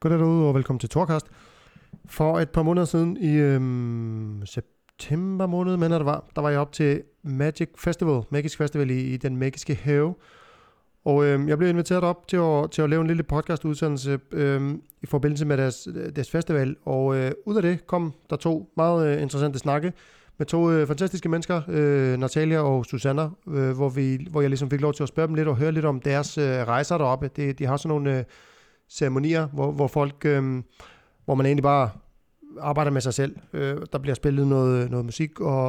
Goddag 0.00 0.18
derude, 0.18 0.48
og 0.48 0.54
velkommen 0.54 0.80
til 0.80 0.88
Torkast. 0.88 1.26
For 2.06 2.38
et 2.38 2.50
par 2.50 2.62
måneder 2.62 2.86
siden, 2.86 3.16
i 3.16 3.34
øhm, 3.34 4.42
september 4.46 5.46
måned, 5.46 5.76
mener 5.76 5.98
det 5.98 6.06
var, 6.06 6.24
der 6.36 6.42
var 6.42 6.50
jeg 6.50 6.58
op 6.60 6.72
til 6.72 7.02
Magic 7.22 7.68
Festival, 7.78 8.22
Magisk 8.30 8.58
Festival 8.58 8.90
i, 8.90 9.00
i 9.00 9.16
den 9.16 9.36
magiske 9.36 9.74
have. 9.74 10.14
Og 11.04 11.24
øhm, 11.24 11.48
jeg 11.48 11.58
blev 11.58 11.70
inviteret 11.70 12.04
op 12.04 12.28
til 12.28 12.36
at, 12.36 12.70
til 12.70 12.82
at 12.82 12.90
lave 12.90 13.00
en 13.00 13.06
lille 13.06 13.22
podcastudsendelse 13.22 14.20
øhm, 14.32 14.82
i 15.02 15.06
forbindelse 15.06 15.46
med 15.46 15.56
deres, 15.56 15.88
deres 16.16 16.30
festival. 16.30 16.76
Og 16.84 17.16
øh, 17.16 17.32
ud 17.46 17.56
af 17.56 17.62
det 17.62 17.86
kom 17.86 18.14
der 18.30 18.36
to 18.36 18.72
meget 18.76 19.16
øh, 19.16 19.22
interessante 19.22 19.58
snakke 19.58 19.92
med 20.36 20.46
to 20.46 20.70
øh, 20.70 20.86
fantastiske 20.86 21.28
mennesker, 21.28 21.62
øh, 21.68 22.18
Natalia 22.18 22.60
og 22.60 22.86
Susanna, 22.86 23.28
øh, 23.48 23.70
hvor, 23.70 23.88
vi, 23.88 24.26
hvor 24.30 24.40
jeg 24.40 24.50
ligesom 24.50 24.70
fik 24.70 24.80
lov 24.80 24.94
til 24.94 25.02
at 25.02 25.08
spørge 25.08 25.26
dem 25.26 25.34
lidt 25.34 25.48
og 25.48 25.56
høre 25.56 25.72
lidt 25.72 25.84
om 25.84 26.00
deres 26.00 26.38
øh, 26.38 26.44
rejser 26.44 26.98
deroppe. 26.98 27.30
De, 27.36 27.52
de 27.52 27.66
har 27.66 27.76
sådan 27.76 27.88
nogle... 27.88 28.18
Øh, 28.18 28.24
ceremonier, 28.90 29.46
hvor, 29.46 29.70
hvor 29.72 29.86
folk, 29.86 30.24
øh, 30.24 30.62
hvor 31.24 31.34
man 31.34 31.46
egentlig 31.46 31.62
bare 31.62 31.90
arbejder 32.60 32.90
med 32.90 33.00
sig 33.00 33.14
selv. 33.14 33.36
Øh, 33.52 33.76
der 33.92 33.98
bliver 33.98 34.14
spillet 34.14 34.46
noget, 34.46 34.90
noget 34.90 35.04
musik, 35.04 35.40
og, 35.40 35.66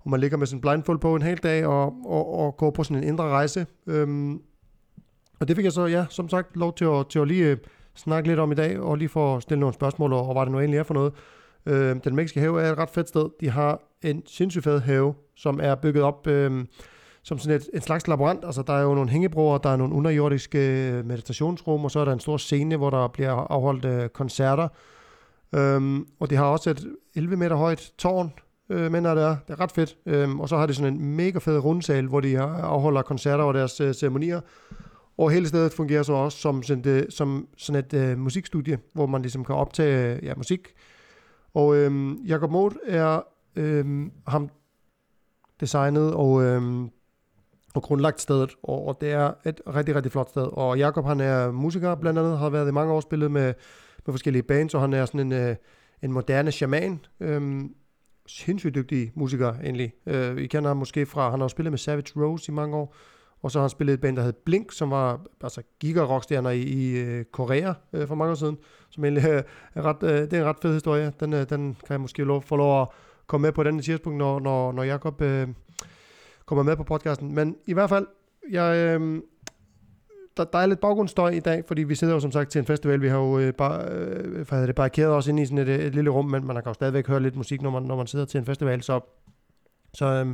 og 0.00 0.10
man 0.10 0.20
ligger 0.20 0.36
med 0.36 0.46
sin 0.46 0.60
blindfold 0.60 0.98
på 0.98 1.16
en 1.16 1.22
hel 1.22 1.38
dag, 1.38 1.66
og, 1.66 1.94
og, 2.06 2.38
og 2.38 2.56
går 2.56 2.70
på 2.70 2.84
sådan 2.84 3.02
en 3.02 3.08
indre 3.08 3.24
rejse. 3.24 3.66
Øh, 3.86 4.30
og 5.40 5.48
det 5.48 5.56
fik 5.56 5.64
jeg 5.64 5.72
så, 5.72 5.86
ja, 5.86 6.06
som 6.10 6.28
sagt, 6.28 6.56
lov 6.56 6.74
til 6.74 6.84
at, 6.84 7.06
til 7.06 7.18
at 7.18 7.28
lige 7.28 7.44
øh, 7.44 7.56
snakke 7.94 8.28
lidt 8.28 8.38
om 8.38 8.52
i 8.52 8.54
dag, 8.54 8.80
og 8.80 8.96
lige 8.96 9.08
få 9.08 9.40
stille 9.40 9.60
nogle 9.60 9.74
spørgsmål, 9.74 10.12
og, 10.12 10.26
og 10.26 10.32
hvad 10.32 10.42
det 10.42 10.52
nu 10.52 10.58
egentlig 10.58 10.78
er 10.78 10.82
for 10.82 10.94
noget. 10.94 11.12
Øh, 11.66 11.96
den 12.04 12.16
mexiske 12.16 12.40
have 12.40 12.62
er 12.62 12.72
et 12.72 12.78
ret 12.78 12.90
fedt 12.90 13.08
sted. 13.08 13.28
De 13.40 13.50
har 13.50 13.80
en 14.02 14.22
sindssygt 14.26 14.64
fed 14.64 14.80
have, 14.80 15.14
som 15.36 15.60
er 15.62 15.74
bygget 15.74 16.02
op... 16.02 16.26
Øh, 16.26 16.64
som 17.22 17.38
sådan 17.38 17.56
et, 17.56 17.70
en 17.74 17.80
slags 17.80 18.08
laborant. 18.08 18.44
Altså, 18.44 18.62
der 18.62 18.72
er 18.72 18.82
jo 18.82 18.94
nogle 18.94 19.10
hængebroer, 19.10 19.58
der 19.58 19.70
er 19.70 19.76
nogle 19.76 19.94
underjordiske 19.94 20.58
øh, 20.58 21.06
meditationsrum, 21.06 21.84
og 21.84 21.90
så 21.90 22.00
er 22.00 22.04
der 22.04 22.12
en 22.12 22.20
stor 22.20 22.36
scene, 22.36 22.76
hvor 22.76 22.90
der 22.90 23.08
bliver 23.08 23.32
afholdt 23.32 23.84
øh, 23.84 24.08
koncerter. 24.08 24.68
Øhm, 25.54 26.06
og 26.20 26.30
de 26.30 26.36
har 26.36 26.44
også 26.44 26.70
et 26.70 26.86
11 27.14 27.36
meter 27.36 27.56
højt 27.56 27.92
tårn, 27.98 28.32
øh, 28.68 28.92
mener 28.92 29.14
det 29.14 29.24
er. 29.24 29.36
Det 29.48 29.52
er 29.52 29.60
ret 29.60 29.72
fedt. 29.72 29.96
Øhm, 30.06 30.40
og 30.40 30.48
så 30.48 30.56
har 30.56 30.66
de 30.66 30.74
sådan 30.74 30.94
en 30.94 31.16
mega 31.16 31.38
fed 31.38 31.58
rundsal, 31.58 32.06
hvor 32.06 32.20
de 32.20 32.32
øh, 32.32 32.40
afholder 32.42 33.02
koncerter 33.02 33.44
og 33.44 33.54
deres 33.54 33.80
øh, 33.80 33.94
ceremonier. 33.94 34.40
Og 35.18 35.30
hele 35.30 35.48
stedet 35.48 35.72
fungerer 35.72 36.02
så 36.02 36.12
også 36.12 36.38
som 36.38 36.62
sådan, 36.62 36.84
det, 36.84 37.12
som 37.12 37.48
sådan 37.56 37.84
et 37.84 37.94
øh, 37.94 38.18
musikstudie, 38.18 38.78
hvor 38.92 39.06
man 39.06 39.22
ligesom 39.22 39.44
kan 39.44 39.54
optage 39.54 40.14
øh, 40.14 40.24
ja, 40.24 40.34
musik. 40.36 40.68
Og 41.54 41.76
øh, 41.76 42.12
Jacob 42.28 42.50
Moth 42.50 42.76
er 42.86 43.20
øh, 43.56 44.06
ham 44.26 44.50
designet 45.60 46.14
og 46.14 46.42
øh, 46.44 46.62
og 47.74 47.82
grundlagt 47.82 48.20
stedet, 48.20 48.50
og, 48.62 48.86
og 48.86 49.00
det 49.00 49.12
er 49.12 49.32
et 49.46 49.60
rigtig, 49.74 49.94
rigtig 49.94 50.12
flot 50.12 50.30
sted. 50.30 50.48
Og 50.52 50.78
Jakob 50.78 51.04
han 51.04 51.20
er 51.20 51.50
musiker 51.50 51.94
blandt 51.94 52.18
andet, 52.18 52.38
har 52.38 52.50
været 52.50 52.68
i 52.68 52.72
mange 52.72 52.92
år 52.92 53.00
spillet 53.00 53.30
med, 53.30 53.54
med 54.06 54.12
forskellige 54.12 54.42
bands, 54.42 54.74
og 54.74 54.80
han 54.80 54.92
er 54.92 55.04
sådan 55.04 55.20
en, 55.20 55.32
øh, 55.32 55.56
en 56.02 56.12
moderne 56.12 56.52
shaman. 56.52 57.00
Øhm, 57.20 57.74
sindssygt 58.26 58.74
dygtig 58.74 59.12
musiker 59.14 59.54
egentlig. 59.54 59.92
Øh, 60.06 60.38
I 60.38 60.46
kender 60.46 60.70
ham 60.70 60.76
måske 60.76 61.06
fra, 61.06 61.30
han 61.30 61.40
har 61.40 61.48
spillet 61.48 61.72
med 61.72 61.78
Savage 61.78 62.12
Rose 62.16 62.52
i 62.52 62.54
mange 62.54 62.76
år, 62.76 62.96
og 63.42 63.50
så 63.50 63.58
har 63.58 63.62
han 63.62 63.70
spillet 63.70 63.94
et 63.94 64.00
band, 64.00 64.16
der 64.16 64.22
hed 64.22 64.32
Blink, 64.32 64.72
som 64.72 64.90
var 64.90 65.20
altså 65.42 65.62
giga-rockstjerner 65.80 66.50
i, 66.50 66.62
i 66.62 66.98
øh, 66.98 67.24
Korea 67.24 67.72
øh, 67.92 68.08
for 68.08 68.14
mange 68.14 68.30
år 68.30 68.34
siden, 68.34 68.58
som 68.90 69.04
egentlig 69.04 69.30
øh, 69.30 69.42
er 69.74 69.82
ret, 69.82 70.02
øh, 70.02 70.20
det 70.20 70.32
er 70.32 70.40
en 70.40 70.44
ret 70.44 70.56
fed 70.62 70.72
historie. 70.72 71.12
Den, 71.20 71.32
øh, 71.32 71.50
den 71.50 71.74
kan 71.74 71.90
jeg 71.90 72.00
måske 72.00 72.24
lov, 72.24 72.42
få 72.42 72.56
lov 72.56 72.82
at 72.82 72.88
komme 73.26 73.46
med 73.46 73.52
på 73.52 73.62
den 73.62 73.82
tidspunkt, 73.82 74.18
når, 74.18 74.40
når, 74.40 74.72
når 74.72 74.82
Jakob 74.82 75.22
øh, 75.22 75.48
kommer 76.50 76.62
med 76.62 76.76
på 76.76 76.84
podcasten. 76.84 77.34
Men 77.34 77.56
i 77.66 77.72
hvert 77.72 77.88
fald, 77.88 78.06
jeg, 78.50 78.76
øh, 78.76 79.22
der, 80.36 80.44
der 80.44 80.58
er 80.58 80.66
lidt 80.66 80.80
baggrundsstøj 80.80 81.30
i 81.30 81.40
dag, 81.40 81.64
fordi 81.66 81.82
vi 81.82 81.94
sidder 81.94 82.14
jo 82.14 82.20
som 82.20 82.32
sagt 82.32 82.50
til 82.50 82.58
en 82.58 82.66
festival. 82.66 83.02
Vi 83.02 83.08
har 83.08 83.18
jo 83.18 83.38
øh, 83.38 83.52
bare, 83.52 83.84
øh, 83.90 84.48
hvad 84.48 84.66
det, 84.66 84.74
barrikeret 84.74 85.12
os 85.12 85.26
ind 85.26 85.40
i 85.40 85.46
sådan 85.46 85.58
et, 85.58 85.68
øh, 85.68 85.78
et 85.78 85.94
lille 85.94 86.10
rum, 86.10 86.24
men 86.24 86.46
man 86.46 86.56
kan 86.56 86.64
jo 86.66 86.74
stadigvæk 86.74 87.06
høre 87.06 87.20
lidt 87.20 87.36
musik, 87.36 87.62
når 87.62 87.70
man, 87.70 87.82
når 87.82 87.96
man 87.96 88.06
sidder 88.06 88.24
til 88.24 88.38
en 88.38 88.44
festival. 88.44 88.82
Så, 88.82 89.00
så 89.94 90.04
øh, 90.04 90.26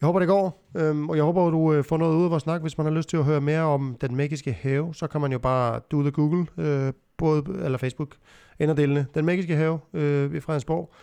jeg 0.00 0.06
håber, 0.06 0.18
det 0.18 0.28
går, 0.28 0.70
øh, 0.76 1.04
og 1.08 1.16
jeg 1.16 1.24
håber, 1.24 1.46
at 1.46 1.52
du 1.52 1.72
øh, 1.72 1.84
får 1.84 1.96
noget 1.96 2.16
ud 2.16 2.24
af 2.24 2.30
vores 2.30 2.42
snak. 2.42 2.60
Hvis 2.60 2.78
man 2.78 2.86
har 2.86 2.92
lyst 2.92 3.08
til 3.08 3.16
at 3.16 3.24
høre 3.24 3.40
mere 3.40 3.62
om 3.62 3.96
den 4.00 4.16
magiske 4.16 4.52
have, 4.52 4.94
så 4.94 5.06
kan 5.06 5.20
man 5.20 5.32
jo 5.32 5.38
bare 5.38 5.80
do 5.90 6.02
the 6.02 6.10
Google, 6.10 6.46
øh, 6.58 6.92
både, 7.16 7.44
eller 7.64 7.78
Facebook, 7.78 8.16
inderdelene. 8.60 9.06
Den 9.14 9.24
magiske 9.24 9.56
have 9.56 9.78
øh, 9.92 10.34
i 10.34 10.40
Fredensborg. 10.40 10.94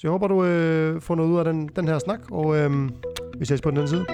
Så 0.00 0.06
jeg 0.06 0.10
håber, 0.10 0.28
du 0.28 0.44
øh, 0.44 1.00
får 1.00 1.14
noget 1.14 1.30
ud 1.30 1.38
af 1.38 1.44
den, 1.44 1.70
den 1.76 1.88
her 1.88 1.98
snak, 1.98 2.20
og 2.30 2.58
øh, 2.58 2.70
vi 3.38 3.44
ses 3.44 3.60
på 3.60 3.70
den 3.70 3.78
anden 3.78 3.88
side. 3.88 4.04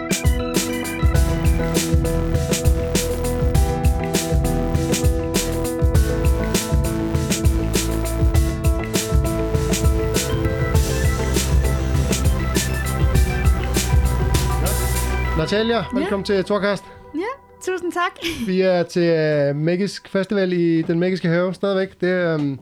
Natalia, 15.38 15.84
velkommen 15.92 16.26
ja. 16.28 16.34
til 16.34 16.44
Torkast. 16.44 16.84
Ja, 17.14 17.20
tusind 17.62 17.92
tak. 17.92 18.12
Vi 18.46 18.60
er 18.60 18.82
til 18.82 19.50
uh, 19.50 19.56
Magisk 19.56 20.08
Festival 20.08 20.52
i 20.52 20.82
den 20.82 21.00
magiske 21.00 21.28
have 21.28 21.54
stadigvæk. 21.54 22.00
Det 22.00 22.10
er 22.10 22.34
um, 22.34 22.60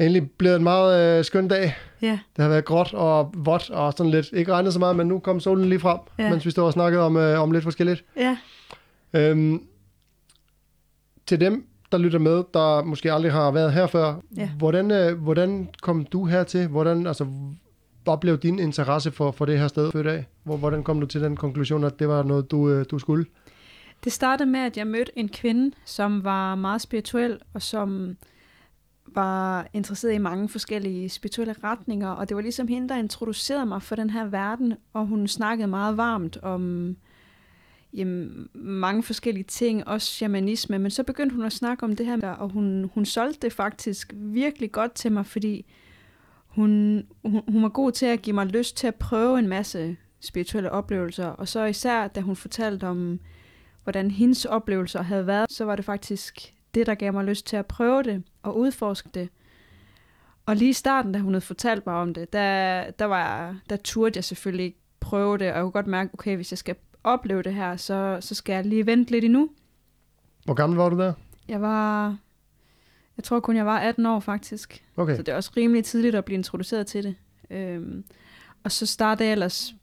egentlig 0.00 0.30
blevet 0.30 0.56
en 0.56 0.62
meget 0.62 1.18
uh, 1.18 1.24
skøn 1.24 1.48
dag. 1.48 1.76
Ja. 2.02 2.18
Det 2.36 2.42
har 2.42 2.48
været 2.48 2.64
gråt 2.64 2.94
og 2.94 3.34
vådt 3.36 3.70
og 3.70 3.92
sådan 3.92 4.10
lidt. 4.10 4.32
Ikke 4.32 4.52
regnet 4.52 4.72
så 4.72 4.78
meget, 4.78 4.96
men 4.96 5.06
nu 5.06 5.18
kom 5.18 5.40
solen 5.40 5.68
lige 5.68 5.80
frem, 5.80 5.98
ja. 6.18 6.30
mens 6.30 6.46
vi 6.46 6.50
stod 6.50 6.64
og 6.64 6.72
snakkede 6.72 7.02
om, 7.02 7.16
øh, 7.16 7.40
om 7.40 7.52
lidt 7.52 7.64
forskelligt. 7.64 8.04
Ja. 8.16 8.36
Øhm, 9.12 9.62
til 11.26 11.40
dem, 11.40 11.66
der 11.92 11.98
lytter 11.98 12.18
med, 12.18 12.44
der 12.54 12.84
måske 12.84 13.12
aldrig 13.12 13.32
har 13.32 13.50
været 13.50 13.72
her 13.72 13.86
før, 13.86 14.14
ja. 14.36 14.48
hvordan, 14.58 14.90
øh, 14.90 15.22
hvordan 15.22 15.68
kom 15.82 16.04
du 16.04 16.24
hertil? 16.24 16.66
Hvordan, 16.66 17.06
altså, 17.06 17.26
hvad 18.04 18.18
blev 18.20 18.38
din 18.38 18.58
interesse 18.58 19.12
for, 19.12 19.30
for 19.30 19.44
det 19.44 19.58
her 19.58 19.68
sted 19.68 19.92
før 19.92 20.02
dag? 20.02 20.26
Hvordan 20.42 20.82
kom 20.82 21.00
du 21.00 21.06
til 21.06 21.20
den 21.20 21.36
konklusion, 21.36 21.84
at 21.84 21.98
det 21.98 22.08
var 22.08 22.22
noget, 22.22 22.50
du, 22.50 22.70
øh, 22.70 22.84
du 22.90 22.98
skulle? 22.98 23.26
Det 24.04 24.12
startede 24.12 24.50
med, 24.50 24.60
at 24.60 24.76
jeg 24.76 24.86
mødte 24.86 25.12
en 25.16 25.28
kvinde, 25.28 25.76
som 25.84 26.24
var 26.24 26.54
meget 26.54 26.80
spirituel, 26.80 27.38
og 27.54 27.62
som 27.62 28.16
var 29.14 29.68
interesseret 29.72 30.14
i 30.14 30.18
mange 30.18 30.48
forskellige 30.48 31.08
spirituelle 31.08 31.54
retninger, 31.64 32.08
og 32.08 32.28
det 32.28 32.34
var 32.36 32.42
ligesom 32.42 32.68
hende, 32.68 32.88
der 32.88 32.96
introducerede 32.96 33.66
mig 33.66 33.82
for 33.82 33.96
den 33.96 34.10
her 34.10 34.24
verden, 34.24 34.74
og 34.92 35.06
hun 35.06 35.28
snakkede 35.28 35.68
meget 35.68 35.96
varmt 35.96 36.36
om 36.42 36.96
jamen, 37.92 38.48
mange 38.54 39.02
forskellige 39.02 39.44
ting, 39.44 39.88
også 39.88 40.06
shamanisme, 40.12 40.78
men 40.78 40.90
så 40.90 41.02
begyndte 41.02 41.36
hun 41.36 41.44
at 41.44 41.52
snakke 41.52 41.84
om 41.84 41.96
det 41.96 42.06
her, 42.06 42.28
og 42.28 42.50
hun, 42.50 42.90
hun 42.94 43.04
solgte 43.04 43.40
det 43.40 43.52
faktisk 43.52 44.12
virkelig 44.16 44.72
godt 44.72 44.92
til 44.92 45.12
mig, 45.12 45.26
fordi 45.26 45.66
hun, 46.46 47.02
hun, 47.24 47.42
hun 47.48 47.62
var 47.62 47.68
god 47.68 47.92
til 47.92 48.06
at 48.06 48.22
give 48.22 48.34
mig 48.34 48.46
lyst 48.46 48.76
til 48.76 48.86
at 48.86 48.94
prøve 48.94 49.38
en 49.38 49.48
masse 49.48 49.96
spirituelle 50.20 50.70
oplevelser, 50.70 51.26
og 51.26 51.48
så 51.48 51.64
især 51.64 52.08
da 52.08 52.20
hun 52.20 52.36
fortalte 52.36 52.86
om, 52.86 53.20
hvordan 53.82 54.10
hendes 54.10 54.44
oplevelser 54.44 55.02
havde 55.02 55.26
været, 55.26 55.52
så 55.52 55.64
var 55.64 55.76
det 55.76 55.84
faktisk 55.84 56.53
det, 56.74 56.86
der 56.86 56.94
gav 56.94 57.12
mig 57.12 57.24
lyst 57.24 57.46
til 57.46 57.56
at 57.56 57.66
prøve 57.66 58.02
det 58.02 58.22
og 58.42 58.58
udforske 58.58 59.08
det. 59.14 59.28
Og 60.46 60.56
lige 60.56 60.68
i 60.68 60.72
starten, 60.72 61.12
da 61.12 61.18
hun 61.18 61.32
havde 61.32 61.44
fortalt 61.44 61.86
mig 61.86 61.94
om 61.94 62.14
det, 62.14 62.32
der, 62.32 62.90
der, 62.90 63.04
var, 63.04 63.56
der 63.70 63.76
turde 63.76 64.12
jeg 64.16 64.24
selvfølgelig 64.24 64.64
ikke 64.64 64.78
prøve 65.00 65.38
det, 65.38 65.50
og 65.50 65.54
jeg 65.56 65.62
kunne 65.62 65.72
godt 65.72 65.86
mærke, 65.86 66.10
okay, 66.14 66.36
hvis 66.36 66.52
jeg 66.52 66.58
skal 66.58 66.76
opleve 67.04 67.42
det 67.42 67.54
her, 67.54 67.76
så, 67.76 68.18
så 68.20 68.34
skal 68.34 68.52
jeg 68.52 68.66
lige 68.66 68.86
vente 68.86 69.10
lidt 69.10 69.24
endnu. 69.24 69.50
Hvor 70.44 70.54
gammel 70.54 70.76
var 70.76 70.88
du 70.88 70.98
der? 70.98 71.12
Jeg 71.48 71.60
var, 71.60 72.16
jeg 73.16 73.24
tror 73.24 73.40
kun 73.40 73.56
jeg 73.56 73.66
var 73.66 73.78
18 73.78 74.06
år 74.06 74.20
faktisk. 74.20 74.84
Okay. 74.96 75.16
Så 75.16 75.22
det 75.22 75.32
er 75.32 75.36
også 75.36 75.50
rimelig 75.56 75.84
tidligt 75.84 76.14
at 76.14 76.24
blive 76.24 76.34
introduceret 76.34 76.86
til 76.86 77.04
det. 77.04 77.14
Øhm, 77.50 78.04
og 78.64 78.72
så 78.72 78.86
startede 78.86 79.24
jeg 79.24 79.32
ellers 79.32 79.74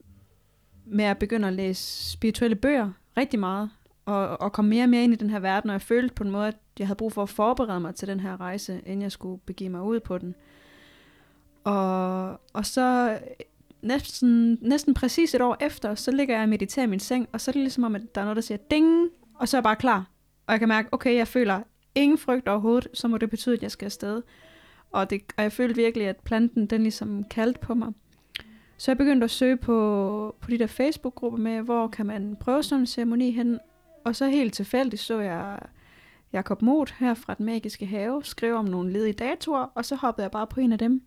med 0.86 1.06
at 1.06 1.18
begynde 1.18 1.48
at 1.48 1.54
læse 1.54 2.12
spirituelle 2.12 2.56
bøger 2.56 2.92
rigtig 3.18 3.40
meget 3.40 3.70
og, 4.06 4.42
og 4.42 4.52
kom 4.52 4.66
mere 4.66 4.84
og 4.84 4.90
mere 4.90 5.04
ind 5.04 5.14
i 5.14 5.16
den 5.16 5.30
her 5.30 5.40
verden, 5.40 5.70
og 5.70 5.74
jeg 5.74 5.82
følte 5.82 6.14
på 6.14 6.24
en 6.24 6.32
måde, 6.32 6.48
at 6.48 6.58
jeg 6.80 6.88
havde 6.88 6.98
brug 6.98 7.14
for 7.14 7.24
at 7.24 7.30
forberede 7.30 7.80
mig 7.80 7.96
til 7.96 8.08
den 8.08 8.20
her 8.20 8.42
rejse, 8.42 8.82
inden 8.86 9.02
jeg 9.02 9.12
skulle 9.12 9.42
begive 9.46 9.70
mig 9.70 9.82
ud 9.82 10.00
på 10.00 10.18
den. 10.18 10.36
Og, 11.64 12.30
og 12.54 12.66
så 12.66 13.20
næsten, 13.82 14.58
næsten 14.62 14.94
præcis 14.94 15.36
et 15.36 15.42
år 15.42 15.58
efter, 15.60 15.96
så 15.96 16.12
ligger 16.12 16.36
jeg 16.36 16.44
og 16.44 16.50
mediterer 16.50 16.84
i 16.84 16.90
min 16.90 17.00
seng, 17.00 17.30
og 17.32 17.42
så 17.42 17.52
er 17.52 17.54
det 17.54 17.62
ligesom 17.62 17.84
om, 17.84 17.96
at 17.96 18.16
der 18.16 18.22
er 18.22 18.26
noget, 18.26 18.36
der 18.36 18.42
siger 18.42 18.58
ding, 18.72 19.10
og 19.36 19.48
så 19.48 19.58
er 19.58 19.60
jeg 19.60 19.64
bare 19.64 19.76
klar. 19.76 20.10
Og 20.48 20.52
jeg 20.52 20.60
kan 20.60 20.68
mærke, 20.68 20.90
okay, 20.92 21.16
jeg 21.16 21.28
føler 21.28 21.62
ingen 21.96 22.18
frygt 22.18 22.48
overhovedet, 22.48 22.88
så 22.94 23.08
må 23.08 23.18
det 23.18 23.30
betyde, 23.30 23.56
at 23.56 23.64
jeg 23.64 23.72
skal 23.72 23.86
afsted. 23.86 24.22
Og, 24.92 25.10
det, 25.10 25.22
og 25.38 25.44
jeg 25.44 25.52
følte 25.52 25.76
virkelig, 25.76 26.08
at 26.08 26.18
planten, 26.18 26.66
den 26.66 26.82
ligesom 26.82 27.24
kaldte 27.24 27.60
på 27.60 27.74
mig. 27.74 27.94
Så 28.78 28.92
jeg 28.92 28.98
begyndte 28.98 29.24
at 29.24 29.32
søge 29.32 29.58
på, 29.58 30.36
på 30.42 30.52
de 30.52 30.60
der 30.60 30.68
Facebook-grupper 30.68 31.40
med, 31.40 31.62
hvor 31.62 31.88
kan 31.88 32.06
man 32.06 32.36
prøve 32.40 32.64
sådan 32.64 32.80
en 32.82 32.88
ceremoni 32.88 33.32
hen, 33.32 33.60
og 34.06 34.16
så 34.16 34.28
helt 34.28 34.54
tilfældigt 34.54 35.02
så 35.02 35.20
jeg 35.20 35.60
Jakob 36.34 36.62
Moth 36.62 36.94
her 37.00 37.14
fra 37.14 37.34
Den 37.34 37.46
Magiske 37.46 37.86
Have 37.86 38.24
skrive 38.24 38.58
om 38.58 38.66
nogle 38.66 38.94
ledige 38.94 39.14
datoer, 39.14 39.66
og 39.76 39.86
så 39.86 39.96
hoppede 39.96 40.24
jeg 40.24 40.32
bare 40.32 40.48
på 40.48 40.60
en 40.60 40.72
af 40.72 40.80
dem. 40.80 41.02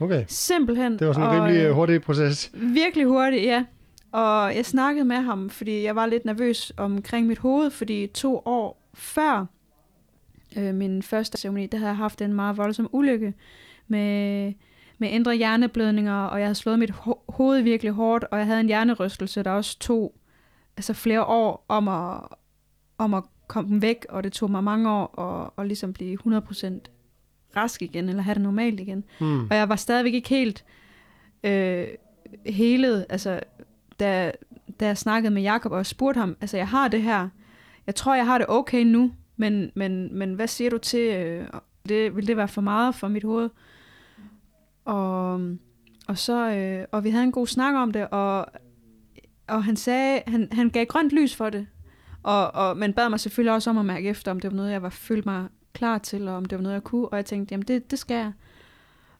Okay. 0.00 0.24
Simpelthen. 0.28 0.98
Det 0.98 1.06
var 1.06 1.12
sådan 1.12 1.36
en 1.36 1.42
rimelig 1.42 1.62
øh, 1.62 1.72
hurtig 1.72 2.02
proces. 2.02 2.50
Virkelig 2.54 3.06
hurtigt, 3.06 3.42
ja. 3.44 3.64
Og 4.12 4.56
jeg 4.56 4.66
snakkede 4.66 5.04
med 5.04 5.16
ham, 5.16 5.50
fordi 5.50 5.82
jeg 5.82 5.96
var 5.96 6.06
lidt 6.06 6.24
nervøs 6.24 6.72
omkring 6.76 7.26
mit 7.26 7.38
hoved, 7.38 7.70
fordi 7.70 8.06
to 8.06 8.42
år 8.44 8.82
før, 8.94 9.46
øh, 10.56 10.74
min 10.74 11.02
første 11.02 11.38
ceremoni, 11.38 11.66
der 11.66 11.78
havde 11.78 11.88
jeg 11.88 11.96
haft 11.96 12.20
en 12.20 12.32
meget 12.32 12.56
voldsom 12.56 12.88
ulykke 12.92 13.34
med, 13.88 14.52
med 14.98 15.10
indre 15.10 15.34
hjerneblødninger, 15.34 16.24
og 16.24 16.38
jeg 16.38 16.46
havde 16.46 16.54
slået 16.54 16.78
mit 16.78 16.90
ho- 16.90 17.24
hoved 17.28 17.60
virkelig 17.60 17.92
hårdt, 17.92 18.24
og 18.30 18.38
jeg 18.38 18.46
havde 18.46 18.60
en 18.60 18.66
hjernerystelse, 18.66 19.42
der 19.42 19.50
også 19.50 19.78
tog 19.78 20.14
altså 20.76 20.92
flere 20.92 21.24
år 21.24 21.64
om 21.68 21.88
at, 21.88 22.20
om 22.98 23.14
at 23.14 23.24
komme 23.46 23.70
den 23.70 23.82
væk, 23.82 24.06
og 24.08 24.24
det 24.24 24.32
tog 24.32 24.50
mig 24.50 24.64
mange 24.64 24.90
år 24.90 25.20
at, 25.20 25.50
at 25.58 25.66
ligesom 25.66 25.92
blive 25.92 26.18
100% 26.26 26.80
rask 27.56 27.82
igen, 27.82 28.08
eller 28.08 28.22
have 28.22 28.34
det 28.34 28.42
normalt 28.42 28.80
igen. 28.80 29.04
Mm. 29.20 29.40
Og 29.40 29.56
jeg 29.56 29.68
var 29.68 29.76
stadigvæk 29.76 30.14
ikke 30.14 30.28
helt 30.28 30.64
øh, 31.44 31.86
helet, 32.46 33.06
altså 33.08 33.40
da, 34.00 34.32
da 34.80 34.86
jeg 34.86 34.98
snakkede 34.98 35.34
med 35.34 35.42
Jakob 35.42 35.72
og 35.72 35.86
spurgte 35.86 36.18
ham, 36.18 36.36
altså 36.40 36.56
jeg 36.56 36.68
har 36.68 36.88
det 36.88 37.02
her, 37.02 37.28
jeg 37.86 37.94
tror 37.94 38.14
jeg 38.14 38.26
har 38.26 38.38
det 38.38 38.46
okay 38.48 38.84
nu, 38.84 39.12
men, 39.36 39.70
men, 39.74 40.18
men 40.18 40.34
hvad 40.34 40.46
siger 40.46 40.70
du 40.70 40.78
til, 40.78 41.14
øh, 41.14 41.46
det, 41.88 42.16
vil 42.16 42.26
det 42.26 42.36
være 42.36 42.48
for 42.48 42.60
meget 42.60 42.94
for 42.94 43.08
mit 43.08 43.24
hoved? 43.24 43.50
Og, 44.84 45.32
og 46.08 46.18
så, 46.18 46.50
øh, 46.50 46.86
og 46.92 47.04
vi 47.04 47.10
havde 47.10 47.24
en 47.24 47.32
god 47.32 47.46
snak 47.46 47.74
om 47.74 47.92
det, 47.92 48.08
og, 48.10 48.46
og 49.46 49.64
han 49.64 49.76
sagde, 49.76 50.22
han, 50.26 50.48
han 50.52 50.70
gav 50.70 50.86
grønt 50.86 51.12
lys 51.12 51.36
for 51.36 51.50
det, 51.50 51.66
og, 52.22 52.54
og, 52.54 52.76
men 52.76 52.92
bad 52.92 53.08
mig 53.08 53.20
selvfølgelig 53.20 53.52
også 53.52 53.70
om 53.70 53.78
at 53.78 53.84
mærke 53.84 54.08
efter, 54.08 54.30
om 54.30 54.40
det 54.40 54.50
var 54.50 54.56
noget, 54.56 54.72
jeg 54.72 54.82
var 54.82 54.90
følt 54.90 55.26
mig 55.26 55.48
klar 55.72 55.98
til, 55.98 56.28
og 56.28 56.34
om 56.34 56.44
det 56.44 56.58
var 56.58 56.62
noget, 56.62 56.74
jeg 56.74 56.84
kunne, 56.84 57.08
og 57.08 57.16
jeg 57.16 57.24
tænkte, 57.24 57.52
jamen 57.52 57.66
det, 57.68 57.90
det 57.90 57.98
skal 57.98 58.14
jeg. 58.14 58.32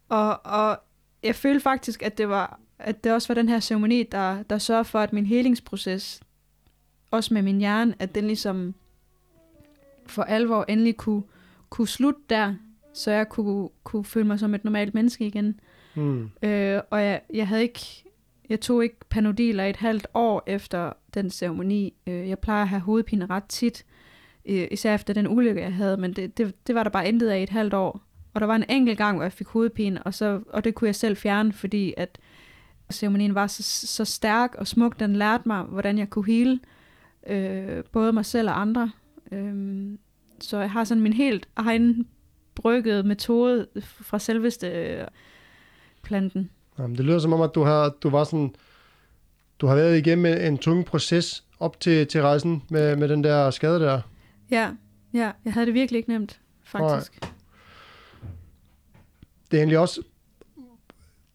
Og, 0.08 0.46
og 0.46 0.80
jeg 1.22 1.34
følte 1.34 1.60
faktisk, 1.60 2.02
at 2.02 2.18
det 2.18 2.28
var 2.28 2.60
at 2.78 3.04
det 3.04 3.12
også 3.12 3.28
var 3.28 3.34
den 3.34 3.48
her 3.48 3.60
ceremoni, 3.60 4.02
der, 4.02 4.42
der 4.42 4.58
sørger 4.58 4.82
for, 4.82 4.98
at 4.98 5.12
min 5.12 5.26
helingsproces, 5.26 6.22
også 7.10 7.34
med 7.34 7.42
min 7.42 7.58
hjerne, 7.58 7.94
at 7.98 8.14
den 8.14 8.26
ligesom 8.26 8.74
for 10.06 10.22
alvor 10.22 10.64
endelig 10.68 10.96
kunne, 10.96 11.22
kunne 11.70 11.88
slutte 11.88 12.20
der, 12.30 12.54
så 12.94 13.10
jeg 13.10 13.28
kunne, 13.28 13.68
kunne 13.84 14.04
føle 14.04 14.26
mig 14.26 14.38
som 14.38 14.54
et 14.54 14.64
normalt 14.64 14.94
menneske 14.94 15.26
igen. 15.26 15.60
Mm. 15.94 16.30
Øh, 16.42 16.80
og 16.90 17.02
jeg, 17.02 17.20
jeg 17.34 17.48
havde 17.48 17.62
ikke, 17.62 18.03
jeg 18.48 18.60
tog 18.60 18.82
ikke 18.82 18.96
panodiler 19.10 19.64
et 19.64 19.76
halvt 19.76 20.06
år 20.14 20.42
efter 20.46 20.92
den 21.14 21.30
ceremoni. 21.30 21.94
Øh, 22.06 22.28
jeg 22.28 22.38
plejer 22.38 22.62
at 22.62 22.68
have 22.68 22.80
hovedpine 22.80 23.26
ret 23.26 23.44
tit, 23.44 23.84
øh, 24.46 24.68
især 24.70 24.94
efter 24.94 25.14
den 25.14 25.28
ulykke, 25.28 25.60
jeg 25.60 25.74
havde, 25.74 25.96
men 25.96 26.12
det, 26.12 26.38
det, 26.38 26.66
det 26.66 26.74
var 26.74 26.82
der 26.82 26.90
bare 26.90 27.08
intet 27.08 27.28
af 27.28 27.40
i 27.40 27.42
et 27.42 27.50
halvt 27.50 27.74
år. 27.74 28.00
Og 28.34 28.40
der 28.40 28.46
var 28.46 28.56
en 28.56 28.64
enkelt 28.68 28.98
gang, 28.98 29.16
hvor 29.16 29.24
jeg 29.24 29.32
fik 29.32 29.46
hovedpine, 29.46 30.02
og, 30.02 30.14
så, 30.14 30.40
og 30.48 30.64
det 30.64 30.74
kunne 30.74 30.86
jeg 30.86 30.94
selv 30.94 31.16
fjerne, 31.16 31.52
fordi 31.52 31.94
at 31.96 32.18
ceremonien 32.92 33.34
var 33.34 33.46
så, 33.46 33.62
så 33.62 34.04
stærk 34.04 34.54
og 34.54 34.66
smuk. 34.66 35.00
Den 35.00 35.16
lærte 35.16 35.48
mig, 35.48 35.62
hvordan 35.62 35.98
jeg 35.98 36.10
kunne 36.10 36.26
hele 36.26 36.60
øh, 37.26 37.84
både 37.92 38.12
mig 38.12 38.24
selv 38.24 38.48
og 38.48 38.60
andre. 38.60 38.90
Øh, 39.32 39.86
så 40.40 40.58
jeg 40.58 40.70
har 40.70 40.84
sådan 40.84 41.02
min 41.02 41.12
helt 41.12 41.48
egen 41.56 42.08
brygget 42.54 43.06
metode 43.06 43.66
fra 43.80 44.18
selveste 44.18 44.66
øh, 44.66 45.06
planten. 46.02 46.50
Jamen, 46.78 46.96
det 46.96 47.04
lyder 47.04 47.18
som 47.18 47.32
om, 47.32 47.40
at 47.40 47.54
du 47.54 47.62
har, 47.62 47.88
du 47.88 48.10
var 48.10 48.24
sådan, 48.24 48.54
du 49.58 49.66
har 49.66 49.74
været 49.74 49.98
igennem 49.98 50.26
en, 50.26 50.38
en 50.38 50.58
tung 50.58 50.84
proces 50.84 51.44
op 51.60 51.80
til, 51.80 52.06
til 52.06 52.22
rejsen 52.22 52.62
med, 52.68 52.96
med 52.96 53.08
den 53.08 53.24
der 53.24 53.50
skade 53.50 53.80
der. 53.80 54.00
Ja, 54.50 54.70
ja, 55.14 55.32
jeg 55.44 55.52
havde 55.52 55.66
det 55.66 55.74
virkelig 55.74 55.98
ikke 55.98 56.10
nemt, 56.10 56.40
faktisk. 56.64 57.20
Nej. 57.22 57.30
Det 59.50 59.56
er 59.56 59.60
egentlig 59.60 59.78
også 59.78 60.02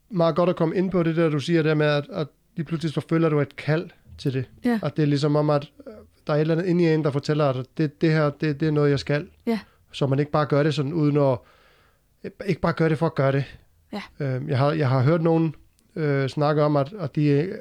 meget 0.09 0.35
godt 0.35 0.49
at 0.49 0.55
komme 0.55 0.75
ind 0.75 0.91
på 0.91 1.03
det 1.03 1.15
der, 1.15 1.29
du 1.29 1.39
siger 1.39 1.63
der 1.63 1.73
med, 1.73 1.85
at, 1.85 2.07
at 2.11 2.27
lige 2.55 2.65
pludselig 2.65 2.93
så 2.93 3.01
føler 3.09 3.29
du 3.29 3.39
et 3.39 3.55
kald 3.55 3.89
til 4.17 4.33
det. 4.33 4.45
Ja. 4.65 4.79
At 4.83 4.97
det 4.97 5.03
er 5.03 5.07
ligesom 5.07 5.35
om, 5.35 5.49
at 5.49 5.71
øh, 5.87 5.93
der 6.27 6.33
er 6.33 6.37
et 6.37 6.41
eller 6.41 6.55
andet 6.55 6.65
inde 6.65 6.83
i 6.83 6.93
en, 6.93 7.03
der 7.03 7.11
fortæller, 7.11 7.45
at 7.45 7.65
det, 7.77 8.01
det 8.01 8.11
her, 8.11 8.29
det, 8.29 8.59
det 8.59 8.67
er 8.67 8.71
noget, 8.71 8.89
jeg 8.89 8.99
skal. 8.99 9.27
Ja. 9.45 9.59
Så 9.91 10.07
man 10.07 10.19
ikke 10.19 10.31
bare 10.31 10.45
gør 10.45 10.63
det 10.63 10.73
sådan, 10.73 10.93
uden 10.93 11.17
at... 11.17 11.37
Ikke 12.45 12.61
bare 12.61 12.73
gør 12.73 12.89
det 12.89 12.97
for 12.97 13.05
at 13.05 13.15
gøre 13.15 13.31
det. 13.31 13.58
Ja. 13.93 14.01
Øh, 14.19 14.49
jeg, 14.49 14.57
har, 14.57 14.71
jeg 14.71 14.89
har 14.89 15.01
hørt 15.01 15.21
nogen 15.21 15.55
øh, 15.95 16.29
snakke 16.29 16.63
om, 16.63 16.75
at, 16.77 16.93
at 16.99 17.15
de 17.15 17.25
øh, 17.27 17.55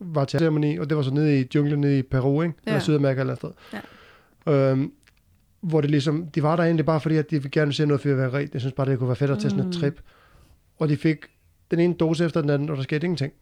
var 0.00 0.24
til 0.24 0.38
ceremoni, 0.40 0.76
og 0.78 0.88
det 0.88 0.96
var 0.96 1.02
så 1.02 1.14
nede 1.14 1.40
i 1.40 1.46
junglen 1.54 1.80
nede 1.80 1.98
i 1.98 2.02
Peru, 2.02 2.42
ikke? 2.42 2.54
Ja. 2.66 2.70
Eller 2.70 2.80
Sydamerika 2.80 3.20
eller 3.20 3.32
et 3.32 3.38
sted. 3.38 3.50
Ja. 4.46 4.52
Øhm, 4.52 4.92
hvor 5.60 5.80
det 5.80 5.90
ligesom, 5.90 6.26
de 6.26 6.42
var 6.42 6.56
der 6.56 6.62
egentlig 6.62 6.86
bare 6.86 7.00
fordi, 7.00 7.16
at 7.16 7.30
de 7.30 7.36
ville 7.36 7.50
gerne 7.50 7.72
se 7.72 7.86
noget 7.86 8.00
fyrværkeri. 8.00 8.46
Jeg 8.52 8.60
synes 8.60 8.74
bare, 8.74 8.86
det 8.90 8.98
kunne 8.98 9.08
være 9.08 9.16
fedt 9.16 9.30
at 9.30 9.38
tage 9.38 9.50
sådan 9.50 9.60
et 9.60 9.66
Mm. 9.66 9.72
trip. 9.80 10.00
Og 10.78 10.88
de 10.88 10.96
fik 10.96 11.18
den 11.70 11.78
ene 11.80 11.94
dose 11.94 12.24
efter 12.24 12.40
den 12.40 12.50
anden, 12.50 12.70
og 12.70 12.76
der 12.76 12.82
skete 12.82 13.04
ingenting. 13.06 13.32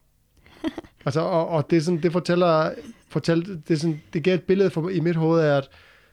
altså, 1.07 1.21
og, 1.21 1.49
og 1.49 1.71
det, 1.71 1.85
sådan, 1.85 2.03
det 2.03 2.13
fortæller, 2.13 2.71
fortæller 3.09 3.57
det, 3.69 3.81
sådan, 3.81 4.03
det 4.13 4.23
giver 4.23 4.35
et 4.35 4.43
billede 4.43 4.71
for, 4.71 4.89
i 4.89 5.01
mit 5.01 5.17
hoved 5.17 5.41
af, 5.41 5.57
at 5.57 5.69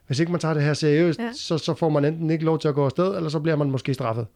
hvis 0.08 0.20
ikke 0.20 0.32
man 0.32 0.42
tager 0.42 0.54
det 0.54 0.64
her 0.64 0.74
seriøst, 0.74 1.20
ja. 1.20 1.30
så, 1.34 1.58
så 1.58 1.74
får 1.74 1.90
man 1.90 2.06
enten 2.06 2.30
ikke 2.30 2.46
lov 2.46 2.60
til 2.60 2.68
at 2.68 2.76
gå 2.76 2.86
afsted, 2.86 3.16
eller 3.16 3.30
så 3.30 3.40
bliver 3.40 3.56
man 3.56 3.72
måske 3.72 3.94
straffet. 3.94 4.28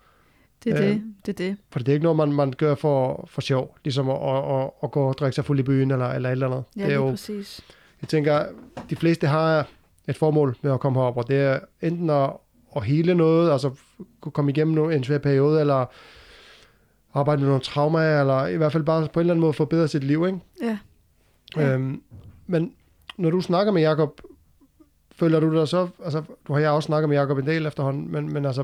Det 0.63 0.73
er 0.73 0.83
Ja. 0.83 0.89
det, 0.89 1.03
det 1.25 1.39
er 1.39 1.47
det. 1.47 1.57
For 1.71 1.79
det 1.79 1.87
er 1.87 1.93
ikke 1.93 2.03
noget, 2.03 2.17
man, 2.17 2.33
man 2.33 2.51
gør 2.53 2.75
for, 2.75 3.25
for 3.27 3.41
sjov, 3.41 3.77
ligesom 3.83 4.09
at, 4.09 4.15
at, 4.15 4.61
at, 4.63 4.69
at 4.83 4.91
gå 4.91 5.07
og 5.07 5.17
drikke 5.17 5.35
sig 5.35 5.45
fuld 5.45 5.59
i 5.59 5.63
byen, 5.63 5.91
eller, 5.91 6.07
eller 6.07 6.29
et 6.29 6.31
eller 6.31 6.47
andet. 6.47 6.63
Ja, 6.77 6.83
det 6.83 6.91
er 6.91 6.95
jo, 6.95 7.09
præcis. 7.09 7.61
jeg 8.01 8.09
tænker, 8.09 8.45
de 8.89 8.95
fleste 8.95 9.27
har 9.27 9.67
et 10.07 10.17
formål 10.17 10.57
med 10.61 10.71
at 10.73 10.79
komme 10.79 10.99
herop, 10.99 11.17
og 11.17 11.27
det 11.27 11.37
er 11.37 11.59
enten 11.81 12.09
at, 12.09 12.29
at 12.75 12.83
hele 12.83 13.15
noget, 13.15 13.51
altså 13.51 13.71
komme 14.33 14.51
igennem 14.51 14.91
en 14.91 15.03
svær 15.03 15.17
periode, 15.17 15.59
eller 15.61 15.85
arbejde 17.13 17.41
med 17.41 17.47
nogle 17.47 17.63
traumer, 17.63 18.19
eller 18.19 18.47
i 18.47 18.57
hvert 18.57 18.71
fald 18.71 18.83
bare 18.83 19.07
på 19.13 19.19
en 19.19 19.21
eller 19.23 19.33
anden 19.33 19.41
måde 19.41 19.53
forbedre 19.53 19.87
sit 19.87 20.03
liv, 20.03 20.25
ikke? 20.27 20.39
Ja. 20.61 20.77
Ja. 21.55 21.61
Ja. 21.67 21.73
Øhm, 21.73 22.01
men 22.47 22.73
når 23.17 23.29
du 23.29 23.41
snakker 23.41 23.71
med 23.73 23.81
Jakob, 23.81 24.21
føler 25.11 25.39
du 25.39 25.55
dig 25.59 25.67
så, 25.67 25.87
altså 26.03 26.23
du 26.47 26.53
har 26.53 26.59
jeg 26.59 26.69
også 26.71 26.87
snakket 26.87 27.09
med 27.09 27.17
Jakob 27.17 27.37
en 27.37 27.45
del 27.47 27.65
efterhånden, 27.65 28.11
men, 28.11 28.33
men 28.33 28.45
altså, 28.45 28.63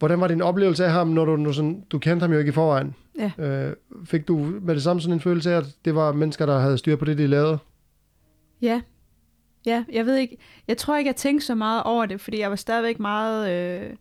hvordan 0.00 0.20
var 0.20 0.28
din 0.28 0.42
oplevelse 0.42 0.84
af 0.84 0.92
ham, 0.92 1.08
når 1.08 1.24
du, 1.24 1.36
nu 1.36 1.52
sådan, 1.52 1.84
du 1.90 1.98
kendte 1.98 2.24
ham 2.24 2.32
jo 2.32 2.38
ikke 2.38 2.48
i 2.48 2.52
forvejen? 2.52 2.94
Ja. 3.18 3.30
Øh, 3.38 3.76
fik 4.04 4.28
du 4.28 4.36
med 4.38 4.74
det 4.74 4.82
samme 4.82 5.02
sådan 5.02 5.14
en 5.14 5.20
følelse 5.20 5.52
af, 5.52 5.56
at 5.56 5.64
det 5.84 5.94
var 5.94 6.12
mennesker, 6.12 6.46
der 6.46 6.58
havde 6.58 6.78
styr 6.78 6.96
på 6.96 7.04
det, 7.04 7.18
de 7.18 7.26
lavede? 7.26 7.58
Ja. 8.62 8.80
Ja, 9.66 9.84
jeg 9.92 10.06
ved 10.06 10.16
ikke. 10.16 10.36
Jeg 10.68 10.76
tror 10.76 10.96
ikke, 10.96 11.08
jeg 11.08 11.16
tænkte 11.16 11.46
så 11.46 11.54
meget 11.54 11.82
over 11.82 12.06
det, 12.06 12.20
fordi 12.20 12.40
jeg 12.40 12.50
var 12.50 12.56
stadigvæk 12.56 13.00
meget 13.00 13.50
øh, 13.50 13.96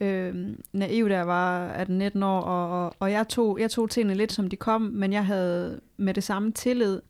øh, 0.00 0.34
naiv, 0.72 1.08
da 1.08 1.16
jeg 1.16 1.26
var 1.26 1.72
18-19 1.72 2.24
år, 2.24 2.40
og, 2.40 2.84
og, 2.84 2.94
og 2.98 3.12
jeg, 3.12 3.28
tog, 3.28 3.60
jeg 3.60 3.70
tog 3.70 3.90
tingene 3.90 4.14
lidt, 4.14 4.32
som 4.32 4.48
de 4.48 4.56
kom, 4.56 4.80
men 4.80 5.12
jeg 5.12 5.26
havde 5.26 5.80
med 5.96 6.14
det 6.14 6.24
samme 6.24 6.52
tillid, 6.52 7.00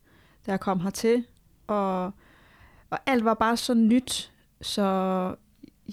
da 0.45 0.51
jeg 0.51 0.59
kom 0.59 0.79
hertil, 0.79 1.25
og, 1.67 2.03
og 2.89 2.99
alt 3.05 3.25
var 3.25 3.33
bare 3.33 3.57
så 3.57 3.73
nyt, 3.73 4.31
så 4.61 5.35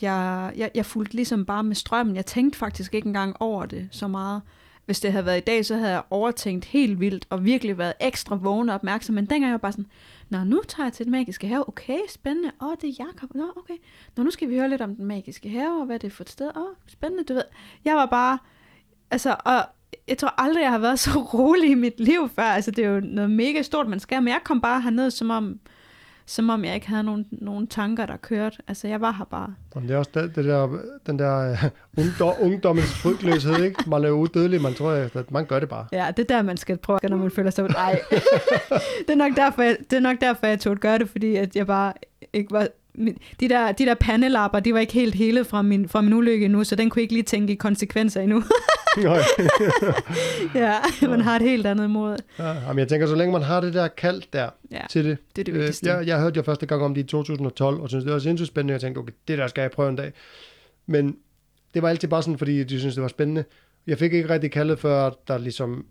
jeg, 0.02 0.52
jeg, 0.56 0.70
jeg 0.74 0.86
fulgte 0.86 1.14
ligesom 1.14 1.44
bare 1.44 1.64
med 1.64 1.74
strømmen. 1.74 2.16
Jeg 2.16 2.26
tænkte 2.26 2.58
faktisk 2.58 2.94
ikke 2.94 3.06
engang 3.06 3.36
over 3.40 3.66
det 3.66 3.88
så 3.90 4.08
meget. 4.08 4.42
Hvis 4.86 5.00
det 5.00 5.12
havde 5.12 5.26
været 5.26 5.38
i 5.38 5.44
dag, 5.44 5.66
så 5.66 5.76
havde 5.76 5.92
jeg 5.92 6.02
overtænkt 6.10 6.64
helt 6.64 7.00
vildt, 7.00 7.26
og 7.30 7.44
virkelig 7.44 7.78
været 7.78 7.92
ekstra 8.00 8.36
vågen 8.36 8.68
og 8.68 8.74
opmærksom, 8.74 9.14
men 9.14 9.26
dengang 9.26 9.44
jeg 9.44 9.52
var 9.52 9.58
bare 9.58 9.72
sådan, 9.72 9.86
Nå, 10.32 10.44
nu 10.44 10.62
tager 10.68 10.86
jeg 10.86 10.92
til 10.92 11.06
den 11.06 11.10
magiske 11.10 11.48
have. 11.48 11.68
Okay, 11.68 11.98
spændende. 12.08 12.50
Åh, 12.62 12.68
oh, 12.68 12.74
det 12.80 12.88
er 12.88 13.04
Jakob. 13.06 13.34
Nå, 13.34 13.44
okay. 13.56 13.74
Nå, 14.16 14.22
nu 14.22 14.30
skal 14.30 14.48
vi 14.48 14.54
høre 14.54 14.70
lidt 14.70 14.82
om 14.82 14.96
den 14.96 15.04
magiske 15.04 15.48
have, 15.48 15.80
og 15.80 15.86
hvad 15.86 15.98
det 15.98 16.06
er 16.06 16.10
for 16.10 16.22
et 16.22 16.30
sted. 16.30 16.50
Åh, 16.56 16.62
oh, 16.62 16.68
spændende, 16.86 17.24
du 17.24 17.34
ved. 17.34 17.44
Jeg 17.84 17.96
var 17.96 18.06
bare... 18.06 18.38
Altså, 19.10 19.36
og 19.44 19.64
jeg 20.08 20.18
tror 20.18 20.34
aldrig, 20.40 20.62
jeg 20.62 20.70
har 20.70 20.78
været 20.78 20.98
så 20.98 21.10
rolig 21.34 21.70
i 21.70 21.74
mit 21.74 22.00
liv 22.00 22.28
før. 22.28 22.42
Altså, 22.42 22.70
det 22.70 22.84
er 22.84 22.88
jo 22.88 23.00
noget 23.00 23.30
mega 23.30 23.62
stort, 23.62 23.88
man 23.88 24.00
skal. 24.00 24.22
Men 24.22 24.28
jeg 24.28 24.40
kom 24.44 24.60
bare 24.60 24.80
herned, 24.80 25.10
som 25.10 25.30
om, 25.30 25.60
som 26.26 26.50
om 26.50 26.64
jeg 26.64 26.74
ikke 26.74 26.88
havde 26.88 27.02
nogen, 27.02 27.26
nogen 27.30 27.66
tanker, 27.66 28.06
der 28.06 28.16
kørte. 28.16 28.56
Altså, 28.68 28.88
jeg 28.88 29.00
var 29.00 29.12
her 29.12 29.24
bare. 29.24 29.54
Jamen, 29.74 29.88
det 29.88 29.94
er 29.94 29.98
også 29.98 30.10
det, 30.14 30.36
det 30.36 30.44
der, 30.44 30.78
den 31.06 31.18
der 31.18 31.50
uh, 31.50 32.04
ungdom, 32.04 32.34
ungdommens 32.40 32.94
frygtløshed, 32.94 33.64
ikke? 33.64 33.90
Man 33.90 34.04
er 34.04 34.10
udødelig, 34.10 34.62
man 34.62 34.74
tror, 34.74 34.90
at 34.90 35.30
man 35.30 35.46
gør 35.46 35.60
det 35.60 35.68
bare. 35.68 35.86
Ja, 35.92 36.06
det 36.16 36.30
er 36.30 36.36
der, 36.36 36.42
man 36.42 36.56
skal 36.56 36.76
prøve, 36.76 36.98
når 37.02 37.16
man 37.16 37.30
føler 37.30 37.50
sig... 37.50 37.68
Nej, 37.68 38.00
det, 39.06 39.10
er 39.10 39.14
nok 39.14 39.36
derfor, 39.36 39.62
jeg, 39.62 39.76
det 39.90 39.96
er 39.96 40.00
nok 40.00 40.20
derfor, 40.20 40.46
jeg 40.46 40.60
tog 40.60 40.72
at 40.72 40.80
gøre 40.80 40.98
det, 40.98 41.08
fordi 41.08 41.36
at 41.36 41.56
jeg 41.56 41.66
bare 41.66 41.92
ikke 42.32 42.52
var... 42.52 42.68
De 43.40 43.48
der, 43.48 43.72
de 43.72 43.86
der 43.86 43.94
pandelapper, 43.94 44.60
de 44.60 44.74
var 44.74 44.80
ikke 44.80 44.92
helt 44.92 45.14
hele 45.14 45.44
fra 45.44 45.62
min, 45.62 45.88
fra 45.88 46.00
min 46.00 46.12
ulykke 46.12 46.44
endnu, 46.44 46.64
så 46.64 46.76
den 46.76 46.90
kunne 46.90 47.02
ikke 47.02 47.14
lige 47.14 47.22
tænke 47.22 47.52
i 47.52 47.56
konsekvenser 47.56 48.20
endnu. 48.20 48.42
Ja, 50.54 50.74
man 51.08 51.20
har 51.20 51.36
et 51.36 51.42
helt 51.42 51.66
andet 51.66 51.90
mod. 51.90 52.16
ja, 52.38 52.48
jamen, 52.52 52.78
jeg 52.78 52.88
tænker, 52.88 53.06
så 53.06 53.14
længe 53.14 53.32
man 53.32 53.42
har 53.42 53.60
det 53.60 53.74
der 53.74 53.88
kald 53.88 54.22
der 54.32 54.48
Ja, 54.70 54.80
til 54.90 55.04
det. 55.04 55.18
det 55.36 55.42
er 55.42 55.44
det 55.44 55.52
Øh, 55.52 55.58
vigtigste. 55.58 55.90
jeg, 55.90 56.06
jeg 56.06 56.20
hørte 56.20 56.36
jo 56.36 56.42
første 56.42 56.66
gang 56.66 56.82
om 56.82 56.94
det 56.94 57.00
i 57.00 57.04
2012, 57.06 57.80
og 57.80 57.88
synes 57.88 58.04
det 58.04 58.12
var 58.12 58.18
sindssygt 58.18 58.48
spændende. 58.48 58.72
Jeg 58.72 58.80
tænkte, 58.80 58.98
okay, 58.98 59.12
det 59.28 59.38
der 59.38 59.46
skal 59.46 59.62
jeg 59.62 59.70
prøve 59.70 59.88
en 59.88 59.96
dag. 59.96 60.12
Men 60.86 61.16
det 61.74 61.82
var 61.82 61.88
altid 61.88 62.08
bare 62.08 62.22
sådan, 62.22 62.38
fordi 62.38 62.64
de 62.64 62.78
synes 62.80 62.94
det 62.94 63.02
var 63.02 63.08
spændende. 63.08 63.44
Jeg 63.86 63.98
fik 63.98 64.12
ikke 64.12 64.28
rigtig 64.28 64.50
kaldet, 64.50 64.78
før 64.78 65.10
der 65.28 65.38
ligesom, 65.38 65.84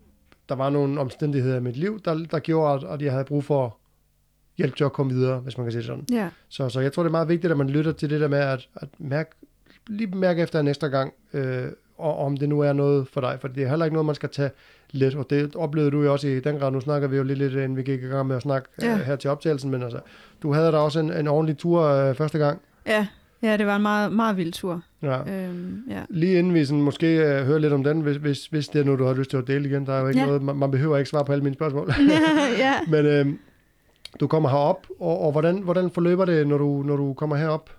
der 0.48 0.54
var 0.54 0.70
nogle 0.70 1.00
omstændigheder 1.00 1.56
i 1.56 1.60
mit 1.60 1.76
liv, 1.76 2.00
der, 2.04 2.14
der 2.30 2.38
gjorde, 2.38 2.86
at, 2.86 2.94
at 2.94 3.02
jeg 3.02 3.12
havde 3.12 3.24
brug 3.24 3.44
for 3.44 3.76
hjælp 4.58 4.76
til 4.76 4.84
at 4.84 4.92
komme 4.92 5.12
videre, 5.12 5.38
hvis 5.38 5.56
man 5.58 5.64
kan 5.66 5.72
sige 5.72 5.82
sådan. 5.84 6.04
Ja, 6.12 6.28
Så, 6.48 6.68
så 6.68 6.80
jeg 6.80 6.92
tror, 6.92 7.02
det 7.02 7.08
er 7.08 7.12
meget 7.12 7.28
vigtigt, 7.28 7.50
at 7.50 7.56
man 7.56 7.70
lytter 7.70 7.92
til 7.92 8.10
det 8.10 8.20
der 8.20 8.28
med 8.28 8.38
at, 8.38 8.68
at 8.76 8.88
mærke, 8.98 9.30
lige 9.86 10.16
mærke 10.16 10.42
efter 10.42 10.62
ekstra 10.68 10.86
gang, 10.88 11.12
øh, 11.32 11.64
og 11.98 12.18
om 12.18 12.36
det 12.36 12.48
nu 12.48 12.60
er 12.60 12.72
noget 12.72 13.08
for 13.08 13.20
dig. 13.20 13.38
For 13.40 13.48
det 13.48 13.62
er 13.64 13.68
heller 13.68 13.84
ikke 13.84 13.94
noget, 13.94 14.06
man 14.06 14.14
skal 14.14 14.28
tage 14.28 14.50
let, 14.90 15.14
og 15.14 15.26
det 15.30 15.56
oplevede 15.56 15.90
du 15.90 16.02
jo 16.02 16.12
også 16.12 16.28
i 16.28 16.40
den 16.40 16.58
grad. 16.58 16.70
Nu 16.70 16.80
snakker 16.80 17.08
vi 17.08 17.16
jo 17.16 17.22
lidt, 17.22 17.38
lidt 17.38 17.52
inden 17.52 17.76
vi 17.76 17.82
gik 17.82 18.02
i 18.02 18.06
gang 18.06 18.26
med 18.28 18.36
at 18.36 18.42
snakke 18.42 18.68
Ja. 18.82 18.86
ja. 18.86 18.92
øh, 18.94 19.00
her 19.00 19.16
til 19.16 19.30
optagelsen, 19.30 19.70
men 19.70 19.82
altså, 19.82 20.00
du 20.42 20.52
havde 20.52 20.72
da 20.72 20.76
også 20.76 21.00
en, 21.00 21.12
en 21.12 21.28
ordentlig 21.28 21.58
tur 21.58 21.82
øh, 21.82 22.14
første 22.14 22.38
gang. 22.38 22.60
ja, 22.86 23.06
Ja, 23.42 23.56
det 23.56 23.66
var 23.66 23.76
en 23.76 23.82
meget, 23.82 24.12
meget 24.12 24.36
vild 24.36 24.52
tur. 24.52 24.82
Ja. 25.02 25.18
Øhm, 25.20 25.82
ja. 25.90 26.00
Lige 26.08 26.38
inden 26.38 26.54
vi 26.54 26.64
sådan 26.64 26.82
måske 26.82 27.06
uh, 27.16 27.46
hører 27.46 27.58
lidt 27.58 27.72
om 27.72 27.84
den, 27.84 28.00
hvis, 28.00 28.16
hvis, 28.16 28.46
hvis 28.46 28.68
det 28.68 28.80
er 28.80 28.84
noget, 28.84 28.98
du 29.00 29.04
har 29.04 29.14
lyst 29.14 29.30
til 29.30 29.36
at 29.36 29.46
dele 29.46 29.68
igen. 29.68 29.86
Der 29.86 29.92
er 29.92 30.00
jo 30.00 30.08
ikke 30.08 30.20
Ja. 30.20 30.26
noget, 30.26 30.42
man, 30.42 30.56
man 30.56 30.70
behøver 30.70 30.96
ikke 30.98 31.10
svare 31.10 31.24
på 31.24 31.32
alle 31.32 31.44
mine 31.44 31.54
spørgsmål. 31.54 31.92
ja. 32.58 32.74
Men 32.94 33.06
øh, 33.06 33.26
du 34.20 34.26
kommer 34.26 34.48
herop, 34.48 34.86
og, 35.00 35.20
og 35.20 35.32
hvordan, 35.32 35.58
hvordan 35.62 35.90
forløber 35.90 36.24
det, 36.24 36.46
når 36.48 36.58
du, 36.58 36.82
når 36.86 36.96
du 36.96 37.14
kommer 37.14 37.36
herop? 37.36 37.70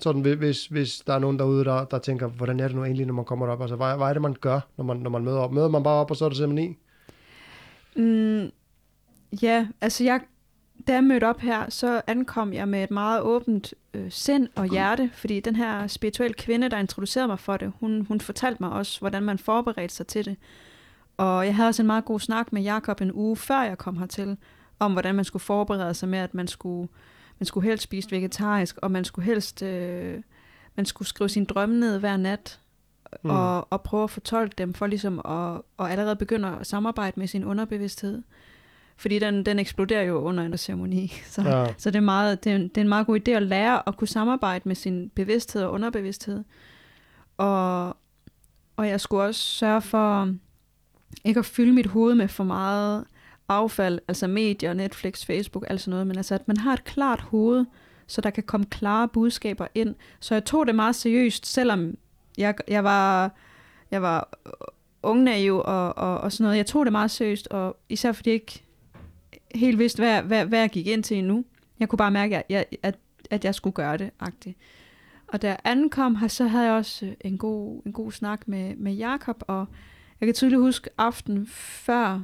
Sådan, 0.00 0.20
hvis- 0.22 0.66
hvis, 0.66 1.02
der 1.06 1.14
er 1.14 1.18
nogen 1.18 1.38
derude, 1.38 1.64
der, 1.64 1.84
der 1.84 1.98
tænker, 1.98 2.26
hvordan 2.28 2.60
er 2.60 2.66
det 2.68 2.76
nu 2.76 2.84
egentlig, 2.84 3.06
når 3.06 3.14
man 3.14 3.24
kommer 3.24 3.48
op? 3.48 3.60
Altså, 3.60 3.76
hvad, 3.76 3.96
hvad 3.96 4.06
er 4.06 4.12
det, 4.12 4.22
man 4.22 4.36
gør, 4.40 4.60
når 4.76 4.84
man, 4.84 4.96
når 4.96 5.10
man 5.10 5.24
møder 5.24 5.38
op? 5.38 5.52
Møder 5.52 5.68
man 5.68 5.82
bare 5.82 5.94
op, 5.94 6.10
og 6.10 6.16
så 6.16 6.24
er 6.24 6.28
det 6.28 6.38
ceremoni? 6.38 6.76
Mm, 7.96 8.50
ja, 9.42 9.66
altså 9.80 10.04
jeg, 10.04 10.20
da 10.86 10.92
jeg 10.92 11.04
mødte 11.04 11.24
op 11.28 11.40
her, 11.40 11.70
så 11.70 12.02
ankom 12.06 12.52
jeg 12.52 12.68
med 12.68 12.84
et 12.84 12.90
meget 12.90 13.20
åbent 13.22 13.74
øh, 13.94 14.10
sind 14.10 14.48
og 14.56 14.66
hjerte, 14.66 15.10
fordi 15.14 15.40
den 15.40 15.56
her 15.56 15.86
spirituelle 15.86 16.34
kvinde, 16.34 16.68
der 16.68 16.78
introducerede 16.78 17.28
mig 17.28 17.38
for 17.38 17.56
det, 17.56 17.72
hun, 17.80 18.06
hun 18.08 18.20
fortalte 18.20 18.62
mig 18.62 18.72
også, 18.72 19.00
hvordan 19.00 19.22
man 19.22 19.38
forberedte 19.38 19.94
sig 19.94 20.06
til 20.06 20.24
det. 20.24 20.36
Og 21.16 21.46
jeg 21.46 21.56
havde 21.56 21.68
også 21.68 21.82
en 21.82 21.86
meget 21.86 22.04
god 22.04 22.20
snak 22.20 22.52
med 22.52 22.62
Jakob 22.62 23.00
en 23.00 23.12
uge 23.12 23.36
før 23.36 23.62
jeg 23.62 23.78
kom 23.78 23.96
hertil, 23.96 24.36
om 24.84 24.92
hvordan 24.92 25.14
man 25.14 25.24
skulle 25.24 25.42
forberede 25.42 25.94
sig 25.94 26.08
med, 26.08 26.18
at 26.18 26.34
man 26.34 26.46
skulle, 26.48 26.88
man 27.38 27.46
skulle 27.46 27.68
helst 27.68 27.84
spise 27.84 28.10
vegetarisk, 28.10 28.76
og 28.82 28.90
man 28.90 29.04
skulle 29.04 29.24
helst 29.26 29.62
øh, 29.62 30.20
man 30.76 30.86
skulle 30.86 31.08
skrive 31.08 31.28
sin 31.28 31.44
drømme 31.44 31.80
ned 31.80 31.98
hver 31.98 32.16
nat, 32.16 32.58
Mm. 33.24 33.30
og, 33.30 33.72
og 33.72 33.82
prøve 33.82 34.04
at 34.04 34.10
fortolke 34.10 34.54
dem, 34.58 34.74
for 34.74 34.86
ligesom 34.86 35.18
at, 35.18 35.60
og 35.76 35.90
allerede 35.90 36.16
begynde 36.16 36.48
at 36.60 36.66
samarbejde 36.66 37.20
med 37.20 37.26
sin 37.26 37.44
underbevidsthed. 37.44 38.22
Fordi 38.96 39.18
den, 39.18 39.46
den 39.46 39.58
eksploderer 39.58 40.02
jo 40.02 40.18
under 40.20 40.44
en 40.44 40.58
ceremoni. 40.58 41.08
Så, 41.26 41.42
Ja. 41.42 41.66
så 41.78 41.90
det, 41.90 41.96
er 41.96 42.00
meget, 42.00 42.44
det, 42.44 42.52
er 42.52 42.56
en, 42.56 42.62
det 42.68 42.76
er 42.76 42.80
en 42.80 42.88
meget 42.88 43.06
god 43.06 43.18
idé 43.28 43.30
at 43.30 43.42
lære 43.42 43.88
at 43.88 43.96
kunne 43.96 44.08
samarbejde 44.08 44.62
med 44.68 44.74
sin 44.76 45.10
bevidsthed 45.14 45.62
og 45.62 45.72
underbevidsthed. 45.72 46.44
Og, 47.36 47.86
og 48.76 48.88
jeg 48.88 49.00
skulle 49.00 49.22
også 49.22 49.40
sørge 49.40 49.80
for 49.80 50.34
ikke 51.24 51.38
at 51.38 51.46
fylde 51.46 51.72
mit 51.72 51.86
hoved 51.86 52.14
med 52.14 52.28
for 52.28 52.44
meget 52.44 53.04
affald, 53.52 53.98
altså 54.08 54.26
medier, 54.26 54.72
Netflix, 54.72 55.24
Facebook, 55.24 55.64
alt 55.68 55.80
sådan 55.80 55.90
noget, 55.90 56.06
men 56.06 56.16
altså 56.16 56.34
at 56.34 56.48
man 56.48 56.56
har 56.56 56.72
et 56.72 56.84
klart 56.84 57.20
hoved, 57.20 57.64
så 58.06 58.20
der 58.20 58.30
kan 58.30 58.42
komme 58.42 58.66
klare 58.66 59.08
budskaber 59.08 59.66
ind. 59.74 59.94
Så 60.20 60.34
jeg 60.34 60.44
tog 60.44 60.66
det 60.66 60.74
meget 60.74 60.94
seriøst, 60.94 61.46
selvom 61.46 61.94
jeg, 62.38 62.54
jeg 62.68 62.84
var, 62.84 63.32
jeg 63.90 64.02
var 64.02 64.28
ung 65.02 65.22
naiv 65.22 65.56
og, 65.56 65.98
og, 65.98 66.18
og 66.18 66.32
sådan 66.32 66.44
noget. 66.44 66.56
Jeg 66.56 66.66
tog 66.66 66.86
det 66.86 66.92
meget 66.92 67.10
seriøst, 67.10 67.48
og 67.48 67.76
især 67.88 68.12
fordi 68.12 68.30
jeg 68.30 68.34
ikke 68.34 68.62
helt 69.54 69.78
vidste, 69.78 70.02
hvad, 70.02 70.22
hvad, 70.22 70.46
hvad 70.46 70.60
jeg 70.60 70.70
gik 70.70 70.86
ind 70.86 71.02
til 71.02 71.16
endnu. 71.16 71.44
Jeg 71.80 71.88
kunne 71.88 71.96
bare 71.96 72.10
mærke, 72.10 72.36
at 72.36 72.44
jeg, 72.48 72.64
at, 72.82 72.98
at 73.30 73.44
jeg 73.44 73.54
skulle 73.54 73.74
gøre 73.74 73.96
det, 73.96 74.10
agtigt. 74.20 74.58
Og 75.26 75.42
da 75.42 75.48
jeg 75.48 75.58
ankom 75.64 76.16
her, 76.16 76.28
så 76.28 76.46
havde 76.46 76.64
jeg 76.64 76.72
også 76.72 77.06
øh, 77.06 77.12
en 77.20 77.38
god, 77.38 77.82
en 77.86 77.92
god 77.92 78.12
snak 78.12 78.48
med, 78.48 78.76
med 78.76 78.92
Jakob, 78.92 79.42
og 79.46 79.66
jeg 80.20 80.26
kan 80.26 80.34
tydeligt 80.34 80.60
huske 80.60 80.90
aften 80.98 81.46
før 81.46 82.20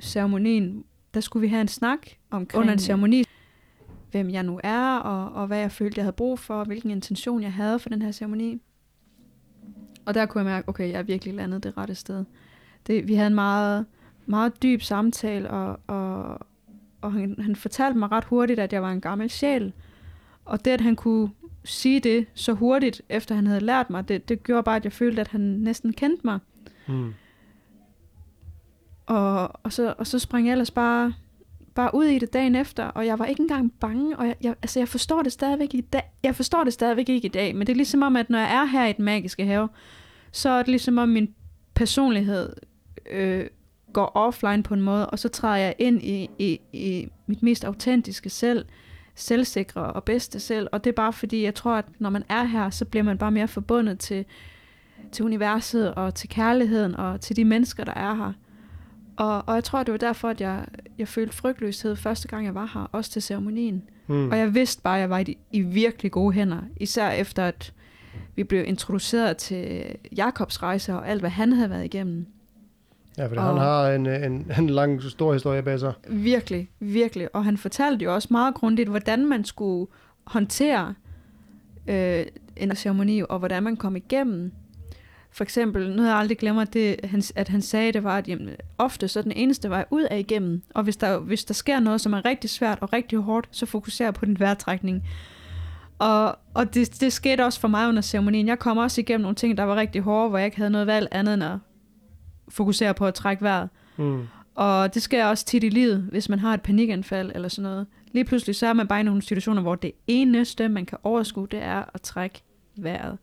ceremonien, 0.00 0.84
der 1.14 1.20
skulle 1.20 1.40
vi 1.40 1.48
have 1.48 1.60
en 1.60 1.68
snak 1.68 1.98
omkring 2.30 2.60
under 2.60 2.72
en 2.72 2.78
ceremoni, 2.78 3.24
hvem 4.10 4.30
jeg 4.30 4.42
nu 4.42 4.60
er, 4.64 4.96
og, 4.96 5.32
og 5.32 5.46
hvad 5.46 5.58
jeg 5.58 5.72
følte, 5.72 5.98
jeg 5.98 6.04
havde 6.04 6.16
brug 6.16 6.38
for, 6.38 6.54
og 6.54 6.66
hvilken 6.66 6.90
intention 6.90 7.42
jeg 7.42 7.52
havde 7.52 7.78
for 7.78 7.88
den 7.88 8.02
her 8.02 8.12
ceremoni. 8.12 8.60
Og 10.04 10.14
der 10.14 10.26
kunne 10.26 10.38
jeg 10.44 10.52
mærke, 10.52 10.68
okay, 10.68 10.90
jeg 10.90 10.98
er 10.98 11.02
virkelig 11.02 11.34
landet 11.34 11.62
det 11.62 11.76
rette 11.76 11.94
sted. 11.94 12.24
Det, 12.86 13.08
vi 13.08 13.14
havde 13.14 13.26
en 13.26 13.34
meget, 13.34 13.86
meget 14.26 14.62
dyb 14.62 14.82
samtale, 14.82 15.50
og, 15.50 15.80
og, 15.86 16.38
og 17.00 17.12
han, 17.12 17.36
han 17.38 17.56
fortalte 17.56 17.98
mig 17.98 18.12
ret 18.12 18.24
hurtigt, 18.24 18.60
at 18.60 18.72
jeg 18.72 18.82
var 18.82 18.90
en 18.92 19.00
gammel 19.00 19.30
sjæl. 19.30 19.72
Og 20.44 20.64
det, 20.64 20.70
at 20.70 20.80
han 20.80 20.96
kunne 20.96 21.30
sige 21.64 22.00
det 22.00 22.26
så 22.34 22.52
hurtigt, 22.52 23.02
efter 23.08 23.34
han 23.34 23.46
havde 23.46 23.60
lært 23.60 23.90
mig, 23.90 24.08
det, 24.08 24.28
det 24.28 24.42
gjorde 24.42 24.62
bare, 24.62 24.76
at 24.76 24.84
jeg 24.84 24.92
følte, 24.92 25.20
at 25.20 25.28
han 25.28 25.40
næsten 25.40 25.92
kendte 25.92 26.20
mig. 26.24 26.38
Mm. 26.88 27.14
Og, 29.06 29.50
og, 29.64 29.72
så, 29.72 29.94
og 29.98 30.06
så 30.06 30.18
sprang 30.18 30.46
jeg 30.46 30.52
ellers 30.52 30.70
bare, 30.70 31.14
bare 31.74 31.94
ud 31.94 32.04
i 32.04 32.18
det 32.18 32.32
dagen 32.32 32.54
efter, 32.54 32.84
og 32.84 33.06
jeg 33.06 33.18
var 33.18 33.24
ikke 33.24 33.40
engang 33.40 33.72
bange, 33.80 34.16
og 34.16 34.26
jeg, 34.26 34.36
jeg, 34.42 34.54
altså 34.62 34.80
jeg 34.80 34.88
forstår 34.88 35.22
det 35.22 35.32
stadigvæk 35.32 35.74
i 35.74 35.80
dag. 35.80 36.12
Jeg 36.22 36.36
forstår 36.36 36.64
det 36.64 36.72
stadigvæk 36.72 37.08
ikke 37.08 37.26
i 37.26 37.30
dag, 37.30 37.56
men 37.56 37.66
det 37.66 37.72
er 37.72 37.76
ligesom 37.76 38.02
om, 38.02 38.16
at 38.16 38.30
når 38.30 38.38
jeg 38.38 38.54
er 38.54 38.64
her 38.64 38.86
i 38.86 38.92
den 38.92 39.04
magiske 39.04 39.46
have, 39.46 39.68
så 40.32 40.48
er 40.50 40.58
det 40.58 40.68
ligesom 40.68 40.98
om 40.98 41.08
min 41.08 41.34
personlighed 41.74 42.52
øh, 43.10 43.46
går 43.92 44.12
offline 44.14 44.62
på 44.62 44.74
en 44.74 44.80
måde, 44.80 45.10
og 45.10 45.18
så 45.18 45.28
træder 45.28 45.56
jeg 45.56 45.74
ind 45.78 46.02
i, 46.02 46.30
i, 46.38 46.60
i 46.72 47.08
mit 47.26 47.42
mest 47.42 47.64
autentiske 47.64 48.30
selv, 48.30 48.64
selvsikre 49.14 49.82
og 49.82 50.04
bedste 50.04 50.40
selv, 50.40 50.68
og 50.72 50.84
det 50.84 50.90
er 50.90 50.94
bare 50.94 51.12
fordi, 51.12 51.42
jeg 51.42 51.54
tror, 51.54 51.72
at 51.72 51.84
når 51.98 52.10
man 52.10 52.24
er 52.28 52.44
her, 52.44 52.70
så 52.70 52.84
bliver 52.84 53.02
man 53.02 53.18
bare 53.18 53.30
mere 53.30 53.48
forbundet 53.48 53.98
til, 53.98 54.24
til 55.12 55.24
universet 55.24 55.94
og 55.94 56.14
til 56.14 56.28
kærligheden 56.28 56.94
og 56.94 57.20
til 57.20 57.36
de 57.36 57.44
mennesker, 57.44 57.84
der 57.84 57.94
er 57.94 58.14
her. 58.14 58.32
Og, 59.20 59.42
og 59.46 59.54
jeg 59.54 59.64
tror, 59.64 59.82
det 59.82 59.92
var 59.92 59.98
derfor, 59.98 60.28
at 60.28 60.40
jeg, 60.40 60.64
jeg 60.98 61.08
følte 61.08 61.36
frygtløshed 61.36 61.96
første 61.96 62.28
gang, 62.28 62.46
jeg 62.46 62.54
var 62.54 62.70
her, 62.74 62.88
også 62.92 63.10
til 63.10 63.22
ceremonien. 63.22 63.82
Mm. 64.06 64.28
Og 64.30 64.38
jeg 64.38 64.54
vidste 64.54 64.82
bare, 64.82 64.94
at 64.96 65.00
jeg 65.00 65.10
var 65.10 65.18
i, 65.18 65.38
i 65.52 65.60
virkelig 65.60 66.10
gode 66.12 66.32
hænder. 66.32 66.58
Især 66.76 67.10
efter, 67.10 67.44
at 67.44 67.72
vi 68.36 68.44
blev 68.44 68.64
introduceret 68.66 69.36
til 69.36 69.84
Jakobs 70.16 70.62
rejse 70.62 70.94
og 70.94 71.08
alt, 71.08 71.20
hvad 71.20 71.30
han 71.30 71.52
havde 71.52 71.70
været 71.70 71.84
igennem. 71.84 72.26
Ja, 73.18 73.26
for 73.26 73.36
og- 73.36 73.42
han 73.46 73.56
har 73.56 73.90
en, 73.90 74.06
en, 74.06 74.52
en 74.58 74.70
lang, 74.70 75.02
stor 75.02 75.32
historie 75.32 75.62
bag 75.62 75.78
sig. 75.80 75.92
Virkelig, 76.08 76.70
virkelig. 76.80 77.34
Og 77.34 77.44
han 77.44 77.56
fortalte 77.56 78.04
jo 78.04 78.14
også 78.14 78.28
meget 78.30 78.54
grundigt, 78.54 78.88
hvordan 78.88 79.26
man 79.26 79.44
skulle 79.44 79.86
håndtere 80.24 80.94
øh, 81.86 82.24
en 82.56 82.76
ceremoni, 82.76 83.22
og 83.28 83.38
hvordan 83.38 83.62
man 83.62 83.76
kom 83.76 83.96
igennem. 83.96 84.52
For 85.32 85.44
eksempel, 85.44 85.90
noget 85.96 86.08
jeg 86.08 86.16
aldrig 86.16 86.38
glemmer, 86.38 86.64
det, 86.64 86.96
han, 87.04 87.22
at 87.34 87.48
han 87.48 87.62
sagde, 87.62 87.92
det 87.92 88.04
var, 88.04 88.18
at 88.18 88.28
jamen, 88.28 88.48
ofte 88.78 89.08
så 89.08 89.18
er 89.18 89.22
den 89.22 89.32
eneste 89.32 89.70
vej 89.70 89.84
ud 89.90 90.02
af 90.02 90.18
igennem. 90.18 90.62
Og 90.74 90.82
hvis 90.82 90.96
der, 90.96 91.18
hvis 91.18 91.44
der 91.44 91.54
sker 91.54 91.80
noget, 91.80 92.00
som 92.00 92.12
er 92.12 92.24
rigtig 92.24 92.50
svært 92.50 92.78
og 92.80 92.92
rigtig 92.92 93.18
hårdt, 93.18 93.48
så 93.50 93.66
fokuser 93.66 94.10
på 94.10 94.24
den 94.24 94.40
vejrtrækning. 94.40 95.02
Og, 95.98 96.36
og 96.54 96.74
det, 96.74 97.00
det 97.00 97.12
skete 97.12 97.44
også 97.44 97.60
for 97.60 97.68
mig 97.68 97.88
under 97.88 98.02
ceremonien. 98.02 98.48
Jeg 98.48 98.58
kom 98.58 98.78
også 98.78 99.00
igennem 99.00 99.22
nogle 99.22 99.34
ting, 99.34 99.56
der 99.56 99.62
var 99.62 99.76
rigtig 99.76 100.02
hårde, 100.02 100.28
hvor 100.28 100.38
jeg 100.38 100.44
ikke 100.44 100.56
havde 100.56 100.70
noget 100.70 100.86
valg 100.86 101.08
andet 101.10 101.34
end 101.34 101.44
at 101.44 101.58
fokusere 102.48 102.94
på 102.94 103.06
at 103.06 103.14
trække 103.14 103.42
vejret. 103.42 103.68
Mm. 103.96 104.26
Og 104.54 104.94
det 104.94 105.02
sker 105.02 105.26
også 105.26 105.44
tit 105.44 105.64
i 105.64 105.68
livet, 105.68 105.98
hvis 106.10 106.28
man 106.28 106.38
har 106.38 106.54
et 106.54 106.62
panikanfald 106.62 107.32
eller 107.34 107.48
sådan 107.48 107.70
noget. 107.70 107.86
Lige 108.12 108.24
pludselig 108.24 108.56
så 108.56 108.66
er 108.66 108.72
man 108.72 108.88
bare 108.88 109.00
i 109.00 109.02
nogle 109.02 109.22
situationer, 109.22 109.62
hvor 109.62 109.74
det 109.74 109.92
eneste, 110.06 110.68
man 110.68 110.86
kan 110.86 110.98
overskue, 111.02 111.46
det 111.50 111.62
er 111.62 111.82
at 111.94 112.00
trække 112.00 112.42
vejret. 112.76 113.18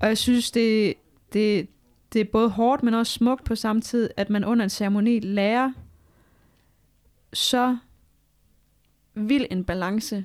Og 0.00 0.08
jeg 0.08 0.18
synes, 0.18 0.50
det, 0.50 0.94
det, 1.32 1.68
det 2.12 2.20
er 2.20 2.24
både 2.32 2.48
hårdt, 2.50 2.82
men 2.82 2.94
også 2.94 3.12
smukt 3.12 3.44
på 3.44 3.54
samme 3.54 3.82
tid, 3.82 4.10
at 4.16 4.30
man 4.30 4.44
under 4.44 4.64
en 4.64 4.70
ceremoni 4.70 5.20
lærer 5.20 5.72
så 7.32 7.76
vild 9.14 9.46
en 9.50 9.64
balance 9.64 10.24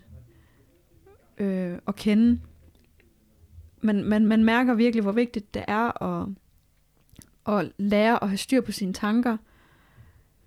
øh, 1.37 1.77
at 1.87 1.95
kende. 1.95 2.39
Man, 3.81 4.03
man, 4.03 4.25
man 4.25 4.43
mærker 4.43 4.73
virkelig, 4.73 5.03
hvor 5.03 5.11
vigtigt 5.11 5.53
det 5.53 5.63
er 5.67 6.03
at, 6.03 6.27
at 7.47 7.71
lære 7.77 8.23
at 8.23 8.29
have 8.29 8.37
styr 8.37 8.61
på 8.61 8.71
sine 8.71 8.93
tanker. 8.93 9.37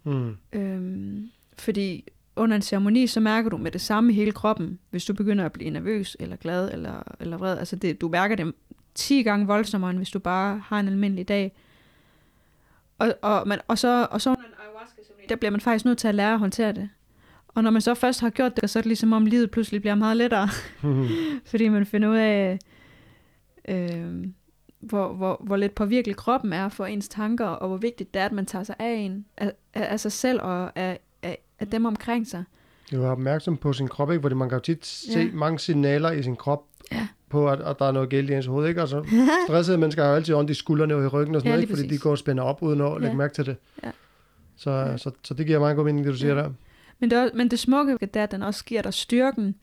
Mm. 0.05 0.37
Øhm, 0.53 1.31
fordi 1.59 2.05
under 2.37 2.57
en 2.57 2.63
ceremoni, 2.63 3.07
så 3.07 3.21
mærker 3.21 3.51
du 3.51 3.57
med 3.57 3.71
det 3.71 3.81
samme 3.81 4.13
hele 4.13 4.33
kroppen, 4.33 4.79
hvis 4.91 5.05
du 5.05 5.15
begynder 5.15 5.45
at 5.45 5.53
blive 5.53 5.71
nervøs, 5.71 6.17
eller 6.21 6.37
glad, 6.37 6.73
eller, 6.73 7.03
eller 7.21 7.37
vred. 7.37 7.59
Altså 7.59 7.77
det, 7.77 8.01
du 8.01 8.09
mærker 8.09 8.37
det 8.37 8.55
10 8.99 9.23
gange 9.23 9.47
voldsommere, 9.47 9.91
end 9.91 9.99
hvis 9.99 10.11
du 10.11 10.19
bare 10.19 10.59
har 10.67 10.81
en 10.81 10.89
almindelig 10.89 11.29
dag. 11.29 11.53
Og, 12.99 13.15
og, 13.23 13.49
man, 13.49 13.61
og, 13.69 13.79
så, 13.79 14.07
og 14.11 14.21
så 14.21 14.37
der 15.29 15.37
bliver 15.37 15.51
man 15.51 15.61
faktisk 15.61 15.85
nødt 15.85 15.99
til 15.99 16.09
at 16.09 16.15
lære 16.15 16.33
at 16.33 16.39
håndtere 16.39 16.73
det. 16.73 16.89
Og 17.49 17.63
når 17.65 17.71
man 17.71 17.83
så 17.83 17.95
først 17.95 18.21
har 18.21 18.31
gjort 18.31 18.61
det, 18.61 18.71
så 18.71 18.79
er 18.79 18.81
det 18.81 18.87
ligesom 18.87 19.13
om 19.13 19.27
livet 19.27 19.51
pludselig 19.51 19.81
bliver 19.81 19.95
meget 19.95 20.17
lettere. 20.17 20.49
Fordi 21.51 21.69
man 21.69 21.87
finder 21.87 22.09
ud 22.09 22.17
af, 22.17 22.59
øh, 23.69 24.25
hvor, 24.81 25.13
hvor, 25.13 25.41
hvor 25.45 25.57
lidt 25.57 25.75
påvirkelig 25.75 26.17
kroppen 26.17 26.53
er 26.53 26.69
for 26.69 26.87
ens 26.87 27.09
tanker, 27.09 27.47
og 27.47 27.69
hvor 27.69 27.77
vigtigt 27.77 28.15
det 28.15 28.23
er, 28.23 28.27
at 28.27 28.33
man 28.33 28.47
tager 28.47 28.63
sig 28.65 28.77
af 28.79 28.93
en, 28.95 29.25
af, 29.37 29.53
af, 29.75 30.01
sig 30.01 30.13
selv 30.13 30.41
og 30.43 30.79
af, 30.79 30.99
af, 31.23 31.39
af 31.59 31.67
dem 31.67 31.85
omkring 31.85 32.27
sig. 32.27 32.45
Du 32.91 33.03
er 33.03 33.09
opmærksom 33.11 33.57
på 33.57 33.73
sin 33.73 33.89
krop, 33.89 34.11
ikke? 34.11 34.23
Fordi 34.23 34.35
man 34.35 34.49
kan 34.49 34.57
jo 34.57 34.63
tit 34.63 34.87
se 34.87 35.19
Ja. 35.21 35.29
mange 35.33 35.59
signaler 35.59 36.11
i 36.11 36.23
sin 36.23 36.37
krop, 36.37 36.65
Ja. 36.93 37.09
På 37.31 37.49
at, 37.49 37.61
at 37.61 37.77
der 37.79 37.85
er 37.85 37.93
noget 37.93 38.11
galt 38.11 38.31
i 38.31 38.35
ens 38.35 38.47
hoved, 38.47 38.69
ikke? 38.69 38.81
Altså, 38.81 39.05
stressede 39.49 39.79
mennesker 39.79 40.03
har 40.03 40.11
jo 40.11 40.17
altid 40.17 40.35
ondt 40.35 40.51
i 40.51 40.55
skuldrene 40.55 40.95
og 40.95 41.05
i 41.05 41.07
ryggen 41.07 41.35
og 41.35 41.41
sådan 41.41 41.51
Ja, 41.51 41.57
noget, 41.57 41.63
ikke? 41.63 41.77
Fordi 41.77 41.89
de 41.89 41.99
går 41.99 42.11
og 42.11 42.19
spænder 42.19 42.43
op 42.45 42.63
uden 42.63 42.81
at 42.81 42.93
lægge 42.93 43.07
Ja. 43.09 43.15
mærke 43.15 43.35
til 43.35 43.47
det. 43.47 43.57
Ja. 43.85 43.91
Så, 44.57 44.71
Ja. 44.71 44.97
så, 44.97 45.11
så 45.25 45.35
det 45.35 45.47
giver 45.47 45.59
meget 45.59 45.77
god 45.77 45.85
mening, 45.85 46.05
det 46.07 46.13
du 46.13 46.19
siger 46.19 46.35
Ja. 46.35 46.41
der. 46.43 46.51
Men 46.99 47.11
det, 47.11 47.31
men 47.35 47.49
det 47.51 47.59
smukke 47.59 47.99
det 48.01 48.17
er, 48.17 48.23
at 48.23 48.31
den 48.31 48.43
også 48.43 48.65
giver 48.65 48.83
dig 48.83 48.95
styrken 48.95 49.55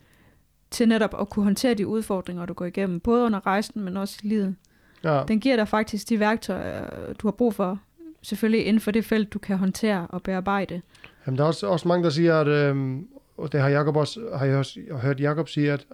til 0.72 0.88
netop 0.88 1.16
at 1.22 1.30
kunne 1.30 1.44
håndtere 1.44 1.74
de 1.74 1.88
udfordringer, 1.88 2.46
du 2.46 2.54
går 2.54 2.66
igennem, 2.66 3.00
både 3.00 3.26
under 3.26 3.46
rejsen, 3.46 3.82
men 3.82 3.98
også 3.98 4.20
i 4.24 4.28
livet. 4.28 4.56
Ja. 5.04 5.24
Den 5.28 5.40
giver 5.40 5.56
dig 5.56 5.68
faktisk 5.68 6.10
de 6.10 6.20
værktøjer, 6.20 6.88
du 7.22 7.28
har 7.28 7.32
brug 7.32 7.54
for, 7.54 7.80
selvfølgelig 8.22 8.66
inden 8.66 8.80
for 8.80 8.92
det 8.92 9.06
felt, 9.06 9.34
du 9.34 9.40
kan 9.40 9.58
håndtere 9.58 10.08
og 10.10 10.24
bearbejde. 10.24 10.82
Jamen, 11.28 11.38
der 11.38 11.44
er 11.44 11.48
også, 11.48 11.68
også 11.68 11.88
mange, 11.88 12.04
der 12.04 12.10
siger, 12.10 12.40
at, 12.40 12.48
øhm, 12.48 13.08
og 13.38 13.52
det 13.52 13.62
har 13.62 13.70
Jacob 13.70 13.96
også, 13.96 14.20
har 14.36 14.46
jeg 14.46 14.58
også 14.58 14.80
hørt 15.02 15.20
Jacob 15.20 15.50
sige, 15.50 15.72
at, 15.72 15.86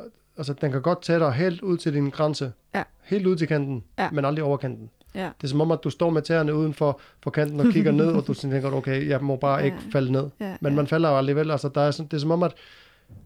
altså, 0.42 0.54
den 0.62 0.72
kan 0.72 0.82
godt 0.82 1.02
tage 1.02 1.20
dig 1.20 1.34
helt 1.34 1.62
ud 1.62 1.78
til 1.78 1.94
din 1.94 2.10
grænse. 2.10 2.52
Ja. 2.76 2.84
Helt 3.04 3.28
ud 3.28 3.36
til 3.36 3.48
kanten, 3.48 3.84
Ja. 4.00 4.10
men 4.12 4.26
aldrig 4.26 4.44
over 4.46 4.58
kanten. 4.58 4.90
Ja. 5.16 5.30
Det 5.38 5.44
er 5.44 5.48
som 5.48 5.62
om, 5.62 5.72
at 5.72 5.80
du 5.84 5.90
står 5.90 6.10
med 6.10 6.22
tæerne 6.22 6.56
uden 6.56 6.74
for, 6.74 7.00
for 7.24 7.32
kanten 7.32 7.60
og 7.60 7.66
kigger 7.74 7.92
ned, 7.92 8.08
og 8.08 8.28
du 8.28 8.34
tænker, 8.34 8.72
okay, 8.72 9.08
jeg 9.10 9.22
må 9.24 9.36
bare 9.36 9.58
Ja. 9.60 9.66
ikke 9.66 9.78
falde 9.92 10.12
ned. 10.12 10.30
Ja, 10.40 10.56
Men 10.62 10.72
ja. 10.72 10.76
man 10.76 10.88
falder 10.88 11.10
jo 11.10 11.18
alligevel. 11.18 11.52
Altså, 11.52 11.70
der 11.76 11.82
er 11.82 11.92
sådan, 11.92 12.08
det 12.08 12.14
er 12.14 12.22
som 12.22 12.32
om, 12.32 12.44
at 12.44 12.52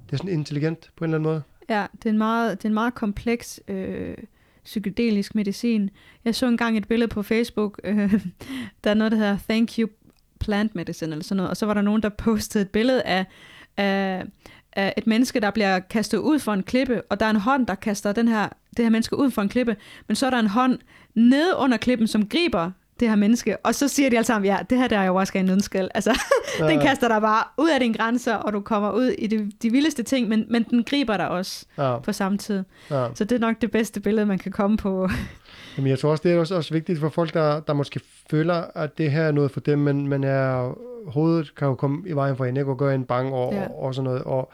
det 0.05 0.13
er 0.13 0.17
sådan 0.17 0.31
intelligent 0.31 0.91
på 0.95 1.05
en 1.05 1.09
eller 1.13 1.17
anden 1.17 1.31
måde. 1.31 1.41
Ja, 1.69 1.85
det 1.93 2.05
er 2.05 2.09
en 2.09 2.17
meget, 2.17 2.57
det 2.57 2.65
er 2.65 2.69
en 2.69 2.73
meget 2.73 2.95
kompleks 2.95 3.59
øh, 3.67 4.17
psykedelisk 4.63 5.35
medicin. 5.35 5.89
Jeg 6.25 6.35
så 6.35 6.47
engang 6.47 6.77
et 6.77 6.87
billede 6.87 7.07
på 7.09 7.23
Facebook, 7.23 7.79
øh, 7.83 8.13
der 8.83 8.89
er 8.89 8.93
noget, 8.93 9.11
der 9.11 9.17
hedder 9.17 9.37
Thank 9.49 9.77
You 9.79 9.89
Plant 10.39 10.75
Medicine, 10.75 11.11
eller 11.11 11.23
sådan 11.23 11.37
noget, 11.37 11.49
og 11.49 11.57
så 11.57 11.65
var 11.65 11.73
der 11.73 11.81
nogen, 11.81 12.01
der 12.03 12.09
postede 12.09 12.61
et 12.61 12.69
billede 12.69 13.01
af, 13.03 13.25
af, 13.77 14.23
af 14.75 14.93
et 14.97 15.07
menneske, 15.07 15.39
der 15.39 15.51
bliver 15.51 15.79
kastet 15.79 16.17
ud 16.17 16.39
for 16.39 16.53
en 16.53 16.63
klippe, 16.63 17.01
og 17.09 17.19
der 17.19 17.25
er 17.25 17.29
en 17.29 17.35
hånd, 17.35 17.67
der 17.67 17.75
kaster 17.75 18.11
den 18.11 18.27
her, 18.27 18.49
det 18.77 18.85
her 18.85 18.89
menneske 18.89 19.17
ud 19.19 19.31
for 19.31 19.41
en 19.41 19.49
klippe, 19.49 19.75
men 20.07 20.15
så 20.15 20.25
er 20.25 20.29
der 20.29 20.39
en 20.39 20.47
hånd 20.47 20.79
nede 21.15 21.55
under 21.57 21.77
klippen, 21.77 22.07
som 22.07 22.27
griber 22.27 22.71
det 22.99 23.09
her 23.09 23.15
menneske, 23.15 23.57
og 23.65 23.75
så 23.75 23.87
siger 23.87 24.09
de 24.09 24.15
alle 24.17 24.25
sammen, 24.25 24.45
ja, 24.51 24.57
det 24.69 24.77
her 24.77 24.87
der 24.87 24.97
er 24.97 25.03
jo 25.05 25.15
også 25.15 25.37
en 25.37 25.45
nødskal. 25.45 25.89
Altså, 25.93 26.19
den 26.69 26.79
kaster 26.79 27.07
dig 27.07 27.21
bare 27.21 27.43
ud 27.57 27.69
af 27.69 27.79
dine 27.79 27.93
grænser, 27.93 28.35
og 28.35 28.53
du 28.53 28.59
kommer 28.61 28.91
ud 28.91 29.05
i 29.07 29.27
de, 29.27 29.51
de 29.61 29.69
vildeste 29.71 30.03
ting, 30.03 30.27
men, 30.27 30.45
men 30.49 30.63
den 30.63 30.83
griber 30.83 31.17
dig 31.17 31.27
også 31.29 31.65
Ja, 31.77 31.97
på 31.99 32.13
samme 32.13 32.37
tid. 32.37 32.63
ja. 32.91 33.07
Så 33.15 33.23
det 33.23 33.35
er 33.35 33.39
nok 33.39 33.61
det 33.61 33.71
bedste 33.71 33.99
billede, 33.99 34.25
man 34.25 34.39
kan 34.39 34.51
komme 34.51 34.77
på. 34.77 35.09
Jamen, 35.77 35.89
jeg 35.89 35.99
tror 35.99 36.11
også, 36.11 36.21
det 36.23 36.31
er 36.35 36.39
også, 36.39 36.55
også 36.55 36.73
vigtigt 36.73 36.99
for 36.99 37.09
folk, 37.09 37.33
der, 37.33 37.59
der 37.59 37.73
måske 37.73 37.99
føler, 38.31 38.53
at 38.75 38.97
det 38.97 39.11
her 39.11 39.21
er 39.23 39.31
noget 39.31 39.51
for 39.51 39.59
dem, 39.59 39.79
men, 39.79 40.07
men 40.07 40.23
er, 40.23 40.77
hovedet 41.07 41.55
kan 41.55 41.67
jo 41.67 41.75
komme 41.75 42.09
i 42.09 42.11
vejen 42.11 42.37
for 42.37 42.45
en, 42.45 42.57
ikke? 42.57 42.71
Og 42.71 42.77
gøre 42.77 42.95
en 42.95 43.05
bange 43.05 43.33
og, 43.35 43.53
Ja. 43.53 43.67
og, 43.67 43.83
og 43.83 43.95
sådan 43.95 44.03
noget. 44.03 44.23
Og 44.23 44.51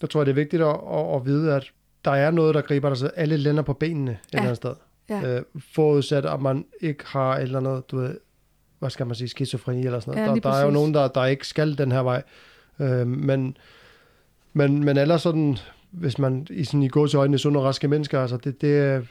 der 0.00 0.06
tror 0.06 0.20
jeg, 0.20 0.26
det 0.26 0.32
er 0.32 0.34
vigtigt 0.34 0.62
at, 0.62 0.68
at, 0.92 1.14
at 1.16 1.26
vide, 1.26 1.54
at 1.54 1.70
der 2.04 2.10
er 2.10 2.30
noget, 2.30 2.54
der 2.54 2.60
griber 2.60 2.88
dig, 2.88 2.98
så 2.98 3.06
alle 3.06 3.36
lænder 3.36 3.62
på 3.62 3.72
benene 3.72 4.10
et 4.10 4.16
Ja. 4.32 4.38
eller 4.38 4.42
andet 4.42 4.56
sted. 4.56 4.74
Ja. 5.10 5.36
Øh, 5.36 5.42
forudsat, 5.74 6.26
at 6.26 6.42
man 6.42 6.64
ikke 6.80 7.04
har 7.06 7.36
et 7.36 7.42
eller 7.42 7.58
andet, 7.58 7.90
du 7.90 7.96
ved, 7.96 8.16
hvad 8.78 8.90
skal 8.90 9.06
man 9.06 9.14
sige, 9.14 9.28
skizofreni 9.28 9.86
eller 9.86 10.00
sådan 10.00 10.14
noget. 10.14 10.28
Ja, 10.28 10.34
der, 10.34 10.40
der 10.50 10.58
er 10.58 10.64
jo 10.64 10.70
nogen, 10.70 10.94
der, 10.94 11.08
der 11.08 11.24
ikke 11.26 11.46
skal 11.46 11.78
den 11.78 11.92
her 11.92 12.00
vej. 12.00 12.22
Øh, 12.80 13.06
men, 13.06 13.56
men, 14.52 14.84
men 14.84 14.96
ellers 14.98 15.22
sådan, 15.22 15.58
hvis 15.90 16.18
man 16.18 16.46
i, 16.50 16.64
sådan, 16.64 16.82
i 16.82 16.88
går 16.88 17.06
til 17.06 17.16
øjnene 17.16 17.38
sunde 17.38 17.60
og 17.60 17.64
raske 17.64 17.88
mennesker, 17.88 18.20
altså 18.20 18.36
det, 18.36 18.60
det 18.60 18.78
er 18.78 19.02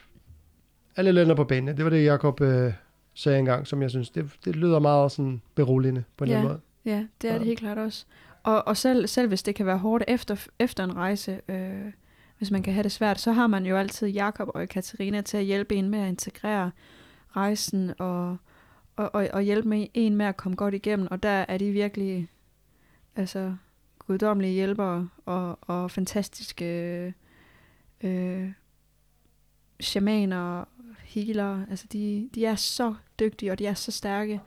alle 0.95 1.11
lænder 1.11 1.35
på 1.35 1.43
benene. 1.43 1.77
Det 1.77 1.83
var 1.85 1.89
det, 1.89 2.05
Jacob 2.05 2.41
øh, 2.41 2.73
sagde 3.13 3.39
engang, 3.39 3.67
som 3.67 3.81
jeg 3.81 3.89
synes, 3.89 4.09
det, 4.09 4.31
det 4.45 4.55
lyder 4.55 4.79
meget 4.79 5.11
sådan 5.11 5.41
beroligende 5.55 6.03
på 6.17 6.23
en 6.23 6.29
Ja. 6.29 6.35
eller 6.37 6.49
anden 6.49 6.61
måde. 6.85 6.95
Ja, 6.97 7.05
det 7.21 7.27
er 7.29 7.33
Ja. 7.33 7.39
det 7.39 7.47
helt 7.47 7.59
klart 7.59 7.77
også. 7.77 8.05
Og, 8.43 8.67
og 8.67 8.77
selv, 8.77 9.07
selv 9.07 9.27
hvis 9.27 9.43
det 9.43 9.55
kan 9.55 9.65
være 9.65 9.77
hårdt 9.77 10.03
efter, 10.07 10.47
efter 10.59 10.83
en 10.83 10.95
rejse, 10.95 11.41
øh, 11.49 11.91
hvis 12.37 12.51
man 12.51 12.63
kan 12.63 12.73
have 12.73 12.83
det 12.83 12.91
svært, 12.91 13.19
så 13.19 13.31
har 13.31 13.47
man 13.47 13.65
jo 13.65 13.77
altid 13.77 14.07
Jakob 14.07 14.49
og 14.53 14.69
Katarina 14.69 15.21
til 15.21 15.37
at 15.37 15.43
hjælpe 15.43 15.75
en 15.75 15.89
med 15.89 15.99
at 15.99 16.07
integrere 16.07 16.71
rejsen 17.35 17.91
og, 17.99 18.37
og, 18.95 19.15
og, 19.15 19.27
og 19.33 19.41
hjælpe 19.41 19.69
med 19.69 19.87
en 19.93 20.15
med 20.15 20.25
at 20.25 20.37
komme 20.37 20.55
godt 20.55 20.73
igennem. 20.73 21.07
Og 21.11 21.23
der 21.23 21.45
er 21.47 21.57
de 21.57 21.71
virkelig 21.71 22.29
altså, 23.15 23.55
guddommelige 23.99 24.53
hjælpere 24.53 25.09
og, 25.25 25.59
og 25.61 25.91
fantastiske 25.91 26.65
øh, 28.03 28.51
shamaner, 29.79 30.63
healer. 31.15 31.61
Altså, 31.69 31.85
de, 31.93 32.29
de 32.35 32.45
er 32.45 32.55
så 32.55 32.93
dygtige, 33.19 33.51
og 33.51 33.59
de 33.59 33.65
er 33.65 33.73
så 33.73 33.91
stærke. 33.91 34.41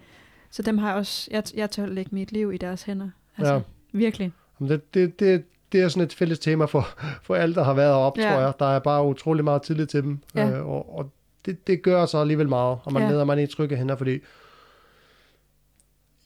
Så 0.51 0.63
dem 0.63 0.79
har 0.79 0.89
jeg 0.89 0.97
også, 0.97 1.29
jeg, 1.31 1.43
jeg 1.55 1.71
tør 1.71 1.87
lægge 1.87 2.15
mit 2.15 2.33
liv 2.33 2.53
i 2.53 2.57
deres 2.57 2.83
hænder. 2.83 3.11
Altså, 3.39 3.55
Ja. 3.55 3.61
virkelig. 3.93 4.33
Jamen, 4.61 4.71
Det, 4.71 4.95
det, 4.95 5.21
det, 5.21 5.45
det 5.73 5.81
er 5.83 5.89
sådan 5.89 6.03
et 6.07 6.13
fælles 6.15 6.39
tema 6.39 6.65
for, 6.65 6.89
for 7.23 7.35
alle, 7.35 7.55
der 7.55 7.65
har 7.65 7.75
været 7.75 7.93
op, 7.95 8.19
Ja. 8.19 8.23
tror 8.33 8.41
jeg. 8.41 8.53
Der 8.59 8.67
er 8.67 8.79
bare 8.79 9.05
utrolig 9.05 9.45
meget 9.45 9.63
tillid 9.63 9.87
til 9.87 10.03
dem. 10.03 10.19
Ja. 10.35 10.51
Øh, 10.51 10.67
og 10.67 10.97
og 10.99 11.13
det, 11.47 11.67
det 11.67 11.83
gør 11.83 12.07
så 12.07 12.19
alligevel 12.19 12.49
meget, 12.49 12.79
og 12.85 12.93
man 12.93 13.03
Ja. 13.11 13.19
ja. 13.19 13.25
man 13.25 13.39
i 13.39 13.47
trygge 13.47 13.77
hænder, 13.77 13.97
fordi 13.97 14.19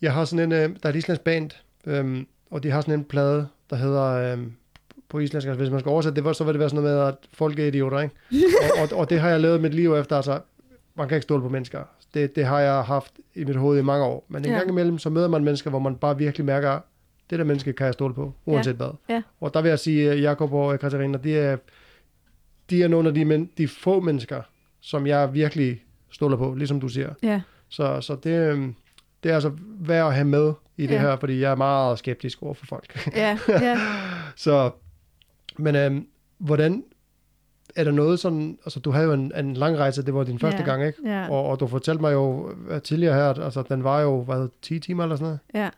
jeg 0.02 0.12
har 0.14 0.24
sådan 0.24 0.44
en, 0.44 0.52
øh, 0.52 0.76
der 0.82 0.88
er 0.88 0.88
et 0.92 0.96
islandsk 0.96 1.24
band, 1.24 1.50
øhm, 1.86 2.26
og 2.50 2.62
de 2.62 2.70
har 2.70 2.80
sådan 2.80 2.94
en 2.94 3.04
plade, 3.04 3.48
der 3.70 3.76
hedder, 3.76 4.02
øhm, 4.32 4.52
på 5.10 5.18
islandsk, 5.18 5.48
altså 5.48 5.58
hvis 5.62 5.70
man 5.70 5.80
skal 5.80 5.90
oversætte 5.90 6.22
det, 6.24 6.36
så 6.36 6.44
vil 6.44 6.54
det 6.54 6.60
være 6.60 6.68
sådan 6.68 6.84
noget 6.84 6.98
med, 6.98 7.06
at 7.08 7.14
folk 7.32 7.58
er 7.58 7.64
idioter, 7.66 8.00
ikke? 8.00 8.14
og, 8.62 8.82
og, 8.92 8.98
og 8.98 9.10
det 9.10 9.20
har 9.20 9.28
jeg 9.28 9.40
lavet 9.40 9.60
mit 9.60 9.74
liv 9.74 9.94
efter, 9.94 10.16
altså, 10.16 10.40
man 10.94 11.08
kan 11.08 11.16
ikke 11.16 11.22
stole 11.22 11.42
på 11.42 11.48
mennesker. 11.48 11.80
Det, 12.14 12.36
det 12.36 12.44
har 12.44 12.60
jeg 12.60 12.82
haft 12.82 13.12
i 13.34 13.44
mit 13.44 13.56
hoved 13.56 13.78
i 13.78 13.82
mange 13.82 14.04
år. 14.04 14.24
Men 14.28 14.44
en 14.44 14.50
Ja. 14.50 14.56
gang 14.56 14.68
imellem, 14.70 14.98
så 14.98 15.10
møder 15.10 15.28
man 15.28 15.44
mennesker, 15.44 15.70
hvor 15.70 15.78
man 15.78 15.96
bare 15.96 16.18
virkelig 16.18 16.44
mærker, 16.44 16.78
det 17.30 17.38
der 17.38 17.44
menneske 17.44 17.72
kan 17.72 17.86
jeg 17.86 17.94
stole 17.94 18.14
på, 18.14 18.32
uanset 18.46 18.76
hvad. 18.76 18.90
Ja. 19.08 19.22
Og 19.40 19.54
der 19.54 19.62
vil 19.62 19.68
jeg 19.68 19.78
sige, 19.78 20.10
at 20.10 20.22
Jacob 20.22 20.52
og 20.52 20.78
Katarina, 20.80 21.18
de 21.18 21.38
er, 21.38 21.56
de 22.70 22.82
er 22.82 22.88
nogle 22.88 23.08
af 23.08 23.14
de, 23.14 23.24
men, 23.24 23.50
de 23.58 23.68
få 23.68 24.00
mennesker, 24.00 24.42
som 24.80 25.06
jeg 25.06 25.34
virkelig 25.34 25.82
stoler 26.10 26.36
på, 26.36 26.54
ligesom 26.54 26.80
du 26.80 26.88
siger. 26.88 27.10
Ja, 27.22 27.40
Så, 27.68 28.00
så 28.00 28.14
det, 28.24 28.30
øhm, 28.50 28.74
det 29.22 29.30
er 29.30 29.34
altså 29.34 29.50
værd 29.80 30.06
at 30.06 30.14
have 30.14 30.24
med 30.24 30.52
i 30.76 30.86
det 30.86 30.94
Ja. 30.94 31.00
her, 31.00 31.16
fordi 31.16 31.40
jeg 31.40 31.50
er 31.50 31.54
meget 31.56 31.98
skeptisk 31.98 32.42
over 32.42 32.54
for 32.54 32.66
folk. 32.66 33.06
ja, 33.16 33.38
ja. 33.48 33.78
så, 34.36 34.70
men 35.60 35.76
øhm, 35.76 36.06
hvordan, 36.38 36.84
er 37.76 37.84
der 37.84 37.90
noget 37.90 38.20
sådan, 38.20 38.58
altså 38.64 38.80
du 38.80 38.90
havde 38.90 39.06
jo 39.06 39.12
en, 39.12 39.32
en 39.36 39.54
lang 39.54 39.78
rejse, 39.78 40.06
det 40.06 40.14
var 40.14 40.24
din 40.24 40.38
første 40.38 40.58
Ja. 40.60 40.64
gang, 40.64 40.86
ikke? 40.86 40.98
ja, 41.04 41.30
Og, 41.30 41.44
og 41.46 41.60
du 41.60 41.66
fortalte 41.66 42.00
mig 42.00 42.12
jo 42.12 42.54
øh, 42.68 42.82
tidligere 42.82 43.14
her, 43.14 43.24
at 43.30 43.38
altså, 43.38 43.62
den 43.68 43.84
var 43.84 44.00
jo, 44.00 44.22
hvad, 44.22 44.48
10 44.62 44.78
timer 44.78 45.02
eller 45.02 45.16
sådan 45.16 45.24
noget? 45.24 45.38
ja. 45.54 45.70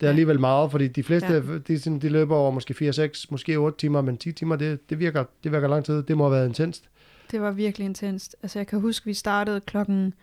Det 0.00 0.06
er 0.06 0.10
alligevel 0.10 0.40
meget, 0.40 0.70
fordi 0.70 0.88
de 0.88 1.02
fleste, 1.02 1.32
Ja. 1.32 1.58
de, 1.68 1.78
sådan, 1.80 1.98
de 1.98 2.08
løber 2.08 2.36
over 2.36 2.50
måske 2.50 2.74
4-6, 2.90 3.26
måske 3.30 3.56
8 3.56 3.78
timer, 3.78 4.00
men 4.02 4.16
10 4.16 4.32
timer, 4.32 4.56
det, 4.56 4.90
det, 4.90 4.98
virker, 4.98 5.24
det 5.44 5.52
virker 5.52 5.68
lang 5.68 5.84
tid. 5.84 6.02
Det 6.02 6.16
må 6.16 6.24
have 6.24 6.32
været 6.32 6.48
intenst. 6.48 6.88
Det 7.30 7.40
var 7.40 7.50
virkelig 7.50 7.84
intenst. 7.84 8.36
Altså, 8.42 8.58
jeg 8.58 8.66
kan 8.66 8.80
huske, 8.80 9.06
vi 9.06 9.14
startede 9.14 9.60
klokken, 9.60 10.14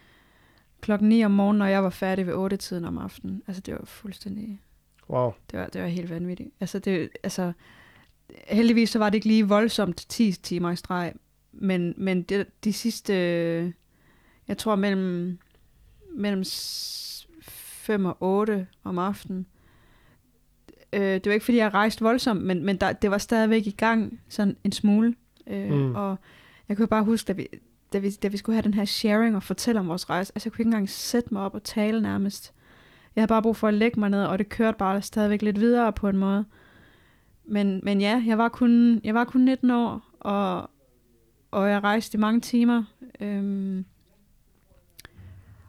klokken 0.81 1.09
9 1.09 1.25
om 1.25 1.31
morgenen, 1.31 1.61
og 1.61 1.71
jeg 1.71 1.83
var 1.83 1.89
færdig 1.89 2.27
ved 2.27 2.33
8 2.33 2.57
tiden 2.57 2.85
om 2.85 2.97
aftenen. 2.97 3.41
Altså, 3.47 3.61
det 3.65 3.73
var 3.73 3.85
fuldstændig... 3.85 4.61
Wow. 5.09 5.31
Det 5.51 5.59
var, 5.59 5.65
det 5.67 5.81
var 5.81 5.87
helt 5.87 6.09
vanvittigt. 6.09 6.49
Altså, 6.59 6.79
det, 6.79 7.09
altså, 7.23 7.51
heldigvis 8.47 8.89
så 8.89 8.99
var 8.99 9.09
det 9.09 9.15
ikke 9.15 9.27
lige 9.27 9.47
voldsomt 9.47 10.05
10 10.09 10.31
timer 10.31 10.71
i 10.71 10.75
streg, 10.75 11.13
men, 11.51 11.93
men 11.97 12.21
det, 12.21 12.47
de 12.63 12.73
sidste, 12.73 13.13
jeg 14.47 14.57
tror 14.57 14.75
mellem, 14.75 15.39
mellem 16.15 16.43
5 17.41 18.05
og 18.05 18.17
8 18.19 18.67
om 18.83 18.97
aftenen, 18.99 19.45
øh, 20.93 21.01
det 21.01 21.25
var 21.25 21.31
ikke 21.33 21.45
fordi, 21.45 21.57
jeg 21.57 21.73
rejste 21.73 22.03
voldsomt, 22.03 22.43
men, 22.43 22.63
men 22.65 22.77
der, 22.77 22.93
det 22.93 23.11
var 23.11 23.17
stadigvæk 23.17 23.67
i 23.67 23.71
gang 23.77 24.19
sådan 24.29 24.57
en 24.63 24.71
smule. 24.71 25.15
Øh, 25.47 25.69
Mm. 25.69 25.75
mm. 25.77 25.95
Og 25.95 26.17
jeg 26.69 26.77
kunne 26.77 26.87
bare 26.87 27.03
huske, 27.03 27.27
da 27.27 27.33
vi, 27.33 27.47
da, 27.93 27.97
vi, 27.97 28.09
da 28.11 28.27
vi 28.27 28.37
skulle 28.37 28.55
have 28.55 28.63
den 28.63 28.73
her 28.73 28.85
sharing 28.85 29.35
og 29.35 29.43
fortælle 29.43 29.79
om 29.79 29.87
vores 29.87 30.09
rejse, 30.09 30.31
altså 30.35 30.47
jeg 30.47 30.53
kunne 30.53 30.61
ikke 30.61 30.67
engang 30.67 30.89
sætte 30.89 31.33
mig 31.33 31.41
op 31.41 31.55
og 31.55 31.63
tale 31.63 32.01
nærmest. 32.01 32.53
Jeg 33.15 33.21
havde 33.21 33.27
bare 33.29 33.41
brug 33.41 33.55
for 33.55 33.67
at 33.67 33.73
lægge 33.73 33.99
mig 33.99 34.09
ned, 34.09 34.25
og 34.25 34.39
det 34.39 34.49
kørte 34.49 34.77
bare 34.77 35.01
stadigvæk 35.01 35.41
lidt 35.41 35.59
videre 35.59 35.93
på 35.93 36.09
en 36.09 36.17
måde. 36.17 36.45
Men, 37.45 37.79
men 37.83 38.01
ja, 38.01 38.23
jeg 38.27 38.37
var, 38.37 38.49
kun, 38.49 39.01
jeg 39.03 39.13
var 39.13 39.23
kun 39.23 39.41
19 39.41 39.71
år, 39.71 40.01
og, 40.19 40.69
og 41.51 41.69
jeg 41.69 41.83
rejste 41.83 42.17
i 42.17 42.19
mange 42.19 42.41
timer. 42.41 42.83
Øhm, 43.19 43.85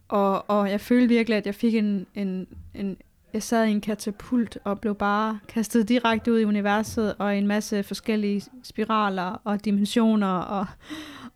og, 0.08 0.50
og 0.50 0.70
jeg 0.70 0.80
følte 0.80 1.08
virkelig, 1.08 1.36
at 1.36 1.46
jeg 1.46 1.54
fik 1.54 1.74
en, 1.74 2.06
en, 2.14 2.46
en... 2.74 2.96
Jeg 3.32 3.42
sad 3.42 3.66
i 3.66 3.70
en 3.70 3.80
katapult 3.80 4.58
og 4.64 4.80
blev 4.80 4.94
bare 4.94 5.38
kastet 5.48 5.88
direkte 5.88 6.32
ud 6.32 6.38
i 6.38 6.44
universet, 6.44 7.14
og 7.18 7.34
i 7.34 7.38
en 7.38 7.46
masse 7.46 7.82
forskellige 7.82 8.42
spiraler 8.62 9.40
og 9.44 9.64
dimensioner. 9.64 10.36
Og, 10.36 10.66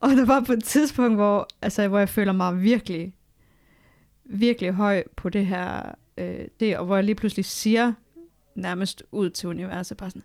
og 0.01 0.11
der 0.11 0.25
var 0.25 0.41
på 0.41 0.53
et 0.53 0.65
tidspunkt, 0.65 1.15
hvor, 1.15 1.49
altså, 1.63 1.89
hvor 1.89 1.99
jeg 1.99 2.09
føler 2.09 2.33
mig 2.33 2.63
virkelig, 2.63 3.15
virkelig 4.25 4.73
høj 4.73 5.03
på 5.17 5.29
det 5.29 5.47
her, 5.47 5.93
øh, 6.19 6.45
det, 6.61 6.79
og 6.79 6.87
hvor 6.87 6.95
jeg 6.95 7.05
lige 7.05 7.15
pludselig 7.15 7.45
siger 7.45 7.93
nærmest 8.57 9.03
ud 9.13 9.31
til 9.31 9.49
universet, 9.49 9.97
bare 9.97 10.11
sådan, 10.11 10.23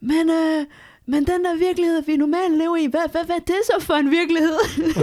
men, 0.00 0.30
øh, 0.30 0.66
men 1.06 1.26
den 1.26 1.44
der 1.44 1.56
virkelighed, 1.56 2.02
vi 2.02 2.16
normalt 2.16 2.58
lever 2.58 2.76
i, 2.76 2.86
hvad, 2.86 3.10
hvad, 3.10 3.24
hvad 3.24 3.36
er 3.36 3.40
det 3.40 3.60
så 3.64 3.76
for 3.80 3.94
en 3.94 4.10
virkelighed? 4.10 4.58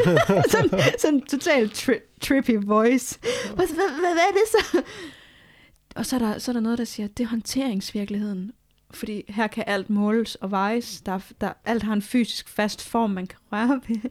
sådan, 0.51 0.79
sådan 0.99 1.21
total 1.21 1.67
tri- 1.67 2.17
trippy 2.21 2.65
voice. 2.65 3.19
Hvad, 3.55 3.67
hvad, 3.67 3.89
hvad, 3.99 4.13
hvad 4.13 4.23
er 4.29 4.33
det 4.33 4.47
så? 4.51 4.81
Og 5.95 6.05
så 6.05 6.15
er, 6.15 6.19
der, 6.19 6.39
så 6.39 6.51
er 6.51 6.53
der 6.53 6.59
noget, 6.59 6.77
der 6.77 6.83
siger, 6.85 7.07
det 7.07 7.23
er 7.23 7.27
håndteringsvirkeligheden. 7.27 8.51
Fordi 8.93 9.23
her 9.29 9.47
kan 9.47 9.63
alt 9.67 9.89
måles 9.89 10.35
og 10.35 10.51
vejes. 10.51 11.01
Der, 11.01 11.19
der, 11.41 11.53
alt 11.65 11.83
har 11.83 11.93
en 11.93 12.01
fysisk 12.01 12.49
fast 12.49 12.89
form, 12.89 13.09
man 13.09 13.27
kan 13.27 13.39
røre 13.51 13.81
ved. 13.87 14.09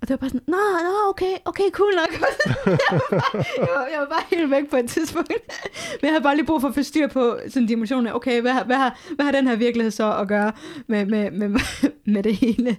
Og 0.00 0.08
det 0.08 0.10
var 0.10 0.16
bare 0.16 0.30
sådan, 0.30 0.46
nå, 0.46 0.56
nå, 0.56 1.10
okay, 1.10 1.36
okay, 1.44 1.70
cool 1.72 1.92
nok. 1.94 2.20
jeg, 2.66 3.00
var 3.00 3.08
bare, 3.10 3.44
jeg, 3.58 3.68
var, 3.74 3.86
jeg 3.92 4.00
var 4.00 4.06
bare 4.06 4.22
helt 4.30 4.50
væk 4.50 4.70
på 4.70 4.76
et 4.76 4.90
tidspunkt. 4.90 5.30
Men 5.30 6.02
jeg 6.02 6.10
havde 6.10 6.22
bare 6.22 6.36
lige 6.36 6.46
brug 6.46 6.60
for 6.60 6.68
at 6.68 6.74
forstyrre 6.74 7.08
på 7.08 7.38
sådan 7.48 7.66
dimensionen. 7.66 8.06
af, 8.06 8.12
Okay, 8.12 8.40
hvad, 8.40 8.52
hvad, 8.66 8.76
har, 8.76 8.98
hvad 9.14 9.24
har 9.24 9.32
den 9.32 9.46
her 9.48 9.56
virkelighed 9.56 9.90
så 9.90 10.16
at 10.16 10.28
gøre 10.28 10.52
med, 10.86 11.06
med, 11.06 11.30
med, 11.30 11.60
med 12.14 12.22
det 12.22 12.36
hele? 12.36 12.76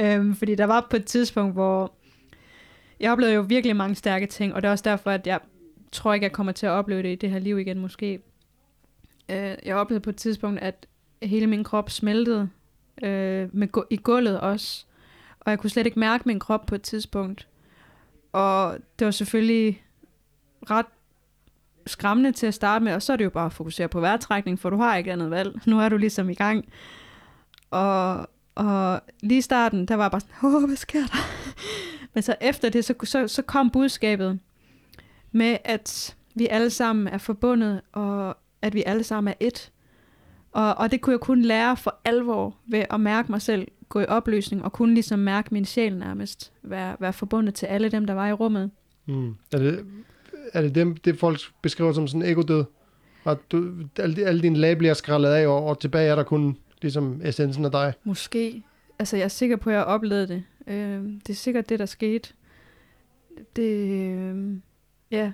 øhm, 0.00 0.34
fordi 0.34 0.54
der 0.54 0.64
var 0.64 0.86
på 0.90 0.96
et 0.96 1.04
tidspunkt, 1.04 1.54
hvor 1.54 1.92
jeg 3.00 3.12
oplevede 3.12 3.34
jo 3.34 3.44
virkelig 3.48 3.76
mange 3.76 3.94
stærke 3.94 4.26
ting, 4.26 4.54
og 4.54 4.62
det 4.62 4.68
er 4.68 4.72
også 4.72 4.84
derfor, 4.84 5.10
at 5.10 5.26
jeg 5.26 5.40
tror 5.92 6.14
ikke, 6.14 6.24
jeg 6.24 6.32
kommer 6.32 6.52
til 6.52 6.66
at 6.66 6.70
opleve 6.70 7.02
det 7.02 7.08
i 7.08 7.14
det 7.14 7.30
her 7.30 7.38
liv 7.38 7.58
igen 7.58 7.78
måske. 7.78 8.20
Øh, 9.28 9.56
jeg 9.64 9.76
oplevede 9.76 10.02
på 10.02 10.10
et 10.10 10.16
tidspunkt, 10.16 10.60
at 10.60 10.86
hele 11.22 11.46
min 11.46 11.64
krop 11.64 11.90
smeltede 11.90 12.48
øh, 13.02 13.48
med 13.52 13.68
gu- 13.76 13.86
i 13.90 13.96
gulvet 13.96 14.40
også. 14.40 14.84
Og 15.40 15.50
jeg 15.50 15.58
kunne 15.58 15.70
slet 15.70 15.86
ikke 15.86 15.98
mærke 15.98 16.22
min 16.26 16.38
krop 16.38 16.66
på 16.66 16.74
et 16.74 16.82
tidspunkt. 16.82 17.48
Og 18.32 18.78
det 18.98 19.04
var 19.04 19.10
selvfølgelig 19.10 19.82
ret 20.70 20.86
skræmmende 21.86 22.32
til 22.32 22.46
at 22.46 22.54
starte 22.54 22.84
med, 22.84 22.94
og 22.94 23.02
så 23.02 23.12
er 23.12 23.16
det 23.16 23.24
jo 23.24 23.30
bare 23.30 23.46
at 23.46 23.52
fokusere 23.52 23.88
på 23.88 24.00
vejrtrækning, 24.00 24.58
for 24.58 24.70
du 24.70 24.76
har 24.76 24.96
ikke 24.96 25.12
andet 25.12 25.30
valg. 25.30 25.60
Nu 25.66 25.80
er 25.80 25.88
du 25.88 25.96
ligesom 25.96 26.30
i 26.30 26.34
gang. 26.34 26.64
Og, 27.70 28.28
og 28.54 29.00
lige 29.20 29.38
i 29.38 29.42
starten, 29.42 29.86
der 29.86 29.94
var 29.94 30.04
jeg 30.04 30.10
bare 30.10 30.20
sådan, 30.20 30.56
åh, 30.56 30.64
hvad 30.64 30.76
sker 30.76 31.06
der? 31.06 31.16
Men 32.14 32.22
så 32.22 32.36
efter 32.40 32.68
det, 32.68 32.84
så, 32.84 32.94
så, 33.04 33.28
så 33.28 33.42
kom 33.42 33.70
budskabet 33.70 34.38
med, 35.32 35.56
at 35.64 36.16
vi 36.34 36.46
alle 36.46 36.70
sammen 36.70 37.06
er 37.08 37.18
forbundet, 37.18 37.80
og 37.92 38.36
at 38.62 38.74
vi 38.74 38.82
alle 38.86 39.02
sammen 39.02 39.30
er 39.32 39.46
et. 39.46 39.72
Og, 40.52 40.74
og 40.74 40.90
det 40.90 41.00
kunne 41.00 41.12
jeg 41.12 41.20
kun 41.20 41.42
lære 41.42 41.76
for 41.76 42.00
alvor 42.04 42.56
ved 42.66 42.84
at 42.90 43.00
mærke 43.00 43.32
mig 43.32 43.42
selv 43.42 43.68
gå 43.88 44.00
i 44.00 44.06
opløsning, 44.08 44.64
og 44.64 44.72
kunne 44.72 44.94
ligesom 44.94 45.18
mærke 45.18 45.48
min 45.54 45.64
sjæl 45.64 45.96
nærmest, 45.96 46.52
være, 46.62 46.96
være 47.00 47.12
forbundet 47.12 47.54
til 47.54 47.66
alle 47.66 47.88
dem, 47.88 48.06
der 48.06 48.14
var 48.14 48.28
i 48.28 48.32
rummet. 48.32 48.70
Mm. 49.06 49.34
Er 49.52 49.58
det, 49.58 49.86
er 50.52 50.62
det 50.62 50.74
dem, 50.74 50.96
det 50.96 51.18
folk 51.18 51.40
beskriver 51.62 51.92
som 51.92 52.08
sådan 52.08 52.30
ego-død? 52.30 52.64
At 53.24 53.38
du, 53.52 53.72
alle, 53.98 54.24
alle 54.24 54.42
dine 54.42 54.56
lag 54.56 54.78
bliver 54.78 54.94
skrællet 54.94 55.28
af, 55.28 55.46
og, 55.46 55.64
og 55.64 55.80
tilbage 55.80 56.10
er 56.10 56.16
der 56.16 56.22
kun 56.22 56.56
ligesom 56.82 57.20
essensen 57.24 57.64
af 57.64 57.70
dig. 57.70 57.92
Måske. 58.04 58.62
Altså, 58.98 59.16
jeg 59.16 59.24
er 59.24 59.28
sikker 59.28 59.56
på, 59.56 59.70
at 59.70 59.76
jeg 59.76 59.84
oplevede 59.84 60.28
det. 60.28 60.44
Øh, 60.66 61.02
det 61.02 61.28
er 61.28 61.34
sikkert 61.34 61.68
det, 61.68 61.78
der 61.78 61.86
skete. 61.86 62.28
Det, 63.56 63.90
øh, 63.90 64.56
ja. 65.10 65.32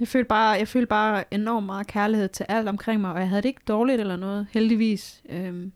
Jeg 0.00 0.08
følte, 0.08 0.28
bare, 0.28 0.50
jeg 0.50 0.68
følte 0.68 0.86
bare 0.86 1.24
enormt 1.34 1.66
meget 1.66 1.86
kærlighed 1.86 2.28
til 2.28 2.46
alt 2.48 2.68
omkring 2.68 3.00
mig, 3.00 3.12
og 3.12 3.20
jeg 3.20 3.28
havde 3.28 3.42
det 3.42 3.48
ikke 3.48 3.60
dårligt 3.68 4.00
eller 4.00 4.16
noget, 4.16 4.46
heldigvis. 4.50 5.22
Øhm, 5.28 5.72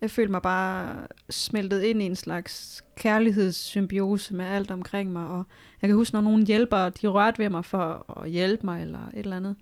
jeg 0.00 0.10
følte 0.10 0.30
mig 0.30 0.42
bare 0.42 1.06
smeltet 1.30 1.82
ind 1.82 2.02
i 2.02 2.04
en 2.04 2.16
slags 2.16 2.84
kærlighedssymbiose 2.96 4.34
med 4.34 4.44
alt 4.44 4.70
omkring 4.70 5.12
mig, 5.12 5.26
og 5.26 5.44
jeg 5.82 5.88
kan 5.88 5.96
huske, 5.96 6.14
når 6.14 6.20
nogen 6.20 6.46
hjælper, 6.46 6.88
de 6.88 7.06
rørte 7.06 7.38
ved 7.38 7.50
mig 7.50 7.64
for 7.64 8.18
at 8.22 8.30
hjælpe 8.30 8.66
mig, 8.66 8.82
eller 8.82 9.08
et 9.14 9.18
eller 9.18 9.36
andet, 9.36 9.56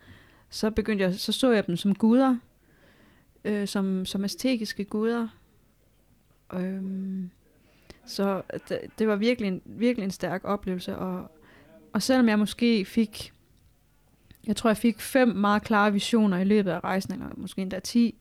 så 0.51 0.71
begyndte 0.71 1.05
jeg, 1.05 1.15
så 1.15 1.33
så 1.33 1.51
jeg 1.53 1.67
dem 1.67 1.77
som 1.77 1.95
guder, 1.95 2.37
øh, 3.45 3.69
som, 3.69 4.05
som 4.05 4.25
æstetiske 4.25 4.85
guder. 4.85 5.29
Øhm, 6.55 7.31
så 8.07 8.43
det, 8.69 8.79
det 8.99 9.09
var 9.09 9.17
virkelig 9.17 9.49
en, 9.49 9.63
virkelig 9.65 10.05
en 10.05 10.11
stærk 10.11 10.41
oplevelse, 10.45 10.97
og, 10.97 11.31
og 11.93 12.03
selvom 12.03 12.29
jeg 12.29 12.39
måske 12.39 12.85
fik, 12.85 13.33
jeg 14.49 14.57
tror 14.57 14.71
jeg 14.71 14.77
fik 14.77 15.01
fem 15.01 15.29
meget 15.29 15.63
klare 15.63 15.93
visioner 15.93 16.39
i 16.39 16.45
løbet 16.45 16.71
af 16.71 16.85
rejsen, 16.85 17.13
eller 17.13 17.27
måske 17.37 17.63
endda 17.63 17.81
ti, 17.81 18.15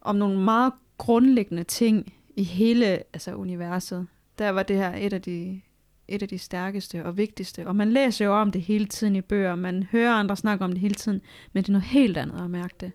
om 0.00 0.16
nogle 0.16 0.40
meget 0.40 0.72
grundlæggende 0.98 1.64
ting 1.64 2.12
i 2.36 2.42
hele 2.42 2.86
altså 2.86 3.34
universet, 3.34 4.06
der 4.38 4.50
var 4.50 4.62
det 4.62 4.76
her 4.76 4.94
et 4.96 5.12
af 5.12 5.22
de 5.22 5.60
et 6.08 6.22
af 6.22 6.28
de 6.28 6.38
stærkeste 6.38 7.04
og 7.04 7.16
vigtigste. 7.16 7.66
Og 7.66 7.76
man 7.76 7.92
læser 7.92 8.24
jo 8.24 8.32
om 8.32 8.52
det 8.52 8.62
hele 8.62 8.86
tiden 8.86 9.16
i 9.16 9.20
bøger, 9.20 9.54
man 9.54 9.82
hører 9.82 10.12
andre 10.12 10.36
snakke 10.36 10.64
om 10.64 10.72
det 10.72 10.80
hele 10.80 10.94
tiden, 10.94 11.20
men 11.52 11.62
det 11.62 11.68
er 11.68 11.72
noget 11.72 11.86
helt 11.86 12.16
andet 12.16 12.40
at 12.40 12.50
mærke 12.50 12.74
det. 12.80 12.92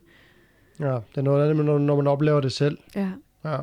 Ja, 0.79 0.93
det 0.93 1.17
er 1.17 1.21
noget 1.21 1.49
andet, 1.49 1.65
når, 1.65 1.77
når 1.77 1.95
man 1.95 2.07
oplever 2.07 2.41
det 2.41 2.51
selv. 2.51 2.77
Ja, 2.95 3.11
Ja. 3.45 3.57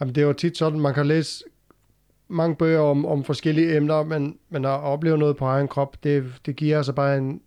Jamen, 0.00 0.14
det 0.14 0.22
er 0.22 0.26
jo 0.26 0.32
tit 0.32 0.58
sådan, 0.58 0.80
man 0.80 0.94
kan 0.94 1.06
læse 1.06 1.44
mange 2.28 2.56
bøger 2.56 2.80
om, 2.80 3.06
om 3.06 3.24
forskellige 3.24 3.76
emner, 3.76 4.02
men, 4.02 4.38
men 4.48 4.64
at 4.64 4.80
opleve 4.80 5.18
noget 5.18 5.36
på 5.36 5.44
egen 5.44 5.68
krop, 5.68 6.04
det, 6.04 6.32
det 6.46 6.56
giver 6.56 6.76
altså 6.76 6.92
bare 6.92 7.18
en, 7.18 7.40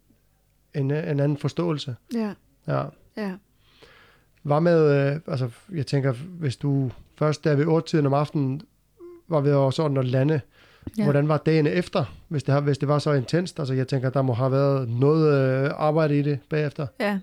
en, 0.75 0.91
en 0.91 1.19
anden 1.19 1.37
forståelse. 1.37 1.95
ja, 2.13 2.33
Ja. 2.67 2.83
ja. 3.17 3.31
Hvad 4.43 4.61
med, 4.61 5.11
øh, 5.13 5.19
altså 5.27 5.49
jeg 5.73 5.87
tænker, 5.87 6.13
hvis 6.39 6.55
du 6.57 6.91
først 7.17 7.43
der 7.43 7.55
ved 7.55 7.65
8 7.65 7.87
tiden 7.87 8.05
om 8.05 8.13
aftenen 8.13 8.61
var 9.27 9.39
ved 9.41 9.51
at 9.67 9.73
sådan 9.73 9.97
at 9.97 10.05
lande, 10.05 10.41
Ja. 10.97 11.03
hvordan 11.03 11.27
var 11.27 11.37
dagen 11.37 11.67
efter, 11.67 12.05
hvis 12.27 12.43
det, 12.43 12.63
hvis 12.63 12.77
det 12.77 12.87
var 12.87 12.99
så 12.99 13.11
intenst? 13.11 13.59
Altså 13.59 13.73
jeg 13.73 13.87
tænker, 13.87 14.09
der 14.09 14.21
må 14.21 14.33
have 14.33 14.51
været 14.51 14.89
noget 14.89 15.33
øh, 15.65 15.71
arbejde 15.75 16.19
i 16.19 16.21
det 16.21 16.39
bagefter. 16.49 16.87
Ja. 16.99 17.19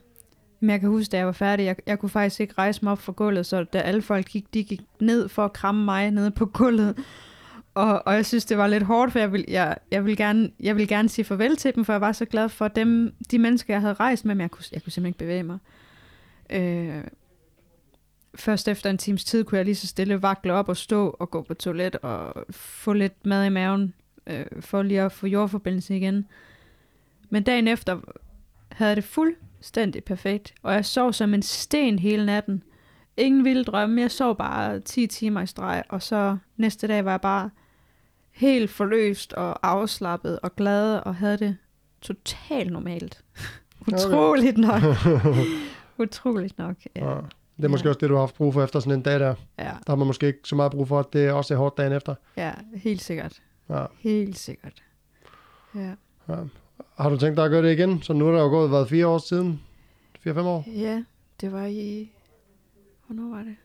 Men 0.60 0.70
jeg 0.70 0.80
kan 0.80 0.88
huske, 0.88 1.10
da 1.12 1.16
jeg 1.16 1.26
var 1.26 1.32
færdig, 1.32 1.64
jeg, 1.64 1.76
jeg 1.86 1.98
kunne 1.98 2.08
faktisk 2.10 2.40
ikke 2.40 2.54
rejse 2.58 2.80
mig 2.84 2.92
op 2.92 2.98
fra 2.98 3.12
gulvet, 3.12 3.46
så 3.46 3.64
da 3.64 3.78
alle 3.78 4.02
folk 4.02 4.26
gik, 4.28 4.54
de 4.54 4.64
gik 4.64 4.80
ned 5.00 5.28
for 5.28 5.44
at 5.44 5.52
kramme 5.52 5.84
mig 5.84 6.10
nede 6.10 6.30
på 6.30 6.46
gulvet. 6.46 6.98
Og, 7.74 8.06
og 8.06 8.14
jeg 8.14 8.26
synes, 8.26 8.44
det 8.44 8.58
var 8.58 8.66
lidt 8.66 8.82
hårdt, 8.82 9.12
for 9.12 9.18
jeg 9.18 9.32
ville, 9.32 9.46
jeg, 9.48 9.76
jeg, 9.90 10.04
ville 10.04 10.16
gerne, 10.16 10.50
jeg 10.60 10.76
ville 10.76 10.88
gerne 10.88 11.08
sige 11.08 11.24
farvel 11.24 11.56
til 11.56 11.74
dem, 11.74 11.84
for 11.84 11.92
jeg 11.92 12.00
var 12.00 12.12
så 12.12 12.24
glad 12.24 12.48
for 12.48 12.68
dem, 12.68 13.14
de 13.30 13.38
mennesker, 13.38 13.74
jeg 13.74 13.80
havde 13.80 13.94
rejst 13.94 14.24
med, 14.24 14.34
men 14.34 14.40
jeg 14.40 14.50
kunne, 14.50 14.64
jeg 14.72 14.82
kunne 14.82 14.92
simpelthen 14.92 15.10
ikke 15.10 15.18
bevæge 15.18 15.42
mig. 15.42 15.58
Øh, 16.50 17.04
først 18.34 18.68
efter 18.68 18.90
en 18.90 18.98
times 18.98 19.24
tid 19.24 19.44
kunne 19.44 19.58
jeg 19.58 19.64
lige 19.64 19.74
så 19.74 19.86
stille 19.86 20.22
vakle 20.22 20.52
op 20.52 20.68
og 20.68 20.76
stå 20.76 21.16
og 21.18 21.30
gå 21.30 21.42
på 21.42 21.54
toilet 21.54 21.96
og 21.96 22.44
få 22.50 22.92
lidt 22.92 23.26
mad 23.26 23.46
i 23.46 23.48
maven, 23.48 23.94
øh, 24.26 24.46
for 24.60 24.82
lige 24.82 25.02
at 25.02 25.12
få 25.12 25.26
jordforbindelse 25.26 25.96
igen. 25.96 26.26
Men 27.30 27.42
dagen 27.42 27.68
efter 27.68 28.00
havde 28.72 28.88
jeg 28.88 28.96
det 28.96 29.04
fuldstændig 29.04 30.04
perfekt, 30.04 30.54
og 30.62 30.74
jeg 30.74 30.84
sov 30.84 31.12
som 31.12 31.34
en 31.34 31.42
sten 31.42 31.98
hele 31.98 32.26
natten. 32.26 32.62
Ingen 33.16 33.44
vilde 33.44 33.64
drømme, 33.64 34.00
jeg 34.00 34.10
sov 34.10 34.36
bare 34.36 34.80
10 34.80 35.06
timer 35.06 35.40
i 35.40 35.46
streg, 35.46 35.82
og 35.88 36.02
så 36.02 36.36
næste 36.56 36.86
dag 36.86 37.04
var 37.04 37.10
jeg 37.10 37.20
bare 37.20 37.50
helt 38.32 38.70
forløst 38.70 39.32
og 39.32 39.68
afslappet 39.68 40.38
og 40.42 40.56
glad 40.56 40.98
og 40.98 41.14
havde 41.16 41.36
det 41.38 41.56
totalt 42.00 42.72
normalt. 42.72 43.24
Utroligt 43.92 44.58
nok. 44.58 44.82
Utroligt 45.98 46.58
nok, 46.58 46.76
ja. 46.96 47.10
Ja. 47.10 47.20
Det 47.56 47.64
er 47.64 47.68
måske 47.68 47.86
Ja. 47.86 47.90
også 47.90 47.98
det, 48.00 48.08
du 48.08 48.14
har 48.14 48.20
haft 48.20 48.34
brug 48.34 48.52
for 48.52 48.62
efter 48.64 48.80
sådan 48.80 48.98
en 48.98 49.02
dag 49.02 49.20
der. 49.20 49.34
Ja, 49.58 49.64
Der 49.64 49.70
har 49.88 49.94
man 49.96 50.06
måske 50.06 50.26
ikke 50.26 50.38
så 50.44 50.56
meget 50.56 50.72
brug 50.72 50.88
for, 50.88 50.98
at 51.00 51.12
det 51.12 51.30
også 51.30 51.54
er 51.54 51.58
hårdt 51.58 51.76
dagen 51.76 51.92
efter. 51.92 52.14
ja 52.36 52.52
helt 52.74 53.02
sikkert. 53.02 53.42
Ja. 53.70 53.84
Helt 53.98 54.38
sikkert. 54.38 54.82
Ja. 55.74 55.94
Ja. 56.28 56.36
Har 56.98 57.10
du 57.10 57.16
tænkt 57.18 57.36
dig 57.36 57.44
at 57.44 57.50
gøre 57.50 57.62
det 57.62 57.72
igen? 57.72 58.02
Så 58.02 58.12
nu 58.12 58.28
er 58.28 58.32
der 58.32 58.40
jo 58.42 58.48
gået, 58.48 58.68
hvad, 58.68 58.86
fire 58.86 59.06
år 59.06 59.18
siden? 59.18 59.60
Fire-fem 60.20 60.46
år? 60.46 60.64
ja, 60.66 61.02
det 61.40 61.52
var 61.52 61.64
i... 61.64 62.12
Hvornår 63.06 63.36
var 63.36 63.42
det? 63.42 63.56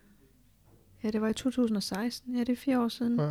Ja, 1.03 1.11
det 1.11 1.21
var 1.21 1.27
i 1.27 1.33
2016. 1.33 2.35
Ja, 2.35 2.39
det 2.39 2.49
er 2.49 2.55
fire 2.55 2.81
år 2.83 2.87
siden. 2.87 3.19
Ja. 3.19 3.29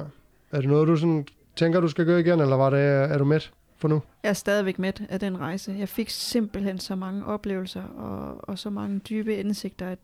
Er 0.51 0.61
det 0.61 0.69
noget, 0.69 0.89
du 0.89 0.97
sådan, 0.97 1.27
tænker, 1.57 1.81
du 1.81 1.89
skal 1.89 2.07
gøre 2.07 2.21
igen, 2.21 2.41
eller 2.41 2.57
var 2.57 2.71
det, 2.71 2.81
er 2.81 3.19
du 3.19 3.25
med 3.25 3.41
for 3.77 3.89
nu? 3.89 4.03
Jeg 4.23 4.29
er 4.29 4.33
stadigvæk 4.33 4.79
med 4.79 4.93
af 5.09 5.21
den 5.21 5.39
rejse. 5.39 5.77
Jeg 5.79 5.89
fik 5.89 6.11
simpelthen 6.11 6.79
så 6.79 6.95
mange 6.95 7.27
oplevelser 7.27 7.83
og, 7.83 8.49
og 8.49 8.59
så 8.59 8.71
mange 8.71 8.99
dybe 8.99 9.37
indsigter, 9.37 9.89
at 9.89 9.99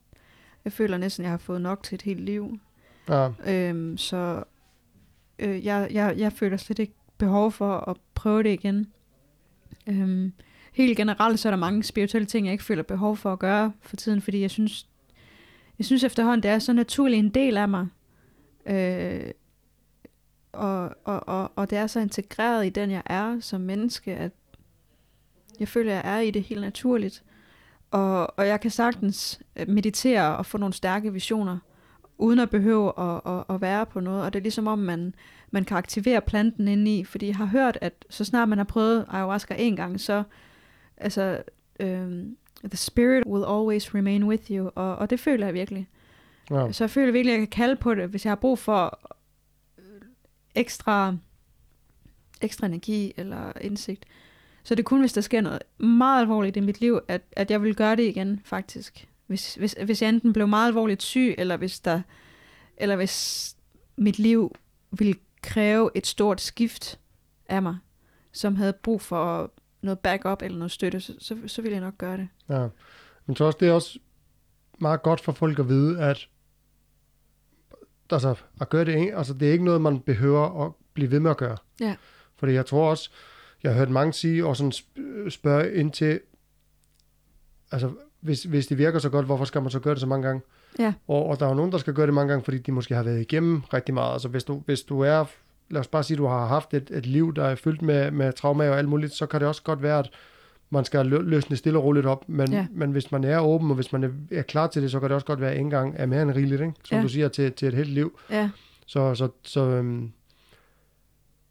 jeg 0.64 0.72
føler 0.72 0.98
næsten, 0.98 1.24
at 1.24 1.24
jeg 1.24 1.33
har 1.33 1.38
fået 1.38 1.61
nok 1.61 1.83
til 1.83 1.94
et 1.94 2.02
helt 2.02 2.20
liv. 2.20 2.59
Ja. 3.09 3.28
Øhm, 3.46 3.96
så 3.98 4.44
øh, 5.38 5.64
jeg, 5.64 5.88
jeg, 5.90 6.14
jeg 6.16 6.33
føler 6.33 6.57
slet 6.57 6.78
ikke 6.78 6.94
behov 7.18 7.52
for 7.52 7.90
at 7.90 7.96
prøve 8.14 8.42
det 8.42 8.52
igen. 8.52 8.87
Øhm, 9.87 10.33
helt 10.72 10.96
generelt 10.96 11.40
så 11.40 11.48
er 11.48 11.50
der 11.50 11.59
mange 11.59 11.83
spirituelle 11.83 12.26
ting, 12.26 12.46
jeg 12.46 12.52
ikke 12.52 12.64
føler 12.64 12.83
behov 12.83 13.16
for 13.16 13.33
at 13.33 13.38
gøre 13.38 13.72
for 13.81 13.96
tiden, 13.96 14.22
fordi 14.22 14.40
jeg 14.40 14.50
synes, 14.50 14.87
jeg 15.78 15.87
synes 15.87 16.05
efterhånden, 16.05 16.42
det 16.42 16.50
er 16.50 16.59
så 16.59 16.72
naturlig 16.72 17.18
en 17.18 17.28
del 17.28 17.57
af 17.57 17.68
mig. 17.68 17.87
Øh, 18.66 19.31
og, 20.53 20.91
og, 21.05 21.29
og, 21.29 21.53
og 21.57 21.71
det 21.71 21.79
er 21.79 21.87
så 21.87 22.01
integreret 22.01 22.67
i 22.67 22.69
den, 22.69 22.91
jeg 22.91 23.03
er 23.07 23.41
som 23.41 23.61
menneske, 23.61 24.15
at 24.15 24.33
jeg 25.61 25.69
føler, 25.69 25.93
jeg 25.93 26.03
er 26.05 26.19
i 26.19 26.31
det 26.31 26.43
helt 26.43 26.61
naturligt. 26.61 27.23
Og, 27.91 28.38
og 28.38 28.47
jeg 28.47 28.61
kan 28.61 28.71
sagtens 28.71 29.41
øh, 29.57 29.69
meditere 29.69 30.37
og 30.37 30.47
få 30.47 30.59
nogle 30.59 30.73
stærke 30.73 31.12
visioner, 31.12 31.59
uden 32.19 32.38
at 32.38 32.51
behøve 32.51 32.93
at, 32.99 33.21
at, 33.27 33.45
at 33.55 33.61
være 33.61 33.87
på 33.87 34.01
noget. 34.01 34.23
Og 34.23 34.33
det 34.33 34.38
er 34.38 34.43
ligesom 34.43 34.67
om, 34.67 34.79
man, 34.79 35.15
man 35.51 35.65
kan 35.65 35.77
aktivere 35.77 36.21
planten 36.21 36.69
indeni, 36.69 37.05
fordi 37.05 37.27
jeg 37.27 37.37
har 37.37 37.45
hørt, 37.45 37.79
at 37.81 38.05
så 38.11 38.25
snart 38.25 38.49
man 38.49 38.59
har 38.59 38.65
prøvet 38.65 39.07
ayahuasca 39.09 39.55
en 39.59 39.77
gang, 39.77 40.01
så 40.01 40.23
altså, 40.97 41.43
øhm, 41.81 42.37
the 42.65 42.77
spirit 42.77 43.27
will 43.27 43.45
always 43.45 43.95
remain 43.95 44.25
with 44.25 44.51
you, 44.51 44.71
og, 44.75 44.97
og 44.97 45.11
det 45.11 45.21
føler 45.21 45.47
jeg 45.47 45.55
virkelig. 45.55 45.88
ja. 46.51 46.73
Så 46.73 46.85
jeg 46.85 46.91
føler 46.91 47.12
virkelig, 47.12 47.35
at 47.35 47.41
jeg 47.41 47.49
kan 47.49 47.57
kalde 47.57 47.77
på 47.77 47.95
det, 47.95 48.09
hvis 48.09 48.25
jeg 48.25 48.31
har 48.31 48.37
brug 48.37 48.59
for 48.59 48.99
ekstra, 50.55 51.17
ekstra 52.41 52.67
energi 52.67 53.12
eller 53.17 53.53
indsigt. 53.61 54.05
Så 54.65 54.75
det 54.75 54.83
er 54.83 54.85
kun, 54.85 55.01
hvis 55.01 55.12
der 55.12 55.21
sker 55.21 55.41
noget 55.41 55.62
meget 55.79 56.21
alvorligt 56.21 56.57
i 56.57 56.61
mit 56.61 56.81
liv, 56.81 57.01
at, 57.09 57.23
at 57.33 57.51
jeg 57.51 57.62
vil 57.62 57.75
gøre 57.75 57.97
det 57.97 58.03
igen, 58.03 58.41
faktisk. 58.45 59.09
Hvis, 59.27 59.55
hvis, 59.55 59.77
hvis 59.85 60.03
jeg 60.03 60.09
enten 60.09 60.33
blev 60.33 60.49
meget 60.49 60.67
alvorligt 60.67 61.03
syg, 61.03 61.35
eller 61.38 61.57
hvis, 61.57 61.81
der, 61.81 62.03
eller 62.77 62.97
hvis 62.97 63.57
mit 63.97 64.19
liv 64.19 64.55
ville 64.91 65.15
kræve 65.43 65.91
et 65.95 66.07
stort 66.07 66.41
skift 66.41 66.99
af 67.49 67.62
mig, 67.62 67.77
som 68.33 68.57
havde 68.57 68.73
brug 68.73 69.01
for 69.01 69.53
noget 69.83 69.99
backup 69.99 70.43
eller 70.43 70.59
noget 70.59 70.71
støtte, 70.71 71.01
så, 71.01 71.15
så, 71.19 71.37
så 71.47 71.62
ville 71.62 71.75
jeg 71.75 71.85
nok 71.85 71.99
gøre 71.99 72.17
det. 72.17 72.29
Ja. 72.49 72.69
Men 73.27 73.37
så 73.37 73.45
også, 73.45 73.59
det 73.61 73.69
er 73.69 73.73
også 73.73 73.99
meget 74.79 75.03
godt 75.03 75.21
for 75.21 75.33
folk 75.33 75.59
at 75.59 75.69
vide, 75.69 76.01
at 76.01 76.29
altså, 78.11 78.35
at 78.61 78.69
gøre 78.69 78.85
det, 78.85 79.11
altså, 79.17 79.35
det 79.35 79.49
er 79.49 79.53
ikke 79.53 79.65
noget, 79.65 79.81
man 79.81 80.01
behøver 80.01 80.67
at 80.67 80.73
blive 80.95 81.11
ved 81.11 81.21
med 81.21 81.31
at 81.31 81.37
gøre. 81.37 81.57
Ja. 81.81 81.97
Fordi 82.37 82.53
jeg 82.53 82.67
tror 82.67 82.91
også, 82.91 83.11
jeg 83.62 83.73
har 83.73 83.79
hørt 83.79 83.91
mange 83.91 84.12
sige, 84.12 84.47
og 84.47 84.57
sådan 84.57 84.73
sp- 84.73 85.31
spørge 85.31 85.75
ind 85.75 85.93
til, 85.93 86.21
altså, 87.73 87.91
hvis, 88.21 88.43
hvis 88.43 88.67
det 88.67 88.79
virker 88.79 88.99
så 88.99 89.09
godt, 89.09 89.27
hvorfor 89.27 89.45
skal 89.45 89.62
man 89.62 89.71
så 89.71 89.81
gøre 89.81 89.95
det 89.95 90.01
så 90.01 90.07
mange 90.07 90.27
gange? 90.27 90.43
Ja. 90.79 90.93
Og, 91.09 91.27
og 91.27 91.41
der 91.41 91.47
er 91.47 91.51
jo 91.51 91.57
nogen, 91.57 91.73
der 91.73 91.79
skal 91.79 91.95
gøre 91.95 92.07
det 92.07 92.15
mange 92.15 92.29
gange, 92.29 92.45
fordi 92.45 92.59
de 92.59 92.73
måske 92.73 92.95
har 92.95 93.03
været 93.03 93.21
igennem 93.21 93.61
rigtig 93.61 93.95
meget. 93.95 94.12
Altså 94.12 94.29
hvis 94.29 94.45
du, 94.45 94.62
hvis 94.67 94.83
du 94.83 95.01
er, 95.01 95.25
lad 95.71 95.81
os 95.81 95.88
bare 95.88 96.03
sige, 96.03 96.17
du 96.17 96.27
har 96.27 96.47
haft 96.47 96.75
et, 96.75 96.91
et 96.91 97.07
liv, 97.07 97.35
der 97.35 97.45
er 97.45 97.55
fyldt 97.55 97.83
med, 97.83 98.11
med 98.11 98.33
traumer 98.33 98.71
og 98.71 98.79
alt 98.79 98.88
muligt, 98.88 99.12
så 99.12 99.27
kan 99.27 99.41
det 99.41 99.49
også 99.49 99.62
godt 99.62 99.83
være, 99.83 99.99
at 99.99 100.11
man 100.73 100.85
skal 100.85 101.07
lø- 101.07 101.23
løsne 101.23 101.57
stille 101.57 101.79
og 101.79 101.85
roligt 101.85 102.07
op. 102.07 102.29
Men, 102.29 102.53
Ja. 102.53 102.67
men 102.71 102.93
hvis 102.93 103.13
man 103.13 103.25
er 103.25 103.41
åben, 103.41 103.69
og 103.71 103.75
hvis 103.75 103.93
man 103.93 104.27
er, 104.31 104.43
klar 104.43 104.67
til 104.67 104.83
det, 104.83 104.91
så 104.91 105.01
kan 105.01 105.09
det 105.09 105.15
også 105.15 105.27
godt 105.27 105.41
være, 105.41 105.53
at 105.53 105.61
en 105.61 105.71
gang 105.71 105.95
er 105.97 106.07
mere 106.07 106.23
end 106.23 106.31
rigeligt, 106.31 106.61
ikke? 106.61 106.73
som 106.85 106.97
Ja. 106.97 107.03
du 107.03 107.09
siger, 107.09 107.29
til, 107.29 107.53
til 107.53 107.69
et 107.69 107.75
helt 107.75 107.91
liv. 107.91 108.19
Ja, 108.31 108.51
Så, 108.87 109.15
så, 109.15 109.29
så, 109.43 109.61
øhm, 109.61 110.13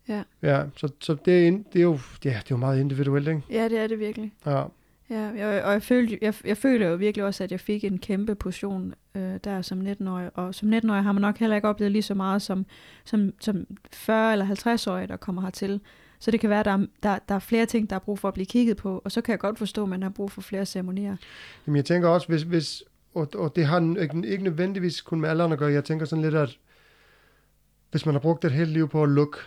Ja. 0.10 0.24
ja, 0.42 0.64
så, 0.78 0.90
så 1.02 1.16
det, 1.26 1.48
er, 1.48 1.52
det, 1.52 1.80
er 1.80 1.84
jo, 1.84 2.00
ja, 2.26 2.30
det 2.30 2.36
er 2.36 2.42
jo 2.52 2.58
meget 2.58 2.80
individuelt, 2.80 3.28
ikke? 3.28 3.42
ja 3.50 3.70
det 3.70 3.80
er 3.80 3.88
det 3.88 4.00
virkelig. 4.00 4.34
Ja. 4.46 4.64
Ja, 5.10 5.20
jeg, 5.38 5.64
og 5.64 5.72
jeg, 5.72 5.82
følte, 5.84 6.18
jeg, 6.22 6.34
jeg 6.46 6.58
føler 6.58 6.88
jo 6.88 6.96
virkelig 6.96 7.26
også, 7.26 7.44
at 7.44 7.52
jeg 7.52 7.60
fik 7.60 7.84
en 7.84 7.98
kæmpe 7.98 8.36
portion 8.36 8.94
øh, 9.16 9.40
der 9.44 9.62
som 9.62 9.82
19-årig. 9.82 10.30
Og 10.34 10.56
som 10.56 10.74
19-årig 10.74 11.04
har 11.04 11.12
man 11.12 11.22
nok 11.22 11.38
heller 11.38 11.56
ikke 11.56 11.68
oplevet 11.68 11.92
lige 11.92 12.02
så 12.02 12.14
meget 12.14 12.42
som, 12.42 12.66
som, 13.06 13.34
som 13.40 13.66
40 13.94 14.32
eller 14.32 14.46
50-årig, 14.46 15.10
der 15.10 15.16
kommer 15.18 15.42
hertil. 15.42 15.80
Så 16.22 16.32
det 16.32 16.40
kan 16.40 16.50
være, 16.50 16.60
at 16.60 16.66
der, 16.66 16.72
er- 16.72 16.86
der, 17.04 17.20
der 17.30 17.36
er 17.36 17.40
flere 17.40 17.66
ting, 17.66 17.90
der 17.90 17.96
er 17.96 18.00
brug 18.00 18.20
for 18.20 18.28
at 18.28 18.34
blive 18.34 18.46
kigget 18.46 18.78
på. 18.78 19.02
Og 19.06 19.12
så 19.12 19.22
kan 19.22 19.32
jeg 19.32 19.40
godt 19.40 19.58
forstå, 19.58 19.84
at 19.84 19.90
man 19.90 20.04
har 20.04 20.10
brug 20.10 20.32
for 20.32 20.42
flere 20.42 20.66
ceremonier. 20.66 21.16
Jamen, 21.68 21.76
jeg 21.76 21.86
tænker 21.86 22.10
også, 22.10 22.28
hvis, 22.28 22.42
hvis 22.42 22.84
og, 23.16 23.28
og 23.36 23.56
det 23.56 23.66
har 23.66 23.96
ikke, 24.02 24.22
ikke 24.28 24.44
nødvendigvis 24.44 25.02
kun 25.02 25.22
med 25.22 25.30
alderen 25.30 25.52
at 25.52 25.60
gøre, 25.60 25.72
jeg 25.72 25.84
tænker 25.84 26.06
sådan 26.06 26.22
lidt, 26.24 26.36
at 26.36 26.58
hvis 27.92 28.06
man 28.06 28.16
har 28.16 28.20
brugt 28.20 28.46
et 28.46 28.52
helt 28.52 28.70
liv 28.70 28.90
på 28.90 29.04
at 29.04 29.10
lukke 29.10 29.38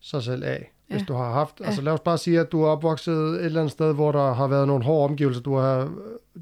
sig 0.00 0.22
selv 0.22 0.44
af, 0.44 0.72
ja. 0.90 0.94
hvis 0.96 1.06
du 1.06 1.14
har 1.14 1.32
haft, 1.32 1.60
Ja. 1.60 1.66
altså 1.66 1.82
lad 1.82 1.92
os 1.92 2.00
bare 2.00 2.18
sige, 2.18 2.40
at 2.40 2.52
du 2.52 2.62
er 2.62 2.68
opvokset 2.68 3.14
et 3.16 3.44
eller 3.44 3.60
andet 3.60 3.72
sted, 3.72 3.94
hvor 3.94 4.12
der 4.12 4.32
har 4.34 4.46
været 4.46 4.66
nogle 4.66 4.84
hårde 4.84 5.04
omgivelser, 5.10 5.42
du 5.42 5.54
har, 5.56 5.92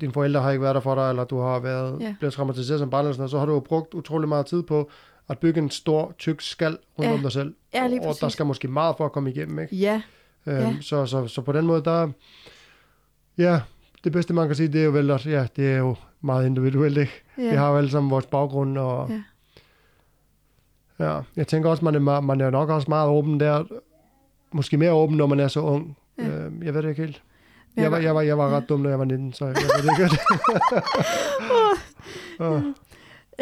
dine 0.01 0.13
forældre 0.13 0.41
har 0.41 0.51
ikke 0.51 0.63
været 0.63 0.75
der 0.75 0.81
for 0.81 0.95
dig, 0.95 1.09
eller 1.11 1.25
du 1.25 1.41
har 1.41 1.59
været, 1.59 2.01
Ja. 2.01 2.15
blevet 2.19 2.33
traumatiseret 2.35 2.79
som 2.81 2.91
barn, 2.91 3.01
eller 3.05 3.13
sådan 3.13 3.21
noget, 3.21 3.31
så 3.31 3.39
har 3.39 3.47
du 3.47 3.61
brugt 3.61 3.95
utrolig 3.95 4.29
meget 4.29 4.47
tid 4.47 4.63
på 4.63 4.91
at 5.33 5.39
bygge 5.39 5.61
en 5.61 5.71
stor, 5.71 6.15
tyk 6.19 6.41
skal 6.41 6.79
rundt 6.99 7.09
Ja. 7.11 7.15
om 7.15 7.21
dig 7.21 7.33
selv. 7.33 7.55
Ja, 7.75 7.87
lige 7.87 8.03
og 8.03 8.15
der 8.21 8.29
skal 8.29 8.47
måske 8.47 8.69
meget 8.69 8.97
for 8.97 9.05
at 9.05 9.13
komme 9.13 9.31
igennem, 9.31 9.59
ikke? 9.59 9.77
Ja, 9.77 10.03
Øhm, 10.47 10.57
Ja. 10.59 10.75
så, 10.81 11.07
så, 11.07 11.27
så 11.27 11.43
på 11.43 11.53
den 11.53 11.67
måde, 11.67 11.85
der... 11.85 12.09
Ja, 13.39 13.61
det 14.05 14.13
bedste 14.13 14.35
man 14.35 14.47
kan 14.47 14.57
sige, 14.57 14.69
det 14.69 14.81
er 14.81 14.85
jo 14.85 14.91
vel, 14.91 15.11
at 15.11 15.27
ja, 15.27 15.47
det 15.57 15.73
er 15.73 15.77
jo 15.79 15.95
meget 16.21 16.47
individuelt, 16.47 16.99
ikke? 16.99 17.13
ja. 17.39 17.51
Vi 17.51 17.57
har 17.57 17.71
jo 17.71 17.77
alle 17.77 17.91
sammen 17.91 18.11
vores 18.11 18.27
baggrund, 18.27 18.79
og... 18.79 19.11
Ja. 19.11 19.23
Ja, 20.99 21.21
jeg 21.37 21.47
tænker 21.47 21.71
også, 21.71 21.85
man 21.85 21.95
er, 21.95 22.19
ma- 22.19 22.21
man 22.21 22.41
er 22.41 22.51
nok 22.51 22.69
også 22.69 22.89
meget 22.89 23.09
åben 23.09 23.41
der. 23.41 23.65
Måske 24.53 24.77
mere 24.77 24.93
åben, 24.93 25.17
når 25.17 25.27
man 25.27 25.41
er 25.41 25.49
så 25.49 25.61
ung. 25.61 25.97
Ja. 26.19 26.29
Øhm, 26.29 26.63
jeg 26.63 26.75
ved 26.75 26.83
det 26.83 26.89
ikke 26.89 27.03
helt. 27.03 27.23
Jeg 27.77 27.91
var, 27.93 27.99
jeg 27.99 28.15
var, 28.15 28.21
jeg 28.21 28.39
var 28.39 28.49
ja. 28.51 28.57
ret 28.57 28.69
dum, 28.69 28.81
når 28.81 28.91
jeg 28.91 28.99
var 28.99 29.05
19, 29.05 29.33
så 29.33 29.45
jeg 29.47 29.55
ved 29.57 29.83
det 29.83 29.91
ikke 29.91 30.05
helt. 32.49 32.77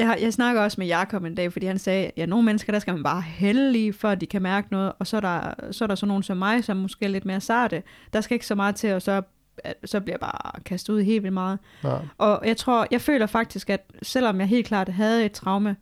Jeg, 0.01 0.09
har- 0.09 0.17
jeg 0.17 0.33
snakker 0.33 0.63
også 0.63 0.81
med 0.81 0.87
Jakob 0.87 1.25
en 1.25 1.35
dag, 1.35 1.53
fordi 1.53 1.67
han 1.67 1.79
sagde, 1.79 2.07
at 2.07 2.13
ja, 2.17 2.27
nogle 2.27 2.45
mennesker, 2.45 2.73
der 2.73 2.79
skal 2.79 2.95
man 2.95 3.03
bare 3.03 3.21
hælde 3.23 3.79
i, 3.87 3.93
for 3.93 4.09
at 4.09 4.21
de 4.21 4.27
kan 4.27 4.43
mærke 4.43 4.69
noget, 4.71 4.93
og 4.99 5.07
så 5.07 5.17
er 5.17 5.21
der, 5.21 5.55
så 5.71 5.85
er 5.85 5.87
der 5.87 5.95
så 5.95 6.07
nogen 6.07 6.23
som 6.23 6.37
mig, 6.37 6.65
som 6.65 6.77
måske 6.77 7.05
er 7.05 7.09
lidt 7.09 7.25
mere 7.25 7.41
sarte. 7.41 7.83
Der 8.13 8.21
skal 8.21 8.35
ikke 8.35 8.47
så 8.47 8.55
meget 8.55 8.75
til, 8.77 8.93
og 8.93 9.03
så, 9.03 9.23
så 9.85 10.01
bliver 10.01 10.15
jeg 10.15 10.21
bare 10.21 10.61
kastet 10.65 10.93
ud 10.93 11.03
helt 11.03 11.23
vildt 11.23 11.35
meget. 11.35 11.59
ja. 11.85 11.99
Og 12.19 12.43
jeg 12.47 12.57
tror, 12.57 12.87
jeg 12.91 13.01
føler 13.01 13.27
faktisk, 13.27 13.71
at 13.71 13.91
selvom 14.03 14.41
jeg 14.41 14.49
helt 14.49 14.67
klart 14.67 14.89
havde 14.89 15.25
et 15.25 15.33
traume, 15.33 15.77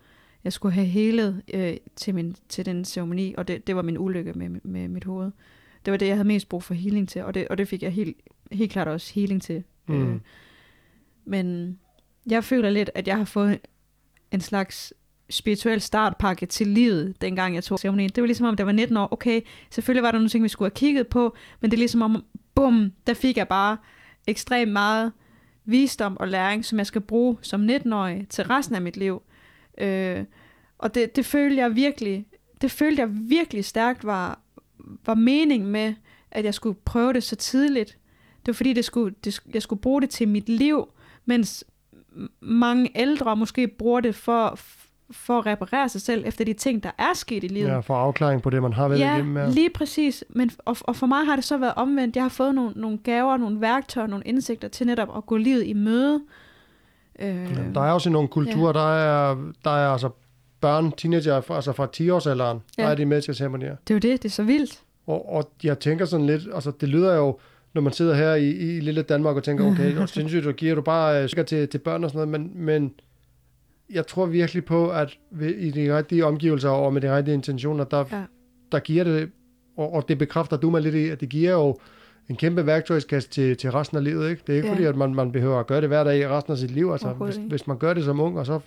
jeg 0.45 0.53
skulle 0.53 0.75
have 0.75 0.87
helet 0.87 1.43
øh, 1.55 1.77
til, 1.97 2.15
min, 2.15 2.37
til 2.49 2.67
den 2.67 2.85
ceremoni, 2.85 3.35
og 3.39 3.49
det, 3.49 3.67
det 3.67 3.77
var 3.77 3.83
min 3.83 3.99
ulykke 3.99 4.33
med, 4.33 4.49
med 4.65 4.89
mit 4.89 5.05
hoved. 5.05 5.31
Det 5.85 5.91
var 5.91 5.97
det, 5.99 6.07
jeg 6.07 6.15
havde 6.17 6.29
mest 6.29 6.49
brug 6.49 6.63
for 6.63 6.75
healing 6.75 7.09
til, 7.09 7.25
og 7.25 7.35
det, 7.35 7.49
og 7.49 7.59
det 7.59 7.69
fik 7.69 7.83
jeg 7.83 7.93
helt, 7.93 8.17
helt 8.53 8.73
klart 8.73 8.89
også 8.89 9.15
healing 9.15 9.43
til. 9.43 9.65
Mm. 9.89 10.13
Øh, 10.15 10.21
men 11.25 11.79
jeg 12.27 12.45
føler 12.45 12.71
lidt, 12.71 12.91
at 12.95 13.09
jeg 13.09 13.17
har 13.17 13.25
fået 13.25 13.59
en 14.33 14.41
slags 14.41 14.93
spirituel 15.31 15.81
startpakke 15.81 16.47
til 16.47 16.67
livet, 16.67 17.21
dengang 17.21 17.55
jeg 17.55 17.65
tog 17.65 17.79
ceremonien. 17.79 18.11
Det 18.15 18.23
var 18.23 18.27
ligesom 18.27 18.47
om, 18.47 18.57
der 18.57 18.65
var 18.65 18.73
19 18.73 18.97
år. 18.97 19.09
Okay, 19.11 19.41
selvfølgelig 19.71 20.03
var 20.03 20.11
der 20.11 20.19
nogle 20.19 20.29
ting, 20.29 20.45
vi 20.45 20.49
skulle 20.49 20.67
have 20.67 20.77
kigget 20.77 21.07
på, 21.07 21.37
men 21.61 21.71
det 21.71 21.77
er 21.77 21.79
ligesom 21.79 22.03
om, 22.03 22.25
bum, 22.55 22.93
der 23.07 23.15
fik 23.15 23.37
jeg 23.37 23.49
bare 23.49 23.77
ekstremt 24.27 24.73
meget 24.73 25.13
visdom 25.65 26.17
og 26.17 26.29
læring, 26.29 26.65
som 26.65 26.79
jeg 26.79 26.87
skal 26.87 27.01
bruge 27.01 27.37
som 27.43 27.69
19-årig 27.69 28.27
til 28.29 28.45
resten 28.45 28.75
af 28.75 28.83
mit 28.83 28.97
liv. 28.97 29.23
Øh, 29.79 30.25
og 30.79 30.95
det, 30.95 31.17
det 31.17 31.27
følte 31.27 31.57
jeg 31.57 31.77
virkelig, 31.77 32.27
det 32.61 32.71
følte 32.71 33.01
jeg 33.01 33.09
virkelig 33.11 33.65
stærkt 33.65 34.05
var, 34.05 34.41
var 35.07 35.15
mening 35.15 35.67
med, 35.67 35.95
at 36.31 36.45
jeg 36.45 36.55
skulle 36.55 36.79
prøve 36.85 37.13
det 37.13 37.23
så 37.23 37.37
tidligt. 37.37 37.99
Det 38.41 38.47
var 38.47 38.53
fordi, 38.53 38.73
det 38.73 38.85
skulle, 38.85 39.15
det, 39.25 39.41
jeg 39.55 39.63
skulle 39.63 39.81
bruge 39.81 40.01
det 40.01 40.11
til 40.11 40.29
mit 40.29 40.49
liv, 40.49 40.89
mens 41.25 41.65
mange 42.41 42.91
ældre 42.95 43.37
måske 43.37 43.69
bruger 43.69 44.01
det 44.01 44.15
for, 44.15 44.59
for 45.11 45.39
at 45.39 45.47
reparere 45.47 45.89
sig 45.89 46.01
selv 46.01 46.23
efter 46.27 46.45
de 46.45 46.53
ting, 46.53 46.83
der 46.83 46.91
er 46.99 47.15
sket 47.15 47.45
i 47.45 47.49
livet. 47.49 47.69
ja, 47.69 47.79
for 47.81 47.97
afklaring 47.97 48.43
på 48.43 48.51
det, 48.51 48.63
man 48.63 48.73
har 48.73 48.89
været 48.89 49.01
Ja, 49.01 49.15
igennem. 49.15 49.37
Ja. 49.37 49.49
lige 49.49 49.71
præcis. 49.71 50.25
Men, 50.31 50.51
og, 50.65 50.77
og 50.81 50.97
for 50.97 51.07
mig 51.07 51.27
har 51.27 51.35
det 51.37 51.45
så 51.45 51.59
været 51.59 51.75
omvendt. 51.77 52.17
Jeg 52.17 52.25
har 52.25 52.29
fået 52.29 52.55
nogle, 52.55 52.73
nogle 52.77 52.99
gaver, 52.99 53.37
nogle 53.37 53.61
værktøjer, 53.61 54.07
nogle 54.07 54.25
indsigter 54.25 54.69
til 54.69 54.87
netop 54.87 55.17
at 55.17 55.27
gå 55.27 55.37
livet 55.37 55.67
i 55.67 55.73
møde. 55.73 56.21
Øh, 57.19 57.27
Ja, 57.29 57.45
der 57.75 57.81
er 57.81 57.93
også 57.93 58.09
i 58.09 58.13
nogle 58.13 58.29
kulturer, 58.29 58.73
der 58.73 58.93
er, 58.95 59.35
der 59.65 59.71
er 59.71 59.89
altså 59.93 60.11
børn, 60.61 60.93
teenager, 60.93 61.41
fra- 61.41 61.55
altså 61.55 61.73
fra 61.73 61.87
10-årsalderen, 61.97 62.59
ja. 62.79 62.83
Ja. 62.83 62.87
der 62.87 62.89
er 62.91 62.95
de 62.95 63.07
med 63.07 63.23
til 63.23 63.35
ceremonier. 63.35 63.77
det 63.89 63.91
er 63.91 63.95
jo 63.95 64.13
det, 64.13 64.23
det 64.23 64.29
er 64.29 64.33
så 64.33 64.43
vildt. 64.43 64.81
Og, 65.07 65.33
og 65.33 65.51
jeg 65.63 65.79
tænker 65.79 66.05
sådan 66.05 66.27
lidt, 66.27 66.43
altså 66.55 66.71
det 66.81 66.89
lyder 66.89 67.17
jo, 67.17 67.39
når 67.75 67.81
man 67.83 67.93
sidder 67.93 68.15
her 68.15 68.35
i, 68.35 68.51
i 68.51 68.81
lille 68.81 69.03
Danmark 69.03 69.37
og 69.37 69.45
tænker, 69.45 69.67
okay, 69.73 69.85
det 69.95 69.99
er 69.99 70.07
sindssygt, 70.07 70.45
du 70.45 70.53
giver 70.53 70.75
du 70.75 70.81
bare 70.81 71.23
øh, 71.23 71.47
til, 71.47 71.69
til 71.69 71.79
børn 71.79 72.05
og 72.05 72.11
sådan 72.11 72.29
noget, 72.29 72.41
men, 72.55 72.65
men 72.67 72.93
jeg 73.91 74.07
tror 74.07 74.27
virkelig 74.27 74.65
på, 74.65 74.91
at 74.91 75.19
ved, 75.31 75.55
i 75.55 75.71
de 75.71 75.97
rigtige 75.97 76.27
omgivelser 76.27 76.69
og 76.69 76.93
med 76.93 77.01
de 77.01 77.17
rigtige 77.17 77.35
intentioner, 77.35 77.85
der, 77.85 78.05
Ja. 78.13 78.23
der 78.73 78.79
giver 78.79 79.05
det, 79.05 79.31
og, 79.77 79.93
og 79.95 80.09
det 80.09 80.19
bekræfter 80.19 80.57
du 80.57 80.71
mig 80.71 80.83
lidt 80.83 80.95
i, 80.95 81.09
at 81.09 81.21
det 81.21 81.29
giver 81.29 81.51
jo 81.53 81.77
en 82.29 82.37
kæmpe 82.37 82.67
værktøjskasse 82.67 83.29
til, 83.29 83.57
til 83.57 83.73
resten 83.73 83.97
af 83.97 84.05
livet. 84.05 84.31
Ikke? 84.31 84.43
Det 84.47 84.53
er 84.53 84.57
ikke 84.57 84.69
Ja. 84.69 84.75
fordi, 84.75 84.85
at 84.85 84.97
man, 84.97 85.15
man 85.15 85.33
behøver 85.33 85.61
at 85.61 85.67
gøre 85.67 85.81
det 85.81 85.89
hver 85.89 86.05
dag 86.05 86.19
i 86.19 86.27
resten 86.29 86.53
af 86.53 86.59
sit 86.59 86.71
liv. 86.71 86.91
Altså, 86.93 87.09
hvis, 87.13 87.37
hvis 87.49 87.67
man 87.67 87.79
gør 87.79 87.95
det 87.95 88.05
som 88.05 88.21
ung, 88.21 88.39
og 88.39 88.47
så, 88.47 88.61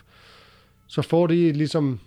så 0.88 1.02
får 1.02 1.28
de 1.28 1.52
ligesom 1.52 2.00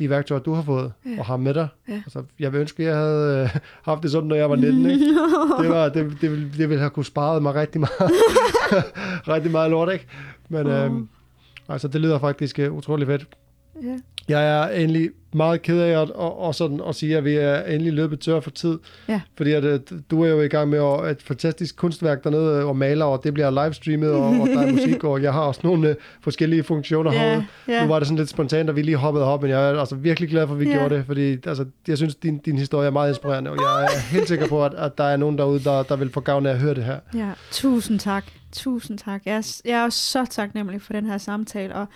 de 0.00 0.10
værktøjer, 0.10 0.40
du 0.42 0.52
har 0.52 0.62
fået 0.62 0.92
Ja. 1.06 1.10
og 1.18 1.24
har 1.24 1.36
med 1.36 1.54
dig. 1.54 1.68
Ja. 1.88 1.94
Altså, 1.94 2.22
jeg 2.38 2.52
vil 2.52 2.60
ønske, 2.60 2.82
at 2.82 2.88
jeg 2.88 2.96
havde 2.96 3.42
øh, 3.54 3.60
haft 3.82 4.02
det 4.02 4.10
sådan, 4.10 4.28
når 4.28 4.36
jeg 4.36 4.50
var 4.50 4.56
19. 4.56 4.90
Ikke? 4.90 5.04
Det, 5.62 5.68
var, 5.70 5.88
det, 5.88 6.16
det, 6.20 6.30
ville, 6.30 6.50
det 6.58 6.68
ville 6.68 6.78
have 6.78 6.90
kunne 6.90 7.04
spare 7.04 7.40
mig 7.40 7.54
rigtig 7.54 7.80
meget, 7.80 8.12
rigtig 9.34 9.50
meget 9.52 9.70
lort, 9.70 9.92
ikke? 9.92 10.06
Men 10.48 10.66
Åh. 10.66 10.84
øhm, 10.84 11.08
altså, 11.68 11.88
det 11.88 12.00
lyder 12.00 12.18
faktisk 12.18 12.58
uh, 12.68 12.76
utrolig 12.76 13.06
fedt. 13.06 13.26
Ja. 13.82 13.98
Jeg 14.28 14.48
er 14.48 14.68
endelig 14.68 15.10
meget 15.32 15.62
ked 15.62 15.80
af 15.80 16.02
at, 16.02 16.10
og, 16.10 16.40
og 16.40 16.54
sådan, 16.54 16.80
at 16.88 16.94
sige, 16.94 17.16
at 17.16 17.24
vi 17.24 17.34
er 17.34 17.62
endelig 17.62 17.92
løbet 17.92 18.20
tør 18.20 18.40
for 18.40 18.50
tid. 18.50 18.78
Ja. 19.08 19.20
Fordi 19.36 19.52
at, 19.52 19.64
øh, 19.64 19.80
du 20.10 20.22
er 20.22 20.28
jo 20.28 20.40
i 20.40 20.48
gang 20.48 20.68
med 20.68 20.78
at, 20.78 21.10
et 21.10 21.22
fantastisk 21.22 21.76
kunstværk 21.76 22.24
dernede 22.24 22.58
øh, 22.60 22.66
og 22.66 22.76
maler, 22.76 23.04
og 23.04 23.24
det 23.24 23.34
bliver 23.34 23.64
livestreamet, 23.64 24.10
og, 24.12 24.26
og 24.26 24.48
der 24.48 24.60
er 24.60 24.72
musik, 24.72 25.04
og 25.04 25.22
jeg 25.22 25.32
har 25.32 25.40
også 25.40 25.60
nogle 25.64 25.88
uh, 25.90 25.94
forskellige 26.20 26.62
funktioner 26.62 27.10
herude. 27.10 27.46
Ja, 27.68 27.72
ja. 27.72 27.82
Nu 27.82 27.88
var 27.88 27.98
det 27.98 28.08
sådan 28.08 28.18
lidt 28.18 28.28
spontant, 28.28 28.70
at 28.70 28.76
vi 28.76 28.82
lige 28.82 28.96
hoppede 28.96 29.24
op, 29.24 29.42
men 29.42 29.50
jeg 29.50 29.70
er 29.70 29.80
altså 29.80 29.94
virkelig 29.94 30.30
glad 30.30 30.46
for, 30.46 30.54
at 30.54 30.60
vi 30.60 30.68
Ja. 30.68 30.72
gjorde 30.72 30.94
det, 30.94 31.04
fordi 31.06 31.32
altså, 31.46 31.64
jeg 31.88 31.96
synes, 31.96 32.14
din, 32.14 32.38
din 32.38 32.58
historie 32.58 32.86
er 32.86 32.90
meget 32.92 33.08
inspirerende, 33.10 33.50
og 33.50 33.56
jeg 33.56 33.84
er 33.84 33.98
helt 34.12 34.28
sikker 34.28 34.48
på, 34.48 34.64
at, 34.64 34.74
at 34.74 34.98
der 34.98 35.04
er 35.04 35.16
nogen 35.16 35.38
derude, 35.38 35.64
der, 35.64 35.82
der 35.82 35.96
vil 35.96 36.10
få 36.12 36.20
gavn 36.20 36.46
af 36.46 36.50
at 36.50 36.58
høre 36.58 36.74
det 36.74 36.84
her. 36.84 36.98
Ja, 37.14 37.30
tusind 37.50 37.98
tak. 37.98 38.24
Tusind 38.52 38.98
tak. 38.98 39.22
Jeg 39.26 39.34
er, 39.34 39.60
jeg 39.64 39.80
er 39.80 39.84
også 39.84 39.98
så 39.98 40.26
taknemmelig 40.30 40.82
for 40.82 40.92
den 40.92 41.06
her 41.06 41.18
samtale, 41.18 41.74
og 41.74 41.86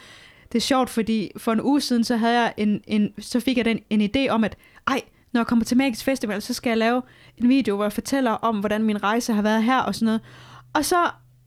det 0.55 0.61
er 0.61 0.63
sjovt, 0.63 0.91
fordi 0.91 1.31
for 1.37 1.53
en 1.53 1.61
uge 1.63 1.81
siden, 1.81 2.05
så, 2.05 2.17
havde 2.17 2.41
jeg 2.41 2.55
en, 2.57 2.81
en, 2.87 3.13
så 3.19 3.41
fik 3.41 3.57
jeg 3.57 3.65
den, 3.65 3.79
en 3.91 4.11
idé 4.17 4.29
om, 4.29 4.45
at 4.45 4.57
ej, 4.89 5.01
når 5.33 5.41
jeg 5.41 5.47
kommer 5.47 5.65
til 5.65 5.77
Magisk 5.77 6.05
Festival, 6.05 6.43
så 6.43 6.55
skal 6.55 6.71
jeg 6.71 6.79
lave 6.79 7.03
en 7.37 7.49
video, 7.49 7.75
hvor 7.75 7.85
jeg 7.85 7.93
fortæller 7.93 8.31
om, 8.31 8.57
hvordan 8.61 8.83
min 8.83 9.03
rejse 9.03 9.33
har 9.33 9.43
været 9.43 9.63
her 9.63 9.79
og 9.79 9.95
sådan 9.95 10.07
noget. 10.07 10.21
Og 10.75 10.85
så, 10.85 10.97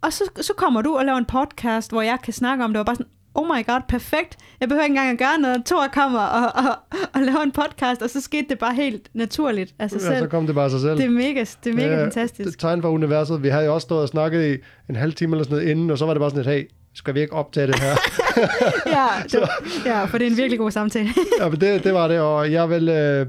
og 0.02 0.13
så, 0.13 0.24
så 0.41 0.54
kommer 0.58 0.82
du 0.82 0.98
og 0.98 1.06
laver 1.06 1.17
en 1.17 1.26
podcast, 1.26 1.91
hvor 1.91 2.02
jeg 2.02 2.17
kan 2.24 2.34
snakke 2.34 2.63
om 2.63 2.74
det, 2.74 2.80
og 2.80 2.86
bare 2.86 2.96
sådan, 2.96 3.12
oh 3.36 3.48
my 3.48 3.65
god, 3.65 3.82
perfekt. 3.88 4.38
Jeg 4.60 4.70
behøver 4.70 4.84
ikke 4.84 4.91
engang 4.91 5.10
at 5.12 5.17
gøre 5.17 5.39
noget. 5.39 5.65
Thor 5.65 5.88
kommer 5.93 6.20
og, 6.20 6.63
og, 6.65 6.76
og 7.13 7.22
laver 7.22 7.41
en 7.41 7.52
podcast, 7.52 8.02
og 8.02 8.10
så 8.10 8.22
skete 8.22 8.46
det 8.50 8.60
bare 8.60 8.76
helt 8.76 9.10
naturligt 9.13 9.76
af 9.80 9.89
sig 9.89 9.98
Ja, 9.98 10.06
så 10.06 10.08
selv. 10.17 10.30
kom 10.30 10.46
det 10.46 10.56
bare 10.56 10.65
af 10.65 10.72
sig 10.72 10.82
selv. 10.82 10.98
Det 10.98 11.06
er 11.06 11.10
mega, 11.10 11.46
det 11.63 11.70
er 11.70 11.74
mega 11.76 11.88
Ja, 11.96 12.04
fantastisk. 12.04 12.50
Det 12.50 12.60
tegn 12.60 12.82
for 12.82 12.89
universet. 12.89 13.43
Vi 13.43 13.48
havde 13.48 13.65
jo 13.65 13.74
også 13.74 13.86
stået 13.86 14.02
og 14.02 14.08
snakket 14.08 14.56
i 14.56 14.58
en 14.89 14.96
halv 14.96 15.13
time 15.13 15.36
eller 15.36 15.43
sådan 15.43 15.58
noget 15.58 15.72
inden, 15.72 15.91
og 15.91 15.98
så 15.98 16.06
var 16.06 16.13
det 16.13 16.22
bare 16.22 16.30
sådan 16.30 16.41
et, 16.41 16.48
hey, 16.48 16.65
skal 16.97 17.13
vi 17.15 17.19
ikke 17.19 17.33
optage 17.33 17.67
det 17.67 17.79
her? 17.79 17.89
ja, 18.97 19.07
det, 19.23 19.49
ja, 19.86 20.05
for 20.05 20.17
det 20.17 20.27
er 20.27 20.31
en 20.31 20.38
virkelig 20.38 20.60
god 20.60 20.71
samtale. 20.71 21.10
ja, 21.41 21.49
men 21.49 21.62
det, 21.62 21.83
det 21.83 21.93
var 21.93 22.07
det, 22.07 22.19
og 22.19 22.51
jeg 22.51 22.69
vil, 22.69 22.89
øh, 22.89 23.25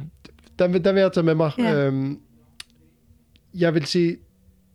den, 0.58 0.72
vil- 0.72 0.84
den 0.84 0.94
vil 0.94 1.00
jeg 1.00 1.12
tage 1.12 1.24
med 1.24 1.34
mig. 1.34 1.50
Ja. 1.58 1.74
Øhm, 1.86 2.18
jeg 3.54 3.74
vil 3.74 3.84
sige 3.86 4.16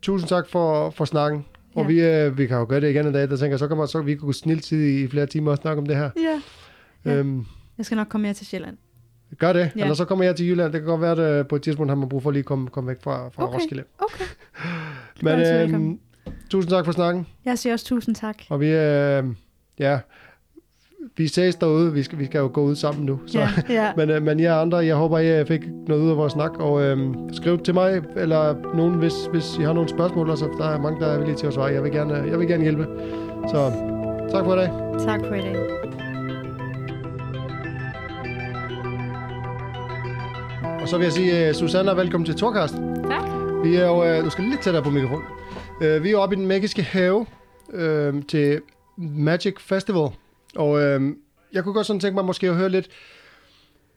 tusind 0.02 0.30
tak 0.30 0.50
for, 0.50 0.90
for 0.90 1.06
snakken. 1.06 1.46
Og 1.76 1.82
Ja. 1.82 1.88
vi, 1.88 2.02
øh, 2.02 2.38
vi 2.38 2.48
kan 2.48 2.58
jo 2.58 2.66
gøre 2.70 2.82
det 2.82 2.90
igen 2.90 3.08
en 3.08 3.14
dag, 3.14 3.30
der 3.30 3.38
tænker 3.38 3.58
så 3.58 3.68
kan 3.68 3.78
man, 3.78 3.88
så 3.88 4.02
vi 4.02 4.16
kunne 4.16 4.34
snilt 4.34 4.64
tid 4.64 5.04
i 5.04 5.08
flere 5.08 5.26
timer 5.26 5.52
og 5.52 5.58
snakke 5.58 5.80
om 5.82 5.86
det 5.86 5.96
her. 5.96 6.10
ja. 6.18 6.42
Ja. 7.12 7.16
Øhm, 7.16 7.46
Jeg 7.78 7.86
skal 7.86 7.96
nok 7.96 8.08
komme 8.10 8.24
mere 8.28 8.34
til 8.34 8.46
Sjælland. 8.48 8.78
gør 9.40 9.54
det, 9.54 9.72
Ja. 9.76 9.82
eller 9.82 9.94
så 9.94 10.06
kommer 10.06 10.26
jeg 10.26 10.36
til 10.36 10.48
Jylland. 10.50 10.74
Det 10.74 10.82
kan 10.82 10.88
godt 10.88 11.02
være, 11.02 11.12
at 11.12 11.40
øh, 11.40 11.48
på 11.48 11.56
et 11.56 11.62
tidspunkt 11.62 11.90
har 11.92 11.96
man 11.96 12.10
brug 12.10 12.24
for 12.24 12.32
lige 12.32 12.40
at 12.40 12.46
komme, 12.46 12.68
komme 12.68 12.88
væk 12.88 12.98
fra, 13.04 13.30
fra 13.30 13.44
Okay. 13.48 13.56
Roskilde. 13.56 13.84
Okay. 14.00 14.26
Men 15.24 15.40
øhm. 15.74 16.00
Tusind 16.50 16.70
tak 16.70 16.86
for 16.86 16.92
snakken. 16.92 17.28
Jeg 17.46 17.60
siger 17.60 17.74
også 17.74 17.86
tusind 17.86 18.16
tak. 18.16 18.36
Og 18.50 18.60
vi, 18.60 18.68
øh, 18.68 19.24
ja, 19.80 20.00
vi 21.18 21.28
ses 21.28 21.56
derude. 21.56 21.94
Vi 21.94 22.04
skal, 22.04 22.20
vi 22.20 22.26
skal 22.26 22.40
jo 22.40 22.50
gå 22.54 22.62
ud 22.62 22.76
sammen 22.76 23.06
nu. 23.06 23.20
Så. 23.26 23.40
Ja, 23.40 23.50
ja. 23.70 23.94
Men, 23.98 24.10
øh, 24.10 24.22
men 24.22 24.40
jer 24.40 24.56
andre, 24.56 24.78
jeg 24.78 24.96
håber, 24.96 25.20
I 25.20 25.46
fik 25.46 25.62
noget 25.88 26.02
ud 26.02 26.10
af 26.10 26.18
vores 26.18 26.34
snak. 26.34 26.52
Og 26.60 26.82
øh, 26.82 27.14
skriv 27.32 27.60
til 27.60 27.74
mig, 27.74 28.02
eller 28.16 28.56
nogen, 28.76 28.96
hvis, 28.96 29.14
hvis 29.32 29.58
I 29.60 29.62
har 29.62 29.74
nogle 29.74 29.90
spørgsmål. 29.90 30.30
Altså, 30.30 30.50
der 30.58 30.66
er 30.66 30.80
mange, 30.80 31.00
der 31.00 31.08
er 31.08 31.18
villige 31.18 31.38
til 31.38 31.48
at 31.48 31.54
svare. 31.54 31.74
Jeg 31.74 31.84
vil 31.84 31.92
gerne, 31.92 32.14
jeg 32.14 32.40
vil 32.40 32.48
gerne 32.48 32.64
hjælpe. 32.64 32.88
Så 33.50 33.72
tak 34.32 34.46
for 34.46 34.54
i 34.54 34.58
dag. 34.58 34.70
Tak 35.00 35.20
for 35.28 35.36
i 35.36 35.42
dag. 35.42 35.56
Og 40.82 40.90
så 40.90 40.98
vil 40.98 41.04
jeg 41.04 41.14
sige, 41.14 41.50
uh, 41.50 41.56
Susanna, 41.56 41.94
velkommen 41.94 42.26
til 42.26 42.36
Torkast. 42.36 42.74
Tak. 43.10 43.24
Vi 43.64 43.76
er 43.76 43.86
jo, 43.86 44.18
uh, 44.18 44.26
du 44.26 44.30
skal 44.30 44.44
lidt 44.44 44.62
tættere 44.62 44.84
på 44.84 44.90
mikrofonen. 44.90 45.26
Øh, 45.82 46.04
vi 46.04 46.12
er 46.12 46.18
oppe 46.18 46.36
i 46.36 46.40
den 46.40 46.48
magiske 46.48 46.84
have 46.84 47.26
øh, 47.74 48.24
til 48.28 48.62
Magic 48.98 49.56
Festival. 49.60 50.10
Og 50.56 50.82
øh, 50.82 51.16
jeg 51.54 51.64
kunne 51.64 51.74
godt 51.74 51.88
sådan 51.88 52.00
tænke 52.00 52.16
mig 52.16 52.26
måske 52.26 52.50
at 52.50 52.56
høre 52.56 52.70
lidt, 52.70 52.88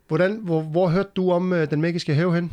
hvordan, 0.09 0.41
hvor, 0.43 0.63
hvor 0.63 0.89
hørte 0.89 1.11
du 1.17 1.31
om 1.31 1.53
øh, 1.53 1.71
den 1.71 1.81
magiske 1.81 2.15
have 2.15 2.35
hen? 2.35 2.53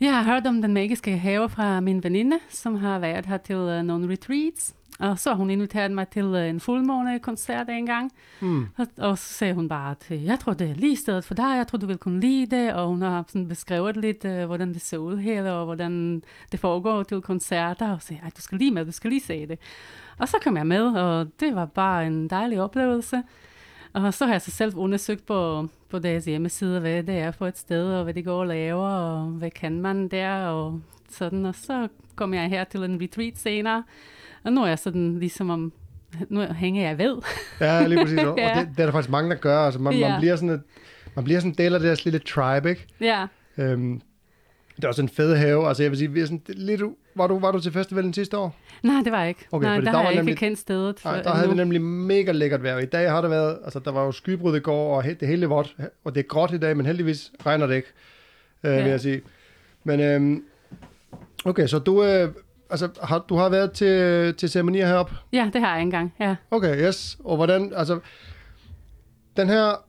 Jeg 0.00 0.16
har 0.16 0.32
hørt 0.32 0.46
om 0.46 0.62
den 0.62 0.74
magiske 0.74 1.18
have 1.18 1.48
fra 1.48 1.80
min 1.80 2.04
veninde, 2.04 2.38
som 2.48 2.74
har 2.74 2.98
været 2.98 3.26
her 3.26 3.36
til 3.36 3.56
øh, 3.56 3.82
nogle 3.82 4.12
retreats. 4.12 4.74
Og 4.98 5.18
så 5.18 5.34
hun 5.34 5.50
inviteret 5.50 5.90
mig 5.90 6.08
til 6.08 6.24
uh, 6.24 6.40
en 6.40 6.60
fuldmåne-koncert 6.60 7.68
engang. 7.68 8.12
Hmm. 8.40 8.66
Og, 8.76 8.86
og 8.98 9.18
så 9.18 9.34
sagde 9.34 9.54
hun 9.54 9.68
bare, 9.68 9.90
at 9.90 10.24
jeg 10.24 10.38
tror, 10.38 10.52
det 10.52 10.70
er 10.70 10.74
lige 10.74 10.96
stedet 10.96 11.24
for 11.24 11.34
dig, 11.34 11.56
jeg 11.56 11.66
tror, 11.66 11.78
du 11.78 11.86
vil 11.86 11.98
kunne 11.98 12.20
lide 12.20 12.56
det. 12.56 12.72
Og 12.72 12.88
hun 12.88 13.02
har 13.02 13.24
sådan 13.28 13.48
beskrevet 13.48 13.96
lidt, 13.96 14.24
uh, 14.24 14.44
hvordan 14.44 14.74
det 14.74 14.82
ser 14.82 14.98
ud 14.98 15.16
her, 15.16 15.50
og 15.50 15.64
hvordan 15.64 16.22
det 16.52 16.60
foregår 16.60 17.02
til 17.02 17.20
koncerter. 17.20 17.92
Og 17.92 18.02
sagde, 18.02 18.22
du 18.36 18.42
skal 18.42 18.58
lige 18.58 18.70
med, 18.70 18.84
du 18.84 18.92
skal 18.92 19.10
lige 19.10 19.20
se 19.20 19.46
det. 19.46 19.58
Og 20.18 20.28
så 20.28 20.36
kom 20.42 20.56
jeg 20.56 20.66
med, 20.66 20.82
og 20.82 21.26
det 21.40 21.54
var 21.54 21.64
bare 21.64 22.06
en 22.06 22.28
dejlig 22.28 22.60
oplevelse. 22.60 23.22
Og 23.92 24.14
så 24.14 24.26
har 24.26 24.32
jeg 24.32 24.42
så 24.42 24.50
selv 24.50 24.76
undersøgt 24.76 25.26
på, 25.26 25.68
på 25.88 25.98
deres 25.98 26.24
hjemmeside, 26.24 26.80
hvad 26.80 27.02
det 27.02 27.18
er 27.18 27.30
for 27.30 27.46
et 27.46 27.58
sted, 27.58 27.94
og 27.94 28.04
hvad 28.04 28.14
det 28.14 28.24
går 28.24 28.40
og 28.40 28.46
laver, 28.46 28.88
og 28.88 29.24
hvad 29.24 29.50
kan 29.50 29.80
man 29.80 30.08
der, 30.08 30.46
og 30.46 30.80
sådan. 31.10 31.46
Og 31.46 31.54
så 31.54 31.88
kom 32.16 32.34
jeg 32.34 32.48
her 32.48 32.64
til 32.64 32.82
en 32.82 33.02
retreat 33.02 33.38
senere, 33.38 33.82
og 34.48 34.52
nu 34.54 34.62
er 34.62 34.66
jeg 34.66 34.78
sådan 34.78 35.18
ligesom 35.18 35.50
om, 35.50 35.72
nu 36.28 36.40
hænger 36.40 36.82
jeg 36.88 36.98
ved. 36.98 37.16
Ja, 37.60 37.86
lige 37.86 38.00
præcis. 38.04 38.18
Og 38.18 38.38
Ja. 38.38 38.56
det, 38.60 38.68
det 38.76 38.80
er 38.82 38.84
der 38.86 38.92
faktisk 38.92 39.10
mange, 39.10 39.30
der 39.30 39.36
gør. 39.36 39.58
Altså, 39.58 39.80
man, 39.80 39.92
Ja. 39.94 40.08
man 40.08 40.20
bliver 40.20 40.36
sådan 40.36 40.50
et, 40.50 40.62
man 41.14 41.24
bliver 41.24 41.40
sådan 41.40 41.50
en 41.50 41.58
del 41.58 41.74
af 41.74 41.80
deres 41.80 42.04
lille 42.04 42.18
tribe, 42.18 42.70
ikke? 42.70 42.86
ja, 43.00 43.26
Øhm, 43.58 44.00
det 44.76 44.84
er 44.84 44.88
også 44.88 45.02
en 45.02 45.08
fed 45.08 45.36
have. 45.36 45.68
Altså, 45.68 45.82
jeg 45.82 45.90
vil 45.90 45.98
sige, 45.98 46.12
vi 46.12 46.20
er 46.20 46.24
sådan 46.24 46.40
lidt... 46.48 46.82
Var 47.14 47.26
du, 47.26 47.38
var 47.38 47.50
du 47.52 47.60
til 47.60 47.72
festivalen 47.72 48.12
sidste 48.14 48.38
år? 48.38 48.56
nej, 48.82 49.02
det 49.04 49.12
var 49.12 49.18
jeg 49.20 49.28
ikke. 49.28 49.46
Okay, 49.52 49.66
nej, 49.66 49.76
der, 49.76 49.82
der 49.84 49.90
har 49.90 49.98
var 49.98 50.04
jeg 50.04 50.14
nemlig- 50.16 50.30
ikke 50.32 50.40
kendt 50.40 50.58
stedet. 50.58 51.00
Nej, 51.04 51.22
der 51.22 51.30
havde 51.30 51.48
vi 51.48 51.54
nemlig 51.54 51.82
mega 51.82 52.32
lækkert 52.32 52.62
vejr. 52.62 52.78
I 52.78 52.84
dag 52.86 53.10
har 53.10 53.20
det 53.20 53.30
været, 53.30 53.58
altså 53.64 53.78
der 53.78 53.90
var 53.92 54.04
jo 54.04 54.12
skybrud 54.12 54.56
i 54.56 54.60
går, 54.60 54.96
og 54.96 55.04
det 55.04 55.28
hele 55.28 55.46
vådt, 55.46 55.76
og 56.04 56.14
det 56.14 56.20
er 56.20 56.24
gråt 56.28 56.52
i 56.52 56.58
dag, 56.58 56.76
men 56.76 56.86
heldigvis 56.86 57.32
regner 57.46 57.66
det 57.66 57.76
ikke, 57.76 57.88
øh, 58.64 58.70
Ja. 58.72 58.82
vil 58.82 58.90
jeg 58.90 59.00
sige. 59.00 59.20
Men 59.84 60.00
øhm, 60.00 60.42
okay, 61.44 61.66
så 61.66 61.78
du, 61.78 62.04
øh, 62.04 62.28
altså, 62.70 62.88
har, 63.02 63.24
du 63.28 63.36
har 63.36 63.48
været 63.48 63.72
til, 63.72 64.34
til 64.34 64.48
ceremonier 64.48 64.86
heroppe? 64.86 65.14
Ja, 65.32 65.50
det 65.52 65.60
har 65.60 65.72
jeg 65.74 65.82
engang, 65.82 66.14
ja. 66.20 66.36
Okay, 66.50 66.86
yes. 66.88 67.18
Og 67.24 67.36
hvordan, 67.36 67.72
altså, 67.76 67.98
den 69.36 69.48
her 69.48 69.84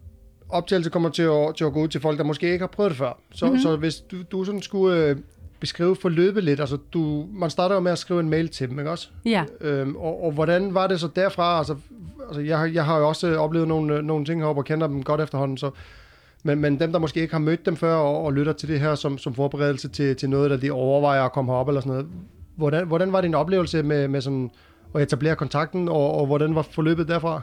optagelse 0.49 0.89
kommer 0.89 1.09
til 1.09 1.23
at, 1.23 1.55
til 1.55 1.65
at 1.65 1.73
gå 1.73 1.81
ud 1.83 1.87
til 1.87 2.01
folk, 2.01 2.17
der 2.17 2.23
måske 2.23 2.51
ikke 2.51 2.61
har 2.63 2.67
prøvet 2.67 2.89
det 2.89 2.97
før. 2.97 3.19
Så, 3.31 3.45
Mhm. 3.45 3.51
mm-hmm. 3.51 3.61
så 3.63 3.75
hvis 3.75 3.95
du, 3.95 4.17
du 4.31 4.43
sådan 4.43 4.61
skulle 4.61 5.03
øh, 5.05 5.15
beskrive 5.59 5.95
forløbet 5.95 6.43
lidt, 6.43 6.59
altså 6.59 6.77
du, 6.93 7.25
man 7.33 7.49
starter 7.49 7.75
jo 7.75 7.81
med 7.81 7.91
at 7.91 7.97
skrive 7.97 8.19
en 8.19 8.29
mail 8.29 8.49
til 8.49 8.69
dem, 8.69 8.79
ikke 8.79 8.91
også? 8.91 9.09
Ja, 9.25 9.43
Øhm, 9.61 9.95
og, 9.95 10.23
og 10.23 10.31
hvordan 10.31 10.73
var 10.73 10.87
det 10.87 10.99
så 10.99 11.07
derfra? 11.15 11.57
Altså, 11.57 11.75
altså 12.27 12.41
jeg, 12.41 12.59
har- 12.59 12.65
jeg 12.65 12.85
har 12.85 12.97
jo 12.97 13.07
også 13.07 13.27
øh, 13.27 13.37
oplevet 13.37 13.67
nogle, 13.67 13.95
øh, 13.95 14.03
nogle 14.03 14.25
ting 14.25 14.41
heroppe 14.41 14.59
og 14.59 14.65
kender 14.65 14.87
dem 14.87 15.03
godt 15.03 15.21
efterhånden, 15.21 15.57
så, 15.57 15.71
men, 16.43 16.59
men 16.59 16.79
dem, 16.79 16.91
der 16.91 16.99
måske 16.99 17.21
ikke 17.21 17.33
har 17.33 17.39
mødt 17.39 17.65
dem 17.65 17.75
før 17.75 17.95
og, 17.95 18.23
og 18.25 18.33
lytter 18.33 18.53
til 18.53 18.69
det 18.69 18.79
her 18.79 18.95
som, 18.95 19.17
som 19.17 19.33
forberedelse 19.33 19.89
til, 19.89 20.15
til 20.15 20.29
noget, 20.29 20.51
der 20.51 20.57
de 20.57 20.71
overvejer 20.71 21.23
at 21.23 21.31
komme 21.31 21.51
herop 21.51 21.67
eller 21.67 21.81
sådan 21.81 21.91
noget, 21.91 22.07
hvordan, 22.59 22.87
hvordan 22.87 23.13
var 23.13 23.21
din 23.21 23.35
oplevelse 23.35 23.83
med, 23.83 24.07
med 24.07 24.21
sådan 24.21 24.51
at 24.95 25.01
etablere 25.01 25.35
kontakten, 25.35 25.89
og, 25.89 26.13
og 26.13 26.25
hvordan 26.25 26.55
var 26.55 26.61
forløbet 26.61 27.07
derfra? 27.07 27.41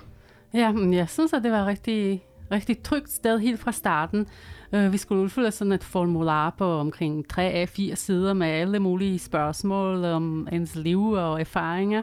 Ja, 0.55 0.73
men 0.73 0.95
jeg 0.95 1.09
synes, 1.09 1.33
at 1.33 1.43
det 1.43 1.53
var 1.53 1.61
et 1.61 1.67
rigtig, 1.67 2.25
rigtig 2.51 2.83
trygt 2.83 3.11
sted 3.11 3.39
helt 3.39 3.61
fra 3.61 3.73
starten. 3.73 4.27
Uh, 4.73 4.93
vi 4.93 4.97
skulle 4.97 5.23
udfylde 5.23 5.51
sådan 5.51 5.73
et 5.73 5.85
formular 5.85 6.55
på 6.59 6.65
omkring 6.65 7.29
3 7.29 7.43
af 7.43 7.69
4 7.69 7.97
sider 7.97 8.35
med 8.35 8.47
alle 8.47 8.79
mulige 8.79 9.19
spørgsmål 9.19 10.05
om 10.05 10.49
ens 10.53 10.75
liv 10.77 11.11
og 11.11 11.41
erfaringer. 11.41 12.03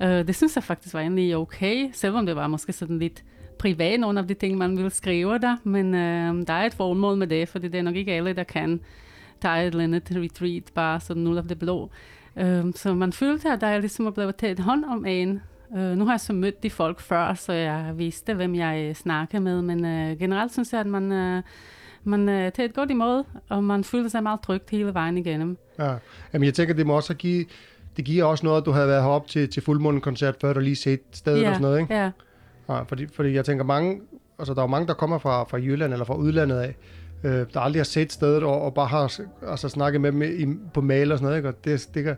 Uh, 0.00 0.06
det 0.06 0.36
synes 0.36 0.56
jeg 0.56 0.64
faktisk 0.64 0.94
var 0.94 1.00
egentlig 1.00 1.36
okay, 1.36 1.90
selvom 1.92 2.26
det 2.26 2.36
var 2.36 2.46
måske 2.46 2.72
sådan 2.72 2.98
lidt 2.98 3.24
privat, 3.58 4.00
nogle 4.00 4.20
af 4.20 4.28
de 4.28 4.34
ting, 4.34 4.58
man 4.58 4.76
ville 4.76 4.90
skrive 4.90 5.38
der. 5.38 5.56
Men 5.64 5.86
uh, 5.86 6.46
der 6.46 6.52
er 6.52 6.66
et 6.66 6.74
formål 6.74 7.16
med 7.16 7.26
det, 7.26 7.48
fordi 7.48 7.68
det 7.68 7.78
er 7.78 7.82
nok 7.82 7.96
ikke 7.96 8.12
alle, 8.12 8.32
der 8.32 8.44
kan 8.44 8.80
tage 9.40 9.66
et 9.66 9.66
eller 9.66 9.84
andet 9.84 10.08
retreat, 10.10 10.62
bare 10.74 11.00
sådan 11.00 11.26
ud 11.26 11.36
af 11.36 11.44
det 11.44 11.58
blå. 11.58 11.90
Uh, 12.42 12.72
så 12.74 12.94
man 12.94 13.12
følte, 13.12 13.48
at 13.48 13.60
der 13.60 13.66
er 13.66 13.78
ligesom 13.78 14.06
er 14.06 14.10
blevet 14.10 14.36
taget 14.36 14.58
hånd 14.60 14.84
om 14.84 15.06
en, 15.06 15.40
Uh, 15.72 15.78
nu 15.78 16.04
har 16.04 16.12
jeg 16.12 16.20
så 16.20 16.32
mødt 16.32 16.62
de 16.62 16.70
folk 16.70 17.00
før, 17.00 17.34
så 17.34 17.52
jeg 17.52 17.92
vidste, 17.96 18.34
hvem 18.34 18.54
jeg 18.54 18.86
øh, 18.88 18.94
snakker 18.94 19.40
med, 19.40 19.62
men 19.62 19.78
uh, 19.78 20.18
generelt 20.18 20.52
synes 20.52 20.72
jeg, 20.72 20.80
at 20.80 20.86
man, 20.86 21.02
uh, 21.12 21.42
man 22.04 22.20
uh, 22.20 22.34
tager 22.34 22.64
et 22.64 22.74
godt 22.74 22.90
imod, 22.90 23.24
og 23.48 23.64
man 23.64 23.84
føler 23.84 24.08
sig 24.08 24.22
meget 24.22 24.40
trygt 24.40 24.70
hele 24.70 24.94
vejen 24.94 25.18
igennem. 25.18 25.58
Ja. 25.78 25.94
Jamen, 26.32 26.46
jeg 26.46 26.54
tænker, 26.54 26.74
det 26.74 26.86
må 26.86 26.96
også 26.96 27.14
give, 27.14 27.44
det 27.96 28.04
giver 28.04 28.24
også 28.24 28.46
noget, 28.46 28.60
at 28.60 28.66
du 28.66 28.70
havde 28.70 28.88
været 28.88 29.02
heroppe 29.02 29.28
til, 29.28 29.48
til 29.50 29.62
fuldmånekoncert, 29.62 30.36
før 30.40 30.52
du 30.52 30.60
lige 30.60 30.76
set 30.76 31.00
stedet 31.12 31.46
og 31.46 31.54
sådan 31.54 31.62
noget, 31.62 31.80
ikke? 31.80 31.94
Ja, 31.94 32.10
Ja, 32.70 32.82
fordi, 32.82 33.06
fordi 33.06 33.34
jeg 33.34 33.44
tænker 33.44 33.64
mange, 33.64 34.00
altså 34.38 34.54
der 34.54 34.60
er 34.60 34.64
jo 34.64 34.70
mange, 34.70 34.86
der 34.86 34.94
kommer 34.94 35.18
fra, 35.18 35.44
fra 35.44 35.58
Jylland 35.58 35.92
eller 35.92 36.04
fra 36.04 36.14
udlandet 36.14 36.56
af, 36.56 36.76
øh, 37.24 37.46
der 37.54 37.60
aldrig 37.60 37.80
har 37.80 37.84
set 37.84 38.12
stedet 38.12 38.42
og, 38.42 38.62
og 38.62 38.74
bare 38.74 38.86
har 38.86 39.20
altså, 39.48 39.68
snakket 39.68 40.00
med 40.00 40.12
dem 40.12 40.22
i, 40.22 40.56
på 40.74 40.80
mail 40.80 41.12
og 41.12 41.18
sådan 41.18 41.26
noget, 41.26 41.36
ikke? 41.36 41.48
Og 41.48 41.64
det, 41.64 41.88
det 41.94 42.04
kan, 42.04 42.16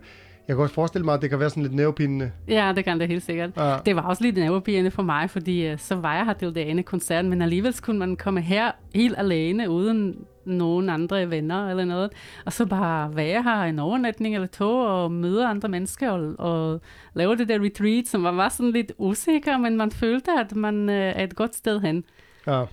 jeg 0.49 0.57
kan 0.57 0.63
også 0.63 0.75
forestille 0.75 1.05
mig, 1.05 1.15
at 1.15 1.23
det 1.23 1.31
kan 1.31 1.41
være 1.41 1.51
sådan 1.51 1.63
lidt 1.63 1.75
nervepindende. 1.75 2.33
ja, 2.49 2.73
det 2.77 2.85
kan 2.85 3.01
det 3.01 3.09
helt 3.09 3.23
sikkert. 3.23 3.51
Ja, 3.57 3.77
Det 3.87 3.97
var 3.97 4.03
også 4.03 4.23
lidt 4.23 4.37
nervepirrende 4.37 4.91
for 4.91 5.03
mig, 5.03 5.31
fordi 5.31 5.73
uh, 5.73 5.79
så 5.79 5.95
var 5.95 6.15
jeg 6.17 6.25
her 6.25 6.33
til 6.33 6.55
det 6.55 6.71
ene 6.71 6.83
koncert, 6.83 7.25
men 7.25 7.43
alligevel 7.43 7.81
kunne 7.83 7.99
man 7.99 8.17
komme 8.17 8.41
her 8.41 8.73
helt 8.95 9.19
alene, 9.19 9.71
uden 9.71 10.17
nogen 10.45 10.89
andre 10.89 11.31
venner 11.31 11.71
eller 11.71 11.85
noget, 11.85 12.11
og 12.45 12.53
så 12.53 12.67
bare 12.67 13.17
være 13.17 13.43
her 13.43 13.63
en 13.63 13.79
overnatning 13.79 14.35
eller 14.35 14.49
to, 14.49 14.79
og 14.79 15.13
møde 15.13 15.47
andre 15.47 15.69
mennesker, 15.69 16.11
og, 16.11 16.35
og 16.39 16.81
lave 17.15 17.37
det 17.37 17.49
der 17.49 17.65
retreat, 17.65 18.09
som 18.09 18.23
var, 18.23 18.33
var 18.33 18.49
sådan 18.49 18.73
lidt 18.73 18.93
usikker, 18.99 19.59
men 19.59 19.77
man 19.77 19.91
følte, 19.91 20.31
at 20.41 20.57
man 20.57 20.89
uh, 20.89 20.95
er 20.95 21.25
et 21.25 21.37
godt 21.37 21.55
sted 21.55 21.81
hen. 21.81 22.05
ja. 22.47 22.65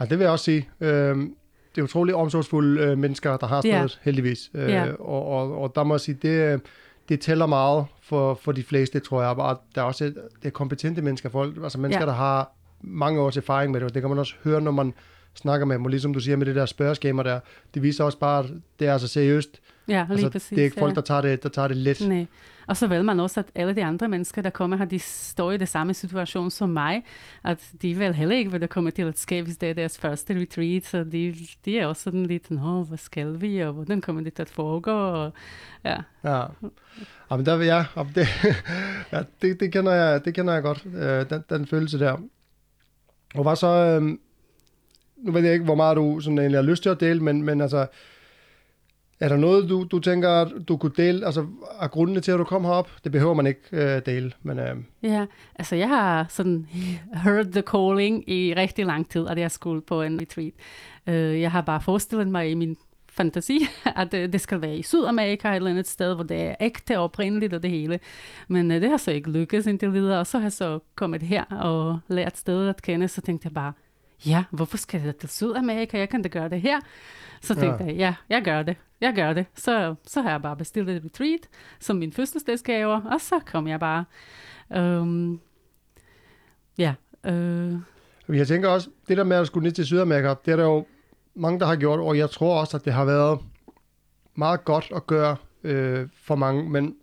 ja 0.00 0.04
det 0.04 0.10
vil 0.10 0.20
jeg 0.20 0.30
også 0.30 0.44
sige. 0.44 0.68
Øh, 0.80 1.16
det 1.78 1.82
er 1.82 1.84
utroligt 1.84 2.16
omsorgsfulde 2.16 2.80
øh, 2.82 2.98
mennesker, 2.98 3.36
der 3.36 3.46
har 3.46 3.60
stedet, 3.60 4.00
heldigvis. 4.02 4.50
Øh, 4.54 4.68
Ja. 4.70 4.86
og, 5.00 5.26
og, 5.26 5.58
og 5.62 5.72
der 5.74 5.82
må 5.84 5.94
jeg 5.94 6.00
sige, 6.00 6.18
det, 6.22 6.28
øh, 6.52 6.58
det 7.08 7.20
tæller 7.20 7.46
meget 7.46 7.86
for, 8.02 8.34
for 8.34 8.52
de 8.52 8.62
fleste, 8.62 9.00
tror 9.00 9.22
jeg. 9.22 9.30
Og 9.30 9.60
der 9.74 9.80
er 9.80 9.84
også 9.86 10.04
det 10.04 10.14
er 10.44 10.50
kompetente 10.50 11.02
mennesker, 11.02 11.28
folk, 11.28 11.56
altså 11.62 11.78
mennesker, 11.80 12.02
Ja. 12.04 12.06
der 12.10 12.16
har 12.16 12.52
mange 12.80 13.20
års 13.20 13.36
erfaring 13.36 13.72
med 13.72 13.80
det, 13.80 13.88
og 13.88 13.94
det 13.94 14.02
kan 14.02 14.08
man 14.08 14.18
også 14.18 14.34
høre, 14.44 14.60
når 14.60 14.70
man 14.70 14.94
snakker 15.34 15.66
med 15.66 15.76
dem, 15.76 15.84
og 15.84 15.90
ligesom 15.90 16.14
du 16.14 16.20
siger 16.20 16.36
med 16.36 16.46
det 16.46 16.54
der 16.54 16.66
spørgeskema 16.66 17.22
der, 17.22 17.40
det 17.74 17.82
viser 17.82 18.04
også 18.04 18.18
bare, 18.18 18.44
at 18.44 18.50
det 18.78 18.88
er 18.88 18.92
altså 18.92 19.08
seriøst. 19.08 19.60
Ja, 19.88 19.92
lige 19.92 20.10
Altså, 20.10 20.30
præcis. 20.30 20.48
det 20.48 20.58
er 20.58 20.64
ikke 20.64 20.78
folk, 20.78 20.90
ja. 20.90 20.94
der 20.94 21.00
tager 21.00 21.20
det, 21.20 21.42
der 21.42 21.48
tager 21.48 21.68
det 21.68 21.76
let. 21.76 22.08
Nej. 22.08 22.26
Og 22.66 22.76
så 22.76 22.86
ved 22.86 23.02
man 23.02 23.20
også, 23.20 23.40
at 23.40 23.46
alle 23.54 23.74
de 23.74 23.84
andre 23.84 24.08
mennesker, 24.08 24.42
der 24.42 24.50
kommer 24.50 24.76
her, 24.76 24.84
de 24.84 24.98
står 24.98 25.52
i 25.52 25.56
det 25.56 25.68
samme 25.68 25.94
situation 25.94 26.50
som 26.50 26.68
mig, 26.68 27.04
at 27.44 27.70
de 27.82 27.94
vil 27.94 28.14
heller 28.14 28.36
ikke 28.36 28.50
vil 28.50 28.68
komme 28.68 28.90
til 28.90 29.02
at 29.02 29.18
ske, 29.18 29.42
hvis 29.42 29.56
det 29.56 29.70
er 29.70 29.74
deres 29.74 29.98
første 29.98 30.40
retreat, 30.40 30.86
så 30.86 31.04
de, 31.04 31.34
de 31.64 31.78
er 31.78 31.86
også 31.86 32.02
sådan 32.02 32.26
lidt, 32.26 32.50
nå, 32.50 32.82
hvad 32.82 32.98
skal 32.98 33.40
vi, 33.40 33.58
og 33.60 33.72
hvordan 33.72 34.00
kommer 34.00 34.22
det 34.22 34.34
til 34.34 34.42
at 34.42 34.50
foregå, 34.50 34.92
og 34.92 35.32
ja, 35.84 35.96
Ja. 36.24 36.44
Jamen, 37.30 37.46
der 37.46 37.56
vil 37.56 37.66
jeg, 37.66 37.84
det, 38.14 38.28
ja, 39.12 39.22
det, 39.42 39.60
det, 39.60 39.72
kender 39.72 39.92
jeg, 39.92 40.24
det 40.24 40.34
kender 40.34 40.54
jeg 40.54 40.62
godt, 40.62 40.86
øh, 40.94 41.30
den, 41.30 41.44
den 41.50 41.66
følelse 41.66 41.98
der. 41.98 42.16
Og 43.34 43.42
hvad 43.42 43.56
så, 43.56 43.66
øh, 43.66 44.18
nu 45.22 45.32
ved 45.32 45.42
jeg 45.42 45.52
ikke, 45.52 45.64
hvor 45.64 45.74
meget 45.74 45.96
du 45.96 46.20
sådan 46.20 46.38
egentlig 46.38 46.58
har 46.58 46.66
lyst 46.66 46.82
til 46.82 46.90
at 46.90 47.00
dele, 47.00 47.20
men, 47.20 47.42
men 47.42 47.60
altså, 47.60 47.86
er 49.20 49.28
der 49.28 49.36
noget, 49.36 49.68
du, 49.68 49.86
du 49.90 49.98
tænker, 49.98 50.44
du 50.44 50.76
kunne 50.76 50.92
dele, 50.96 51.26
altså, 51.26 51.46
af 51.80 51.90
grundene 51.90 52.20
til, 52.20 52.32
at 52.32 52.38
du 52.38 52.44
kom 52.44 52.64
herop? 52.64 52.90
Det 53.04 53.12
behøver 53.12 53.34
man 53.34 53.46
ikke 53.46 53.60
øh, 53.72 54.02
dele, 54.06 54.32
men 54.42 54.58
øh, 54.58 54.76
Ja, 55.02 55.26
altså 55.54 55.76
jeg 55.76 55.88
har 55.88 56.26
sådan 56.28 56.66
heard 57.24 57.46
the 57.46 57.62
calling 57.62 58.30
i 58.30 58.54
rigtig 58.56 58.86
lang 58.86 59.10
tid, 59.10 59.26
at 59.28 59.38
jeg 59.38 59.50
skulle 59.50 59.82
på 59.82 60.02
en 60.02 60.20
retreat. 60.20 60.52
Øh, 61.06 61.40
jeg 61.40 61.52
har 61.52 61.60
bare 61.60 61.80
forestillet 61.80 62.28
mig 62.28 62.50
i 62.50 62.54
min 62.54 62.76
fantasi, 63.08 63.66
at 64.02 64.14
øh, 64.14 64.32
det 64.32 64.40
skal 64.40 64.62
være 64.62 64.76
i 64.76 64.82
Sydamerika 64.82 65.50
et 65.50 65.56
eller 65.56 65.70
andet 65.70 65.88
sted, 65.88 66.14
hvor 66.14 66.24
det 66.24 66.40
er 66.40 66.54
ægte 66.60 66.98
og 66.98 67.04
oprindeligt 67.04 67.54
og 67.54 67.62
det 67.62 67.70
hele. 67.70 68.00
Men 68.48 68.70
øh, 68.70 68.80
det 68.80 68.90
har 68.90 68.96
så 68.96 69.10
ikke 69.10 69.30
lykkes 69.30 69.66
indtil 69.66 69.92
videre, 69.92 70.20
og 70.20 70.26
så 70.26 70.38
har 70.38 70.44
jeg 70.44 70.52
så 70.52 70.78
kommet 70.94 71.22
her 71.22 71.44
og 71.44 71.98
lært 72.08 72.36
stedet 72.36 72.68
at 72.68 72.82
kende, 72.82 73.08
så 73.08 73.20
tænkte 73.20 73.46
jeg 73.46 73.54
bare, 73.54 73.72
ja, 74.26 74.44
hvorfor 74.50 74.76
skal 74.76 75.00
jeg 75.02 75.16
til 75.16 75.28
Sydamerika? 75.28 75.98
Jeg 75.98 76.08
kan 76.08 76.22
da 76.22 76.28
gøre 76.28 76.48
det 76.48 76.60
her. 76.60 76.80
Så 77.42 77.54
tænkte 77.54 77.84
Ja. 77.84 77.90
jeg, 77.90 77.96
ja, 77.96 78.14
jeg 78.28 78.42
gør 78.44 78.62
det. 78.62 78.76
Jeg 79.00 79.14
gør 79.14 79.32
det. 79.32 79.46
Så, 79.54 79.94
så 80.06 80.20
har 80.22 80.30
jeg 80.30 80.42
bare 80.42 80.56
bestilt 80.56 80.88
et 80.90 81.04
retreat 81.04 81.40
som 81.80 81.96
min 81.96 82.12
fødselsdagsgave, 82.12 82.92
og 82.94 83.20
så 83.20 83.40
kom 83.46 83.68
jeg 83.68 83.80
bare. 83.80 84.04
Øhm, 84.76 85.40
ja, 86.78 86.94
øh, 87.26 87.74
Jeg 88.28 88.46
tænker 88.46 88.68
også, 88.68 88.88
det 89.08 89.16
der 89.16 89.24
med 89.24 89.36
at 89.36 89.46
skulle 89.46 89.64
ned 89.64 89.72
til 89.72 89.86
Sydamerika, 89.86 90.34
det 90.44 90.52
er 90.52 90.56
der 90.56 90.64
jo 90.64 90.86
mange, 91.34 91.60
der 91.60 91.66
har 91.66 91.76
gjort, 91.76 92.00
og 92.00 92.18
jeg 92.18 92.30
tror 92.30 92.60
også, 92.60 92.76
at 92.76 92.84
det 92.84 92.92
har 92.92 93.04
været 93.04 93.40
meget 94.34 94.64
godt 94.64 94.92
at 94.96 95.06
gøre 95.06 95.36
øh, 95.64 96.08
for 96.22 96.34
mange, 96.36 96.70
men 96.70 96.96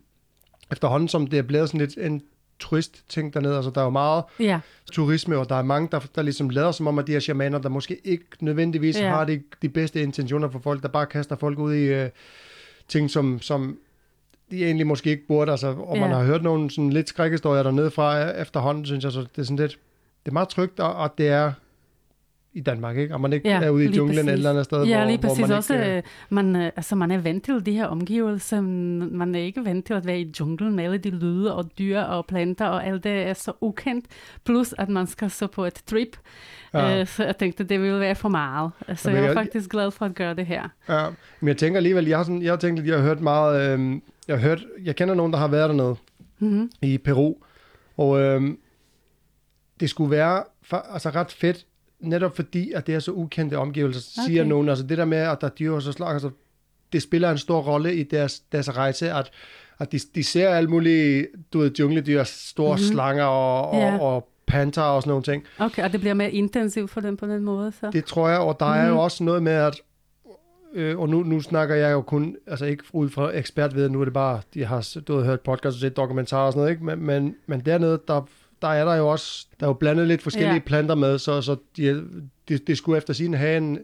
efterhånden 0.72 1.08
som 1.10 1.28
det 1.28 1.40
er 1.40 1.44
blevet 1.44 1.70
sådan 1.70 1.80
lidt 1.80 1.98
en 1.98 2.22
turist-ting 2.60 3.34
dernede, 3.34 3.56
altså 3.56 3.72
der 3.76 3.82
er 3.82 3.86
jo 3.86 3.90
meget 3.90 4.24
Ja, 4.40 4.60
turisme, 4.92 5.38
og 5.38 5.50
der 5.50 5.56
er 5.56 5.62
mange, 5.64 5.88
der, 5.92 6.00
der 6.16 6.22
ligesom 6.22 6.50
lader 6.50 6.72
som 6.72 6.88
om, 6.88 7.00
at 7.00 7.08
de 7.08 7.12
her 7.12 7.20
shamaner, 7.20 7.60
der 7.60 7.70
måske 7.70 7.98
ikke 8.04 8.26
nødvendigvis 8.40 9.00
Ja. 9.00 9.10
har 9.10 9.26
de, 9.26 9.42
de 9.62 9.70
bedste 9.70 10.02
intentioner 10.02 10.50
for 10.50 10.60
folk, 10.60 10.82
der 10.82 10.88
bare 10.88 11.06
kaster 11.06 11.36
folk 11.36 11.60
ud 11.60 11.74
i 11.74 11.84
øh, 11.84 12.10
ting, 12.88 13.12
som, 13.12 13.42
som 13.42 13.78
de 14.52 14.66
egentlig 14.66 14.88
måske 14.88 15.10
ikke 15.10 15.28
burde, 15.28 15.52
altså, 15.52 15.68
og 15.68 15.98
man 15.98 16.10
Ja. 16.10 16.16
har 16.16 16.24
hørt 16.24 16.44
nogle 16.44 16.72
sådan 16.72 16.90
lidt 16.90 17.10
skrækhistorier 17.10 17.64
dernede 17.64 17.92
fra 17.92 18.20
øh, 18.26 18.42
efterhånden, 18.42 18.86
synes 18.86 19.04
jeg, 19.04 19.12
så 19.12 19.20
det 19.22 19.38
er 19.38 19.44
sådan 19.44 19.58
lidt, 19.58 19.72
det 20.26 20.32
er 20.32 20.34
meget 20.34 20.50
trygt, 20.50 20.80
og, 20.80 20.96
og 20.96 21.14
det 21.18 21.28
er 21.28 21.52
i 22.56 22.62
Danmark, 22.62 22.98
ikke? 22.98 23.14
Og 23.14 23.22
man 23.22 23.34
ikke 23.34 23.50
Ja, 23.50 23.62
er 23.64 23.70
ude 23.70 23.84
i 23.86 23.88
junglen 23.88 24.08
præcis. 24.16 24.28
et 24.30 24.34
eller 24.34 24.50
andet 24.50 24.66
sted, 24.66 24.84
ja 24.84 24.98
hvor, 24.98 25.06
lige 25.06 25.18
hvor 25.20 25.30
præcis. 25.30 25.48
man 25.48 25.58
Også, 25.58 25.74
ikke... 25.74 25.86
øh, 25.92 25.98
øh, 25.98 26.04
man, 26.30 26.56
øh, 26.56 26.66
altså, 26.76 26.96
man 26.96 27.12
er 27.12 27.18
vant 27.18 27.44
til 27.44 27.66
de 27.66 27.72
her 27.72 27.86
omgivelser. 27.86 28.62
Man 28.62 29.36
er 29.36 29.40
ikke 29.40 29.66
vant 29.66 29.86
til 29.86 29.94
at 29.94 30.06
være 30.08 30.20
i 30.20 30.34
junglen 30.40 30.76
med 30.76 30.84
alle 30.84 30.98
de 30.98 31.10
lyde 31.10 31.56
og 31.56 31.70
dyr 31.80 32.00
og 32.00 32.26
planter, 32.26 32.66
og 32.66 32.86
alt 32.88 33.04
det 33.04 33.12
er 33.12 33.34
så 33.34 33.52
ukendt. 33.62 34.06
Plus, 34.46 34.74
at 34.78 34.90
man 34.90 35.08
skal 35.08 35.30
så 35.30 35.48
på 35.48 35.66
et 35.66 35.82
trip. 35.88 36.18
Ja. 36.74 37.00
Øh, 37.00 37.08
så 37.08 37.24
jeg 37.26 37.38
tænkte, 37.38 37.64
det 37.64 37.82
ville 37.82 38.00
være 38.00 38.16
for 38.16 38.30
meget. 38.30 38.72
Så 38.96 39.10
Jamen, 39.10 39.16
jeg 39.24 39.24
er 39.24 39.34
jeg- 39.34 39.46
faktisk 39.46 39.70
glad 39.70 39.92
for 39.92 40.06
at 40.06 40.16
gøre 40.16 40.34
det 40.36 40.46
her. 40.46 40.70
Ja, 40.90 41.06
men 41.40 41.48
jeg 41.48 41.58
tænker 41.58 41.78
alligevel, 41.78 42.06
jeg 42.08 42.18
har, 42.18 42.24
sådan, 42.24 42.42
jeg 42.42 42.52
har 42.52 42.58
tænkt, 42.58 42.80
at 42.80 42.88
jeg 42.88 42.96
har 42.96 43.04
hørt 43.04 43.22
meget, 43.22 43.80
øh, 43.80 44.00
jeg 44.28 44.40
har 44.40 44.48
hørt, 44.48 44.66
jeg 44.84 44.96
kender 44.96 45.16
nogen, 45.16 45.34
der 45.34 45.40
har 45.40 45.48
været 45.48 45.70
dernede 45.70 45.96
Mm-hmm. 46.40 46.70
i 46.82 46.98
Peru, 46.98 47.34
og 47.98 48.20
øh, 48.22 48.42
det 49.80 49.90
skulle 49.90 50.12
være 50.12 50.44
for, 50.64 50.78
altså 50.78 51.10
ret 51.10 51.32
fedt, 51.32 51.66
netop 52.06 52.36
fordi, 52.36 52.72
at 52.72 52.88
det 52.88 52.96
er 52.96 53.00
så 53.00 53.12
ukendte 53.12 53.58
omgivelser, 53.58 54.22
okay. 54.22 54.30
siger 54.30 54.44
nogen, 54.44 54.70
altså 54.70 54.86
det 54.86 54.98
der 54.98 55.06
med, 55.06 55.18
at 55.18 55.38
der 55.42 55.48
er 55.48 55.52
dyr 55.52 55.72
og 55.72 55.82
så 55.82 55.92
slag, 55.92 56.10
altså 56.10 56.30
det 56.94 57.02
spiller 57.02 57.32
en 57.32 57.38
stor 57.38 57.62
rolle 57.62 57.96
i 57.96 58.04
deres, 58.04 58.40
deres 58.40 58.78
rejse, 58.78 59.12
at, 59.12 59.32
at 59.80 59.92
de, 59.92 60.00
de 60.16 60.24
ser 60.24 60.50
alle 60.50 60.70
mulige, 60.70 61.28
du 61.54 61.60
ved, 61.60 61.72
jungledyr, 61.80 62.24
store 62.24 62.68
Mhm. 62.76 62.82
mm-hmm. 62.82 62.94
slanger 62.94 63.24
og, 63.24 63.70
og, 63.70 63.78
Ja. 63.80 63.98
og 64.00 64.28
panter 64.48 64.82
og 64.82 65.02
sådan 65.02 65.10
nogle 65.10 65.24
ting. 65.24 65.44
Okay, 65.60 65.84
og 65.84 65.92
det 65.92 66.00
bliver 66.00 66.14
mere 66.14 66.32
intensivt 66.32 66.92
for 66.92 67.02
dem 67.02 67.18
på 67.18 67.26
den 67.28 67.44
måde, 67.44 67.72
så? 67.72 67.90
Det 67.94 68.06
tror 68.06 68.30
jeg, 68.30 68.40
og 68.40 68.60
der 68.60 68.66
mm. 68.66 68.80
er 68.80 68.84
jo 68.86 68.92
Mhm. 68.94 69.00
også 69.00 69.24
noget 69.24 69.44
med, 69.44 69.52
at 69.54 69.82
øh, 70.74 71.00
og 71.00 71.10
nu, 71.10 71.24
nu 71.24 71.42
snakker 71.42 71.76
jeg 71.76 71.92
jo 71.92 72.02
kun, 72.02 72.36
altså 72.48 72.66
ikke 72.66 72.84
ud 72.94 73.10
fra 73.10 73.32
ekspertviden, 73.38 73.92
nu 73.92 74.02
er 74.02 74.06
det 74.06 74.14
bare, 74.14 74.42
de 74.54 74.66
har 74.66 74.90
du 75.08 75.18
har 75.18 75.26
hørt 75.26 75.42
podcast 75.42 75.76
og 75.76 75.80
set 75.80 75.98
dokumentarer 75.98 76.46
og 76.46 76.52
sådan 76.54 76.60
noget, 76.62 76.72
ikke? 76.72 76.86
Men, 76.86 77.06
men, 77.06 77.36
men 77.48 77.60
dernede, 77.60 78.02
der, 78.08 78.28
der 78.66 78.72
er 78.74 78.86
der 78.86 78.96
jo 78.96 79.08
også, 79.08 79.48
der 79.60 79.66
er 79.66 79.70
jo 79.70 79.74
blandet 79.74 80.08
lidt 80.08 80.22
forskellige 80.22 80.54
Ja. 80.54 80.60
planter 80.66 80.96
med, 80.96 81.18
så, 81.20 81.42
så 81.42 81.56
de, 81.78 82.04
de, 82.50 82.58
de 82.58 82.76
skulle 82.76 82.98
efter 82.98 83.14
sin 83.14 83.34
have 83.34 83.58
en 83.58 83.80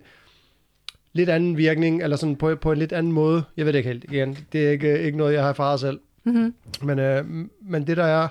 lidt 1.13 1.29
anden 1.29 1.57
virkning, 1.57 2.03
eller 2.03 2.17
sådan 2.17 2.35
på, 2.35 2.55
på 2.55 2.71
en 2.71 2.77
lidt 2.77 2.91
anden 2.91 3.11
måde. 3.11 3.43
Jeg 3.57 3.65
ved 3.65 3.73
det 3.73 3.79
ikke 3.79 3.89
helt 3.89 4.03
igen. 4.03 4.37
Det 4.51 4.67
er 4.67 4.71
ikke, 4.71 4.99
ikke 5.01 5.17
noget, 5.17 5.33
jeg 5.33 5.41
har 5.41 5.49
erfaret 5.49 5.79
selv. 5.79 5.99
Mm-hmm. 6.23 6.53
Men, 6.81 6.99
øh, 6.99 7.25
men 7.61 7.87
det 7.87 7.97
der 7.97 8.03
er, 8.03 8.27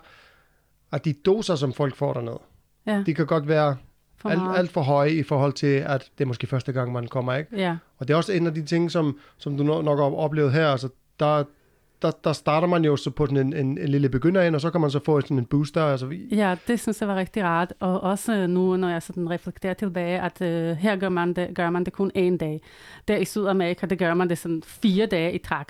at 0.92 1.04
de 1.04 1.12
doser, 1.12 1.54
som 1.54 1.72
folk 1.72 1.96
får 1.96 2.12
dernede, 2.12 2.38
Ja, 2.86 3.02
de 3.06 3.14
kan 3.14 3.26
godt 3.26 3.48
være 3.48 3.76
for 4.16 4.28
alt, 4.28 4.40
alt 4.56 4.70
for 4.70 4.80
høje 4.82 5.10
i 5.10 5.22
forhold 5.22 5.52
til, 5.52 5.66
at 5.66 6.10
det 6.18 6.24
er 6.24 6.28
måske 6.28 6.46
første 6.46 6.72
gang, 6.72 6.92
man 6.92 7.06
kommer, 7.06 7.34
ikke? 7.34 7.56
Ja, 7.56 7.76
Og 7.98 8.08
det 8.08 8.14
er 8.14 8.18
også 8.18 8.32
en 8.32 8.46
af 8.46 8.54
de 8.54 8.64
ting, 8.64 8.90
som, 8.90 9.18
som 9.38 9.56
du 9.56 9.62
nok 9.62 9.84
nok 9.84 9.98
har 9.98 10.04
oplevet 10.04 10.52
her. 10.52 10.68
Altså, 10.68 10.88
der, 11.20 11.44
der, 12.02 12.10
der 12.24 12.32
starter 12.32 12.68
man 12.68 12.84
jo 12.84 12.96
så 12.96 13.10
på 13.10 13.26
sådan 13.26 13.46
en, 13.46 13.52
en, 13.52 13.78
en 13.78 13.88
lille 13.88 14.08
begynder 14.08 14.42
ind, 14.42 14.54
og 14.54 14.60
så 14.60 14.70
kan 14.70 14.80
man 14.80 14.90
så 14.90 15.00
få 15.04 15.20
sådan 15.20 15.38
en 15.38 15.44
booster. 15.44 15.84
Altså, 15.84 16.14
Ja, 16.32 16.56
det 16.66 16.80
synes 16.80 17.00
jeg 17.00 17.08
var 17.08 17.16
rigtig 17.16 17.44
rart. 17.44 17.72
Og 17.80 18.00
også 18.00 18.46
nu, 18.46 18.76
når 18.76 18.88
jeg 18.88 19.02
sådan 19.02 19.30
reflekterer 19.30 19.74
tilbage, 19.74 20.20
at 20.20 20.42
øh, 20.42 20.76
her 20.76 20.96
gør 20.96 21.08
man, 21.08 21.34
det, 21.34 21.54
gør 21.54 21.70
man 21.70 21.84
det 21.84 21.92
kun 21.92 22.10
en 22.14 22.36
dag. 22.36 22.60
Der 23.08 23.16
i 23.16 23.24
Sydamerika, 23.24 23.86
der 23.86 23.96
gør 23.96 24.14
man 24.14 24.28
det 24.28 24.38
sådan 24.38 24.62
fire 24.66 25.06
dage 25.06 25.32
i 25.32 25.38
træk. 25.38 25.66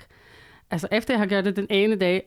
Altså 0.71 0.87
efter 0.91 1.13
jeg 1.13 1.19
har 1.19 1.25
gjort 1.25 1.45
det 1.45 1.55
den 1.55 1.67
ene 1.69 1.95
dag, 1.95 2.23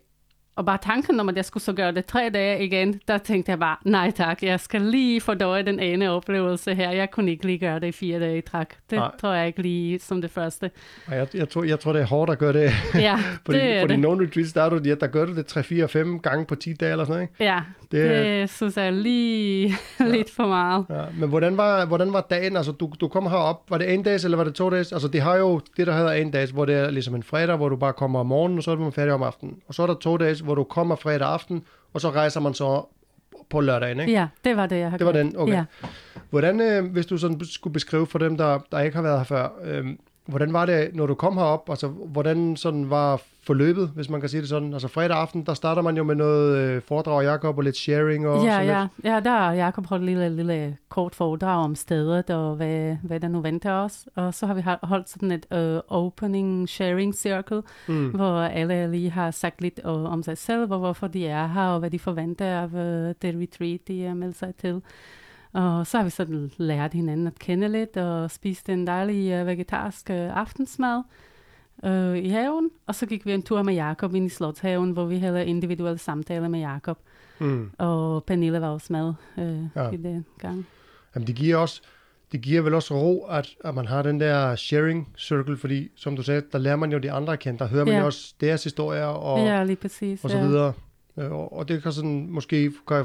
og 0.56 0.66
bare 0.66 0.78
tanken 0.82 1.20
om, 1.20 1.28
at 1.28 1.36
jeg 1.36 1.44
skulle 1.44 1.62
så 1.62 1.72
gøre 1.72 1.92
det 1.92 2.06
tre 2.06 2.30
dage 2.34 2.64
igen, 2.64 3.00
der 3.08 3.18
tænkte 3.18 3.50
jeg 3.50 3.58
bare, 3.58 3.76
nej 3.84 4.10
tak, 4.10 4.42
jeg 4.42 4.60
skal 4.60 4.80
lige 4.80 5.20
fordøje 5.20 5.62
den 5.62 5.80
ene 5.80 6.10
oplevelse 6.10 6.74
her. 6.74 6.90
Jeg 6.90 7.10
kunne 7.10 7.30
ikke 7.30 7.46
lige 7.46 7.58
gøre 7.58 7.80
det 7.80 7.86
i 7.86 7.92
fire 7.92 8.20
dage 8.20 8.38
i 8.38 8.40
træk. 8.40 8.66
Det 8.90 8.98
Nej. 8.98 9.10
tror 9.20 9.32
jeg 9.32 9.46
ikke 9.46 9.62
lige 9.62 9.98
som 9.98 10.22
det 10.22 10.30
første. 10.30 10.70
og 11.06 11.16
jeg, 11.16 11.26
jeg, 11.34 11.48
tror, 11.48 11.64
jeg 11.64 11.80
tror, 11.80 11.92
det 11.92 12.02
er 12.02 12.06
hårdt 12.06 12.30
at 12.30 12.38
gøre 12.38 12.52
det. 12.52 12.70
Ja, 12.94 13.16
fordi 13.46 13.58
det 13.58 13.76
er 13.76 13.80
fordi 13.80 13.92
det. 13.92 14.00
nogle 14.00 14.26
retreats, 14.26 14.52
der, 14.52 14.62
er 14.62 14.68
du, 14.68 14.80
ja, 14.84 14.94
der 14.94 15.06
gør 15.06 15.24
du 15.24 15.34
det 15.34 15.46
3, 15.46 15.62
4, 15.62 15.88
5 15.88 16.18
gange 16.20 16.46
på 16.46 16.54
10 16.54 16.72
dage 16.72 16.92
eller 16.92 17.04
sådan 17.04 17.12
noget. 17.14 17.22
Ikke? 17.40 17.44
Ja, 17.44 17.60
Det, 17.92 18.10
det, 18.10 18.50
synes 18.50 18.76
jeg 18.76 18.92
lige 18.92 19.74
lidt 20.14 20.30
for 20.30 20.46
meget. 20.46 20.86
ja. 20.90 21.02
Men 21.18 21.28
hvordan 21.28 21.56
var, 21.56 21.86
hvordan 21.86 22.12
var 22.12 22.20
dagen? 22.30 22.56
Altså, 22.56 22.72
du, 22.72 22.92
du 23.00 23.08
kom 23.08 23.26
herop, 23.26 23.62
var 23.70 23.78
det 23.78 23.94
en 23.94 24.02
dags, 24.02 24.24
eller 24.24 24.36
var 24.36 24.44
det 24.44 24.54
to 24.54 24.70
dages? 24.70 24.92
Altså, 24.92 25.08
det 25.08 25.20
har 25.20 25.36
jo 25.36 25.60
det, 25.76 25.86
der 25.86 25.96
hedder 25.96 26.12
en 26.12 26.30
dags, 26.30 26.50
hvor 26.50 26.64
det 26.64 26.74
er 26.74 26.90
ligesom 26.90 27.14
en 27.14 27.22
fredag, 27.22 27.56
hvor 27.56 27.68
du 27.68 27.76
bare 27.76 27.92
kommer 27.92 28.20
om 28.20 28.26
morgenen, 28.26 28.58
og 28.58 28.64
så 28.64 28.70
er 28.70 28.76
man 28.76 28.92
færdig 28.92 29.14
om 29.14 29.22
aftenen. 29.22 29.56
Og 29.68 29.74
så 29.74 29.82
er 29.82 29.86
der 29.86 29.94
to 29.94 30.16
dages, 30.16 30.40
hvor 30.44 30.54
du 30.54 30.64
kommer 30.64 30.96
fredag 30.96 31.28
aften, 31.28 31.62
og 31.92 32.00
så 32.00 32.10
rejser 32.10 32.40
man 32.40 32.54
så 32.54 32.86
på 33.50 33.60
lørdagen, 33.60 34.00
ikke? 34.00 34.12
Ja, 34.12 34.26
det 34.44 34.56
var 34.56 34.66
det, 34.66 34.78
jeg 34.78 34.90
har 34.90 34.98
Det 34.98 35.06
var 35.06 35.12
den, 35.12 35.36
okay. 35.36 35.52
Ja. 35.52 35.64
Hvordan, 36.30 36.60
øh, 36.60 36.92
hvis 36.92 37.06
du 37.06 37.18
sådan 37.18 37.40
skulle 37.44 37.72
beskrive 37.72 38.06
for 38.06 38.18
dem, 38.18 38.36
der, 38.36 38.58
der 38.72 38.80
ikke 38.80 38.96
har 38.96 39.02
været 39.02 39.18
her 39.18 39.24
før, 39.24 39.48
øh, 39.64 39.86
hvordan 40.26 40.52
var 40.52 40.66
det, 40.66 40.90
når 40.94 41.06
du 41.06 41.14
kom 41.14 41.36
herop? 41.36 41.70
Altså, 41.70 41.88
hvordan 41.88 42.56
sådan 42.56 42.90
var 42.90 43.20
forløbet, 43.42 43.88
hvis 43.94 44.10
man 44.10 44.20
kan 44.20 44.28
sige 44.28 44.40
det 44.40 44.48
sådan? 44.48 44.72
Altså 44.72 44.88
fredag 44.88 45.16
aften, 45.16 45.46
der 45.46 45.54
starter 45.54 45.82
man 45.82 45.96
jo 45.96 46.02
med 46.04 46.14
noget 46.14 46.58
øh, 46.58 46.82
foredrag 46.82 47.24
af 47.26 47.32
Jacob 47.32 47.56
og 47.58 47.64
lidt 47.64 47.76
sharing 47.76 48.28
og 48.28 48.44
Ja, 48.44 48.52
sådan 48.52 48.66
ja, 48.66 48.80
lidt. 48.80 49.04
ja, 49.04 49.20
der 49.20 49.30
har 49.30 49.52
Jacob 49.52 49.86
holdt 49.86 50.02
et 50.02 50.06
lille, 50.08 50.36
lille 50.36 50.76
kort 50.88 51.14
foredrag 51.14 51.64
om 51.64 51.74
stedet 51.74 52.30
og 52.30 52.56
hvad, 52.56 52.96
hvad 53.02 53.20
der 53.20 53.28
nu 53.28 53.40
venter 53.40 53.72
os. 53.72 54.06
Og 54.14 54.34
så 54.34 54.46
har 54.46 54.54
vi 54.54 54.62
holdt 54.82 55.08
sådan 55.10 55.30
et 55.32 55.46
uh, 55.54 55.80
opening 55.98 56.68
sharing 56.68 57.14
circle, 57.14 57.62
Mm. 57.88 58.08
hvor 58.10 58.38
alle 58.40 58.90
lige 58.90 59.10
har 59.10 59.30
sagt 59.30 59.60
lidt 59.60 59.80
uh, 59.84 59.90
om 60.12 60.22
sig 60.22 60.38
selv, 60.38 60.72
og 60.72 60.78
hvorfor 60.78 61.06
de 61.06 61.26
er 61.26 61.46
her, 61.46 61.66
og 61.68 61.78
hvad 61.78 61.90
de 61.90 61.98
forventer 61.98 62.46
af 62.46 62.66
uh, 62.66 63.14
det 63.22 63.34
retreat, 63.42 63.80
de 63.88 64.04
er 64.04 64.14
meldt 64.14 64.36
sig 64.38 64.54
til. 64.54 64.82
Og 65.54 65.86
så 65.86 65.96
har 65.96 66.04
vi 66.04 66.10
sådan 66.10 66.50
lært 66.56 66.92
hinanden 66.92 67.26
at 67.26 67.38
kende 67.38 67.68
lidt, 67.68 67.96
og 67.96 68.30
spist 68.30 68.68
en 68.68 68.86
dejlig 68.86 69.40
uh, 69.40 69.46
vegetarisk 69.46 70.06
uh, 70.10 70.16
aftensmad 70.16 71.02
uh, 71.82 72.18
i 72.18 72.28
haven. 72.28 72.70
Og 72.86 72.94
så 72.94 73.06
gik 73.06 73.26
vi 73.26 73.32
en 73.32 73.42
tur 73.42 73.62
med 73.62 73.74
Jakob 73.74 74.14
ind 74.14 74.26
i 74.26 74.28
Slotshaven, 74.28 74.90
hvor 74.90 75.04
vi 75.04 75.18
havde 75.18 75.46
individuelle 75.46 75.98
samtaler 75.98 76.48
med 76.48 76.60
Jakob. 76.60 76.98
Mm. 77.38 77.70
Og 77.78 78.24
Pernille 78.24 78.60
var 78.60 78.68
også 78.68 78.92
med 78.92 79.12
øh, 79.38 79.62
Ja. 79.76 79.90
i 79.90 79.96
den 79.96 80.24
gang. 80.38 80.66
Jamen, 81.14 81.26
det 81.26 81.34
giver 81.34 81.56
også 81.56 81.82
det 82.32 82.40
giver 82.42 82.62
vel 82.62 82.74
også 82.74 82.94
ro, 82.94 83.24
at, 83.24 83.48
at 83.64 83.74
man 83.74 83.86
har 83.86 84.02
den 84.02 84.20
der 84.20 84.56
sharing 84.56 85.08
circle, 85.18 85.56
fordi 85.56 85.88
som 85.96 86.16
du 86.16 86.22
sagde, 86.22 86.42
der 86.52 86.58
lærer 86.58 86.76
man 86.76 86.92
jo 86.92 86.98
de 86.98 87.12
andre 87.12 87.32
at 87.32 87.38
kende, 87.38 87.58
der 87.58 87.66
hører 87.68 87.84
man 87.84 87.94
Ja. 87.94 88.00
jo 88.00 88.06
også 88.06 88.34
deres 88.40 88.64
historier 88.64 89.04
og, 89.04 89.38
ja, 89.38 89.64
lige 89.64 89.76
præcis. 89.76 90.24
og 90.24 90.30
så 90.30 90.36
ja. 90.36 90.46
videre. 90.46 90.72
Og, 91.16 91.52
og 91.52 91.68
det 91.68 91.82
kan 91.82 91.92
sådan 91.92 92.26
måske 92.30 92.72
kan, 92.88 93.04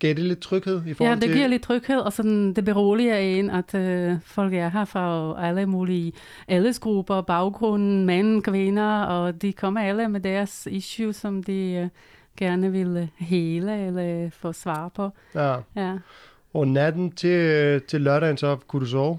gav 0.00 0.14
det 0.14 0.24
lidt 0.24 0.40
tryghed 0.40 0.82
i 0.84 0.88
Ja, 0.88 0.92
forhold 0.92 1.14
det 1.20 1.22
til... 1.22 1.34
giver 1.36 1.48
lidt 1.48 1.62
tryghed, 1.62 1.98
og 1.98 2.12
sådan, 2.12 2.52
det 2.52 2.64
beroliger 2.64 3.16
en, 3.16 3.50
at 3.50 3.74
øh, 3.74 4.16
folk 4.24 4.54
er 4.54 4.68
her 4.68 4.84
fra 4.84 5.34
alle 5.46 5.66
mulige 5.66 6.12
aldersgrupper, 6.48 7.20
baggrunden, 7.20 8.06
mænd, 8.06 8.42
kvinder, 8.42 9.02
og 9.02 9.42
de 9.42 9.52
kommer 9.52 9.80
alle 9.80 10.08
med 10.08 10.20
deres 10.20 10.68
issues, 10.70 11.16
som 11.16 11.42
de 11.42 11.72
øh, 11.72 11.88
gerne 12.36 12.72
vil 12.72 12.96
øh, 12.96 13.26
hele 13.26 13.86
eller 13.86 14.30
få 14.30 14.52
svar 14.52 14.88
på. 14.88 15.10
Ja. 15.34 15.56
Ja. 15.76 15.94
Og 16.54 16.68
natten 16.68 17.12
til, 17.12 17.80
til 17.88 18.00
lørdagen, 18.00 18.36
så 18.36 18.56
kunne 18.56 18.80
du 18.80 18.86
sove? 18.86 19.18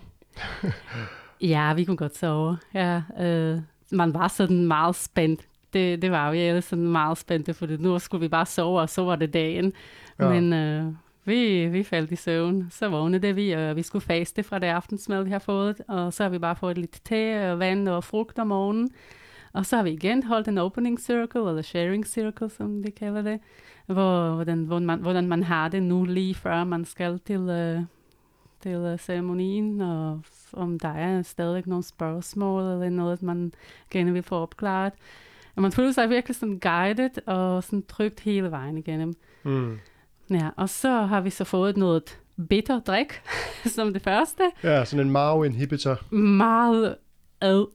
Ja, 1.41 1.73
vi 1.73 1.83
kunne 1.85 1.97
godt 1.97 2.17
sove. 2.17 2.57
Ja, 2.73 3.01
øh, 3.19 3.57
man 3.91 4.13
var 4.13 4.27
sådan 4.27 4.65
meget 4.67 4.95
spændt. 4.95 5.41
Det, 5.77 6.01
det 6.01 6.11
var 6.11 6.31
vi 6.31 6.39
alle 6.39 6.61
sådan 6.61 6.87
meget 6.87 7.17
spændte, 7.17 7.53
for 7.53 7.67
nu 7.79 7.99
skulle 7.99 8.21
vi 8.21 8.27
bare 8.27 8.45
sove, 8.45 8.81
og 8.81 8.89
så 8.89 9.01
var 9.01 9.15
det 9.15 9.33
dagen. 9.33 9.73
Ja. 10.19 10.29
Men 10.29 10.53
øh, 10.53 10.93
vi, 11.25 11.67
vi 11.67 11.83
faldt 11.83 12.11
i 12.11 12.15
søvn. 12.15 12.67
Så 12.71 12.89
vågnede 12.89 13.35
vi, 13.35 13.51
og 13.51 13.75
vi 13.75 13.81
skulle 13.81 14.05
faste 14.05 14.43
fra 14.43 14.59
det 14.59 14.67
aftensmad, 14.67 15.23
vi 15.23 15.29
har 15.29 15.39
fået. 15.39 15.81
Og 15.87 16.13
så 16.13 16.23
har 16.23 16.29
vi 16.29 16.39
bare 16.39 16.55
fået 16.55 16.77
lidt 16.77 16.99
te, 17.03 17.51
og 17.51 17.59
vand 17.59 17.87
og 17.87 18.03
frugt 18.03 18.39
om 18.39 18.47
morgenen. 18.47 18.89
Og 19.53 19.65
så 19.65 19.75
har 19.75 19.83
vi 19.83 19.91
igen 19.91 20.23
holdt 20.23 20.47
en 20.47 20.57
opening 20.57 20.99
circle, 20.99 21.49
eller 21.49 21.61
sharing 21.61 22.07
circle, 22.07 22.49
som 22.49 22.83
de 22.83 22.91
kalder 22.91 23.21
det. 23.21 23.39
Hvor, 23.85 24.35
hvordan, 24.35 24.63
hvordan, 24.63 24.85
man, 24.85 24.99
hvordan 24.99 25.27
man 25.27 25.43
har 25.43 25.67
det 25.67 25.83
nu, 25.83 26.05
lige 26.05 26.35
før 26.35 26.63
man 26.63 26.85
skal 26.85 27.19
til, 27.19 27.49
øh, 27.49 27.81
til 28.61 28.71
øh, 28.71 28.99
ceremonien, 28.99 29.81
og 29.81 30.21
om 30.53 30.79
der 30.79 30.93
er 30.93 31.21
stadig 31.21 31.63
nogle 31.65 31.83
spørgsmål, 31.83 32.63
eller 32.63 32.89
noget, 32.89 33.23
man 33.23 33.53
gerne 33.91 34.13
vil 34.13 34.23
få 34.23 34.35
opklaret. 34.35 34.93
Og 35.57 35.61
man 35.63 35.71
føler 35.71 35.91
sig 35.91 36.09
virkelig 36.09 36.35
sådan 36.35 36.59
guided, 36.59 37.27
og 37.27 37.63
sådan 37.63 37.83
trygt 37.89 38.19
hele 38.19 38.51
vejen 38.51 38.77
igennem. 38.77 39.13
Mm. 39.43 39.77
Ja, 40.31 40.49
og 40.57 40.69
så 40.69 40.89
har 40.89 41.21
vi 41.21 41.29
så 41.29 41.43
fået 41.43 41.77
noget 41.77 42.19
bitter 42.49 42.79
drik, 42.79 43.21
som 43.75 43.93
det 43.93 44.01
første. 44.01 44.43
Ja, 44.63 44.85
sådan 44.85 45.05
en 45.05 45.11
marrow 45.11 45.43
inhibitor. 45.43 46.13
Meget 46.15 46.95
ad 47.41 47.65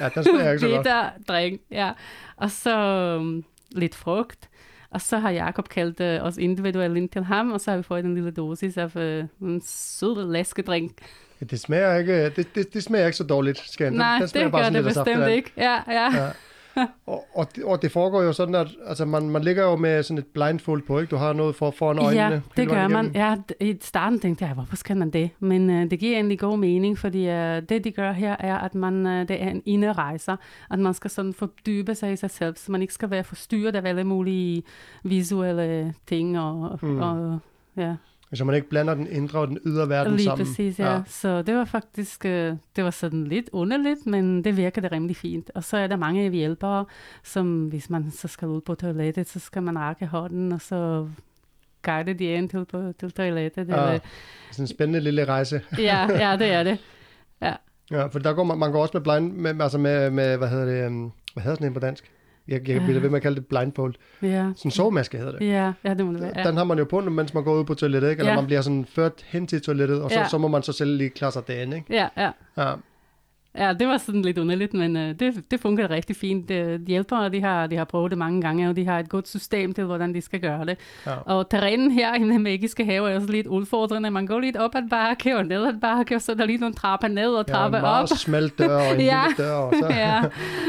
Ja, 0.00 0.08
den 0.08 0.24
smager 0.24 0.50
ikke 0.50 0.60
så 0.60 0.68
godt. 0.68 0.78
bitter 0.78 1.10
drik, 1.28 1.60
ja. 1.70 1.92
Og 2.36 2.50
så 2.50 3.16
um, 3.20 3.44
lidt 3.72 3.94
frugt. 3.94 4.48
Og 4.90 5.00
så 5.00 5.18
har 5.18 5.30
Jakob 5.30 5.68
kaldt 5.68 6.00
øh, 6.00 6.22
os 6.22 6.36
individuelt 6.38 6.96
ind 6.96 7.08
til 7.08 7.24
ham, 7.24 7.52
og 7.52 7.60
så 7.60 7.70
har 7.70 7.76
vi 7.76 7.82
fået 7.82 8.04
en 8.04 8.14
lille 8.14 8.30
dosis 8.30 8.76
af 8.76 8.96
øh, 8.96 9.24
en 9.42 9.62
sød 9.64 10.32
læskedrink. 10.32 10.92
Ja, 11.40 11.46
det 11.46 11.60
smager 11.60 11.96
ikke, 11.96 12.30
det, 12.30 12.54
det, 12.54 12.74
det 12.74 12.82
smager 12.82 13.06
ikke 13.06 13.16
så 13.16 13.24
dårligt, 13.24 13.58
skal 13.58 13.92
Nej, 13.92 14.18
den 14.18 14.28
smager 14.28 14.44
det 14.44 14.52
gør 14.52 14.62
sådan 14.62 14.74
det 14.74 14.84
bestemt 14.84 15.28
ikke. 15.28 15.52
Ja, 15.56 15.78
ja. 15.88 16.16
Ja. 16.16 16.30
og, 17.06 17.24
og, 17.34 17.56
det, 17.56 17.64
og 17.64 17.82
det 17.82 17.92
foregår 17.92 18.22
jo 18.22 18.32
sådan, 18.32 18.54
at 18.54 18.68
altså 18.86 19.04
man, 19.04 19.30
man 19.30 19.42
ligger 19.42 19.64
jo 19.64 19.76
med 19.76 20.02
sådan 20.02 20.18
et 20.18 20.26
blindfold 20.26 20.82
på, 20.82 20.98
ikke? 20.98 21.10
Du 21.10 21.16
har 21.16 21.32
noget 21.32 21.56
for 21.56 21.70
foran 21.70 21.98
øjnene. 21.98 22.22
Ja, 22.22 22.40
det 22.56 22.68
gør 22.68 22.88
man. 22.88 23.10
Ja, 23.14 23.36
i 23.60 23.76
starten 23.80 24.20
tænkte 24.20 24.44
jeg, 24.44 24.54
hvorfor 24.54 24.76
skal 24.76 24.96
man 24.96 25.10
det? 25.10 25.30
Men 25.38 25.70
uh, 25.70 25.90
det 25.90 25.98
giver 25.98 26.14
egentlig 26.14 26.38
god 26.38 26.58
mening, 26.58 26.98
fordi 26.98 27.28
uh, 27.28 27.34
det, 27.68 27.84
de 27.84 27.90
gør 27.90 28.12
her, 28.12 28.36
er, 28.38 28.58
at 28.58 28.74
man, 28.74 29.06
uh, 29.06 29.12
det 29.12 29.42
er 29.42 29.48
en 29.48 29.62
inderejser, 29.66 30.36
at 30.70 30.78
man 30.78 30.94
skal 30.94 31.10
sådan 31.10 31.34
fordybe 31.34 31.94
sig 31.94 32.12
i 32.12 32.16
sig 32.16 32.30
selv, 32.30 32.56
så 32.56 32.72
man 32.72 32.82
ikke 32.82 32.94
skal 32.94 33.10
være 33.10 33.24
forstyrret 33.24 33.76
af 33.76 33.88
alle 33.88 34.04
mulige 34.04 34.62
visuelle 35.02 35.94
ting. 36.06 36.38
Og, 36.38 36.78
mm. 36.82 37.00
og, 37.00 37.38
ja, 37.76 37.94
Så 38.34 38.44
man 38.44 38.54
ikke 38.54 38.68
blander 38.68 38.94
den 38.94 39.06
indre 39.06 39.38
og 39.38 39.48
den 39.48 39.58
ydre 39.66 39.88
verden 39.88 40.16
lige 40.16 40.24
sammen. 40.24 40.46
præcis, 40.46 40.78
ja. 40.78 40.92
ja. 40.92 41.02
Så 41.06 41.42
det 41.42 41.54
var 41.54 41.64
faktisk, 41.64 42.24
uh, 42.24 42.30
det 42.76 42.84
var 42.84 42.90
sådan 42.90 43.24
lidt 43.24 43.50
underligt, 43.52 44.06
men 44.06 44.44
det 44.44 44.56
virkede 44.56 44.88
rimelig 44.88 45.16
fint. 45.16 45.50
Og 45.54 45.64
så 45.64 45.76
er 45.76 45.86
der 45.86 45.96
mange 45.96 46.30
hjælpere, 46.30 46.84
som 47.24 47.66
hvis 47.66 47.90
man 47.90 48.10
så 48.10 48.28
skal 48.28 48.48
ud 48.48 48.60
på 48.60 48.74
toilettet, 48.74 49.28
så 49.28 49.38
skal 49.38 49.62
man 49.62 49.78
række 49.78 50.06
hånden, 50.06 50.52
og 50.52 50.60
så 50.60 51.08
guide 51.82 52.14
de 52.14 52.24
ind 52.24 52.48
til, 52.48 52.64
på, 52.64 52.92
til 53.00 53.10
toilettet. 53.10 53.68
Ja. 53.68 53.74
Eller, 53.74 53.98
Sådan 54.50 54.62
en 54.62 54.66
spændende 54.66 55.00
lille 55.00 55.24
rejse. 55.24 55.60
ja, 55.78 56.28
ja, 56.28 56.36
det 56.36 56.52
er 56.52 56.62
det. 56.62 56.78
Ja, 57.90 58.06
for 58.06 58.18
der 58.18 58.32
går 58.32 58.44
man, 58.44 58.58
man 58.58 58.72
går 58.72 58.82
også 58.82 58.92
med 58.94 59.02
blind, 59.02 59.32
med, 59.32 59.60
altså 59.60 59.78
med, 59.78 60.10
med 60.10 60.36
hvad 60.36 60.48
hedder 60.48 60.64
det, 60.64 60.86
um, 60.86 61.12
hvad 61.34 61.42
hedder 61.42 61.56
sådan 61.56 61.66
en 61.66 61.74
på 61.74 61.80
dansk? 61.80 62.10
Jeg, 62.48 62.68
jeg 62.68 62.82
bliver 62.82 63.00
ved 63.00 63.08
med 63.10 63.16
at 63.16 63.22
kalde 63.22 63.36
det 63.36 63.46
blindfold. 63.46 63.94
Ja, 64.22 64.26
Sådan 64.28 64.54
en 64.64 64.70
sovemaske 64.70 65.18
hedder 65.18 65.38
det. 65.38 65.46
ja, 65.48 65.72
ja 65.84 65.94
det 65.94 66.06
må 66.06 66.12
det 66.12 66.20
være. 66.20 66.32
Ja. 66.36 66.40
Ja. 66.42 66.48
Den 66.48 66.56
har 66.56 66.64
man 66.64 66.78
jo 66.78 66.84
på, 66.84 67.00
mens 67.00 67.34
man 67.34 67.44
går 67.44 67.54
ud 67.54 67.64
på 67.64 67.74
toilettet, 67.74 68.10
ikke? 68.10 68.20
Eller 68.20 68.30
Ja. 68.32 68.36
man 68.36 68.46
bliver 68.46 68.60
sådan 68.60 68.84
ført 68.84 69.12
hen 69.26 69.46
til 69.46 69.62
toilettet, 69.62 70.02
og 70.02 70.10
så, 70.10 70.18
Ja. 70.18 70.28
så 70.28 70.38
må 70.38 70.48
man 70.48 70.62
så 70.62 70.72
selv 70.72 70.96
lige 70.96 71.10
klare 71.10 71.32
sig 71.32 71.46
derinde, 71.46 71.76
ikke? 71.76 71.94
Ja, 71.94 72.08
ja. 72.16 72.30
Ja. 72.56 72.72
Ja, 73.58 73.72
det 73.72 73.88
var 73.88 73.98
sådan 73.98 74.22
lidt 74.22 74.38
underligt, 74.38 74.74
men 74.74 74.96
uh, 74.96 75.02
det, 75.02 75.44
det 75.50 75.60
fungerer 75.60 75.90
rigtig 75.90 76.16
fint. 76.16 76.50
Uh, 76.50 76.86
hjælpere, 76.86 77.28
de 77.28 77.40
har, 77.40 77.66
de 77.66 77.76
har 77.76 77.84
prøvet 77.84 78.10
det 78.10 78.18
mange 78.18 78.40
gange, 78.42 78.68
og 78.68 78.76
de 78.76 78.86
har 78.86 78.98
et 78.98 79.08
godt 79.08 79.28
system 79.28 79.72
til, 79.74 79.84
hvordan 79.84 80.14
de 80.14 80.20
skal 80.20 80.40
gøre 80.40 80.64
det. 80.66 80.78
Ja. 81.06 81.12
Og 81.26 81.50
terrænen 81.50 81.90
her 81.90 82.14
i 82.14 82.18
den 82.18 82.42
magiske 82.42 82.84
have 82.84 83.10
er 83.10 83.14
også 83.14 83.26
lidt 83.32 83.46
udfordrende. 83.46 84.10
Man 84.10 84.26
går 84.26 84.40
lidt 84.40 84.56
op 84.56 84.74
ad 84.74 84.88
bakke 84.90 85.36
og 85.36 85.46
ned 85.46 85.66
ad 85.66 85.80
bakke, 85.80 86.14
og 86.16 86.22
så 86.22 86.32
er 86.32 86.36
der 86.36 86.44
lige 86.46 86.58
nogle 86.58 86.74
trapper 86.74 87.08
ned 87.08 87.28
og 87.34 87.44
Ja, 87.48 87.52
trapper 87.54 87.78
en 87.78 87.84
op. 87.84 87.88
meget 87.90 88.08
smal 88.08 88.48
dør 88.48 88.76
og 88.88 88.94
en 88.94 89.00
Ja. 89.12 89.22
dør, 89.38 89.52
og 89.54 89.74
så... 89.80 89.86
ja. 90.02 90.22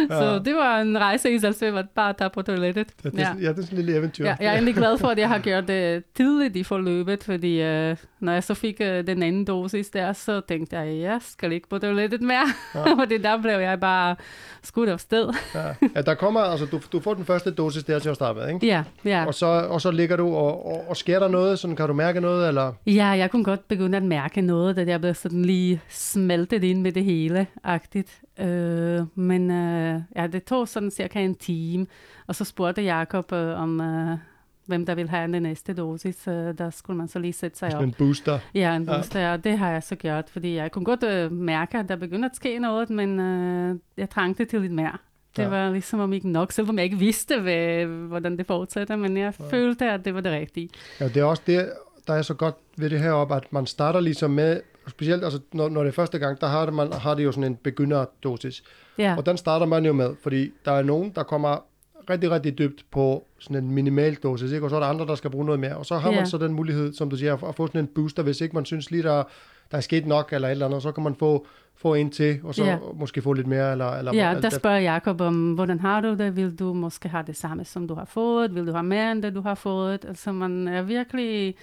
Så 0.09 0.23
Ja. 0.33 0.39
det 0.39 0.55
var 0.55 0.79
en 0.81 0.97
rejse 0.99 1.31
i 1.33 1.39
sig 1.39 1.55
selv, 1.55 1.77
at 1.77 1.89
bare 1.89 2.13
tage 2.13 2.29
på 2.29 2.41
toilettet. 2.41 2.87
Ja, 3.03 3.09
det, 3.09 3.19
ja. 3.19 3.27
ja, 3.41 3.49
det 3.49 3.57
er 3.59 3.61
sådan 3.61 3.79
en 3.79 3.85
lille 3.85 3.99
eventyr. 3.99 4.25
Ja, 4.25 4.35
jeg 4.39 4.47
er 4.47 4.53
egentlig 4.53 4.75
glad 4.75 4.97
for, 4.97 5.07
at 5.07 5.17
jeg 5.19 5.27
har 5.29 5.39
gjort 5.39 5.67
det 5.67 6.03
tidligt 6.15 6.55
i 6.55 6.63
forløbet, 6.63 7.23
fordi 7.23 7.61
øh, 7.61 7.95
når 8.23 8.33
jeg 8.33 8.43
så 8.43 8.53
fik 8.53 8.77
øh, 8.81 9.07
den 9.07 9.23
anden 9.23 9.45
dosis 9.45 9.89
der, 9.89 10.13
så 10.13 10.41
tænkte 10.41 10.77
jeg, 10.79 10.99
jeg 10.99 11.19
skal 11.21 11.51
ikke 11.51 11.69
på 11.69 11.79
toilettet 11.79 12.21
mere. 12.21 12.47
Ja. 12.75 12.79
Ja. 12.89 12.93
fordi 12.93 13.17
der 13.17 13.41
blev 13.41 13.59
jeg 13.59 13.79
bare 13.79 14.15
skudt 14.63 14.89
af 14.89 14.99
sted. 14.99 15.33
Ja. 15.55 15.67
ja, 15.95 16.01
der 16.01 16.13
kommer, 16.13 16.39
altså 16.39 16.65
du, 16.65 16.79
du 16.91 16.99
får 16.99 17.13
den 17.13 17.25
første 17.25 17.51
dosis 17.51 17.83
der 17.83 17.99
til 17.99 18.09
at 18.09 18.15
starte 18.15 18.39
med, 18.39 18.53
ikke? 18.53 18.65
Ja, 18.65 18.83
ja. 19.05 19.25
Og 19.25 19.33
så, 19.33 19.45
og 19.45 19.81
så 19.81 19.91
ligger 19.91 20.15
du, 20.15 20.27
og, 20.35 20.65
og, 20.65 20.85
og 20.89 20.97
sker 20.97 21.19
der 21.19 21.27
noget, 21.27 21.59
sådan 21.59 21.75
kan 21.75 21.87
du 21.87 21.93
mærke 21.93 22.21
noget, 22.21 22.47
eller? 22.47 22.73
Ja, 22.87 23.05
jeg 23.07 23.31
kunne 23.31 23.43
godt 23.43 23.67
begynde 23.67 23.97
at 23.97 24.03
mærke 24.03 24.41
noget, 24.41 24.75
da 24.75 24.85
jeg 24.87 25.01
blev 25.01 25.13
sådan 25.13 25.45
lige 25.45 25.81
smeltet 25.89 26.63
ind 26.63 26.81
med 26.81 26.91
det 26.91 27.03
hele, 27.03 27.47
agtigt. 27.63 28.21
Øh, 28.39 29.01
men 29.15 29.51
øh, 29.51 30.01
ja, 30.15 30.27
det 30.27 30.43
tog 30.43 30.67
sådan 30.67 30.91
cirka 30.91 31.19
en 31.19 31.35
time, 31.35 31.85
og 32.27 32.35
så 32.35 32.45
spurgte 32.45 32.81
Jacob 32.81 33.31
øh, 33.31 33.61
om, 33.61 33.81
øh, 33.81 34.17
hvem 34.65 34.85
der 34.85 34.95
ville 34.95 35.09
have 35.09 35.31
den 35.33 35.43
næste 35.43 35.73
dosis. 35.73 36.27
Øh, 36.27 36.33
der 36.57 36.69
skulle 36.69 36.97
man 36.97 37.07
så 37.07 37.19
lige 37.19 37.33
sætte 37.33 37.57
sig 37.57 37.75
op. 37.75 37.83
En 37.83 37.93
booster. 37.97 38.39
Ja, 38.53 38.75
en 38.75 38.85
booster, 38.85 39.19
ja. 39.19 39.33
og 39.33 39.43
det 39.43 39.57
har 39.57 39.71
jeg 39.71 39.83
så 39.83 39.95
gjort, 39.95 40.29
fordi 40.29 40.55
jeg 40.55 40.71
kunne 40.71 40.85
godt 40.85 41.03
øh, 41.03 41.31
mærke, 41.31 41.77
at 41.77 41.89
der 41.89 41.95
begyndte 41.95 42.25
at 42.25 42.35
ske 42.35 42.59
noget, 42.59 42.89
men 42.89 43.19
øh, 43.19 43.75
jeg 43.97 44.09
trængte 44.09 44.45
til 44.45 44.61
lidt 44.61 44.73
mere. 44.73 44.97
Det 45.37 45.43
Ja. 45.43 45.47
var 45.47 45.69
ligesom 45.71 45.99
om 45.99 46.13
ikke 46.13 46.29
nok, 46.29 46.51
selvom 46.51 46.77
jeg 46.77 46.83
ikke 46.85 46.97
vidste, 46.97 47.39
hvad, 47.41 47.85
hvordan 47.85 48.37
det 48.37 48.45
fortsætter, 48.47 48.95
men 48.95 49.17
jeg 49.17 49.33
Ja. 49.39 49.45
følte, 49.57 49.85
at 49.91 50.05
det 50.05 50.13
var 50.13 50.21
det 50.21 50.31
rigtige. 50.31 50.69
Ja, 50.99 51.07
det 51.07 51.17
er 51.17 51.23
også 51.23 51.43
det, 51.47 51.71
der 52.07 52.13
er 52.13 52.21
så 52.21 52.33
godt 52.33 52.55
ved 52.77 52.89
det 52.89 52.99
her 52.99 53.11
op, 53.11 53.31
at 53.31 53.53
man 53.53 53.65
starter 53.65 53.99
ligesom 53.99 54.31
med, 54.31 54.61
specielt 54.87 55.23
altså, 55.23 55.39
når, 55.53 55.69
når 55.69 55.81
det 55.83 55.87
er 55.87 55.93
første 55.93 56.19
gang, 56.19 56.41
der 56.41 56.47
har 56.47 56.65
det, 56.65 56.73
man 56.73 56.93
har 56.93 57.15
det 57.15 57.23
jo 57.23 57.31
sådan 57.31 57.43
en 57.43 57.55
begynderdosis. 57.55 58.63
Ja, 58.97 59.15
Og 59.17 59.25
den 59.25 59.37
starter 59.37 59.65
man 59.65 59.85
jo 59.85 59.93
med, 59.93 60.15
fordi 60.23 60.51
der 60.65 60.71
er 60.71 60.81
nogen, 60.83 61.11
der 61.15 61.23
kommer 61.23 61.65
rigtig, 62.09 62.31
rigtig 62.31 62.57
dybt 62.57 62.85
på 62.91 63.27
sådan 63.39 63.63
en 63.63 63.71
minimal 63.71 64.15
dosis, 64.15 64.51
ikke? 64.51 64.65
og 64.65 64.69
så 64.69 64.75
er 64.75 64.79
der 64.79 64.87
andre, 64.87 65.05
der 65.05 65.15
skal 65.15 65.29
bruge 65.29 65.45
noget 65.45 65.59
mere. 65.59 65.75
Og 65.77 65.85
så 65.85 65.97
har 65.97 66.09
Ja. 66.11 66.15
man 66.15 66.27
så 66.27 66.37
den 66.37 66.53
mulighed, 66.53 66.93
som 66.93 67.09
du 67.09 67.15
siger, 67.15 67.43
at 67.47 67.55
få 67.55 67.67
sådan 67.67 67.81
en 67.81 67.87
booster, 67.87 68.23
hvis 68.23 68.41
ikke 68.41 68.55
man 68.55 68.65
synes 68.65 68.91
lige, 68.91 69.03
der, 69.03 69.23
der 69.71 69.77
er 69.77 69.81
sket 69.81 70.05
nok 70.05 70.33
eller 70.33 70.47
et 70.47 70.51
eller 70.51 70.65
andet, 70.65 70.81
så 70.83 70.91
kan 70.91 71.03
man 71.03 71.15
få, 71.15 71.45
få 71.75 71.93
en 71.93 72.11
til, 72.11 72.39
og 72.43 72.55
så 72.55 72.63
Ja. 72.63 72.77
måske 72.93 73.21
få 73.21 73.33
lidt 73.33 73.47
mere. 73.47 73.71
Eller, 73.71 73.91
eller 73.91 74.13
ja 74.15 74.29
alt 74.29 74.43
der 74.43 74.49
det. 74.49 74.59
spørger 74.59 74.79
Jacob 74.79 75.21
om, 75.21 75.53
hvordan 75.53 75.79
har 75.79 76.01
du 76.01 76.13
det? 76.13 76.35
Vil 76.35 76.59
du 76.59 76.73
måske 76.73 77.09
have 77.09 77.23
det 77.27 77.35
samme, 77.37 77.65
som 77.65 77.87
du 77.87 77.93
har 77.93 78.05
fået? 78.05 78.55
Vil 78.55 78.67
du 78.67 78.71
have 78.71 78.83
mere 78.83 79.11
end 79.11 79.23
det, 79.23 79.35
du 79.35 79.41
har 79.41 79.55
fået? 79.55 80.05
Altså 80.07 80.31
man 80.31 80.67
er 80.67 80.81
virkelig, 80.81 81.55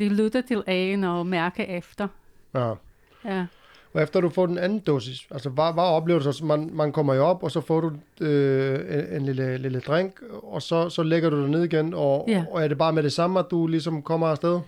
de 0.00 0.08
lytter 0.08 0.40
til 0.40 0.62
en 0.66 1.04
og 1.04 1.26
mærker 1.26 1.64
efter. 1.64 2.08
Ja. 2.54 2.72
Ja. 3.24 3.46
Og 3.94 4.02
efter 4.02 4.20
du 4.20 4.28
får 4.28 4.46
den 4.46 4.58
anden 4.58 4.78
dosis, 4.78 5.26
altså 5.30 5.50
hvad, 5.50 5.72
hvad 5.72 5.82
oplever 5.84 6.20
du 6.20 6.32
så? 6.32 6.44
Man, 6.44 6.70
man 6.72 6.92
kommer 6.92 7.14
jo 7.14 7.24
op, 7.24 7.42
og 7.42 7.50
så 7.50 7.60
får 7.60 7.80
du 7.80 7.92
øh, 8.24 8.80
en, 8.98 9.16
en 9.16 9.22
lille, 9.26 9.58
lille 9.58 9.80
drink, 9.80 10.12
og 10.42 10.62
så, 10.62 10.88
så 10.88 11.02
lægger 11.02 11.30
du 11.30 11.40
dig 11.42 11.50
ned 11.50 11.64
igen, 11.64 11.94
og, 11.94 12.24
Ja. 12.28 12.44
og 12.50 12.64
er 12.64 12.68
det 12.68 12.78
bare 12.78 12.92
med 12.92 13.02
det 13.02 13.12
samme, 13.12 13.38
at 13.38 13.46
du 13.50 13.66
ligesom 13.66 14.02
kommer 14.02 14.26
afsted? 14.26 14.60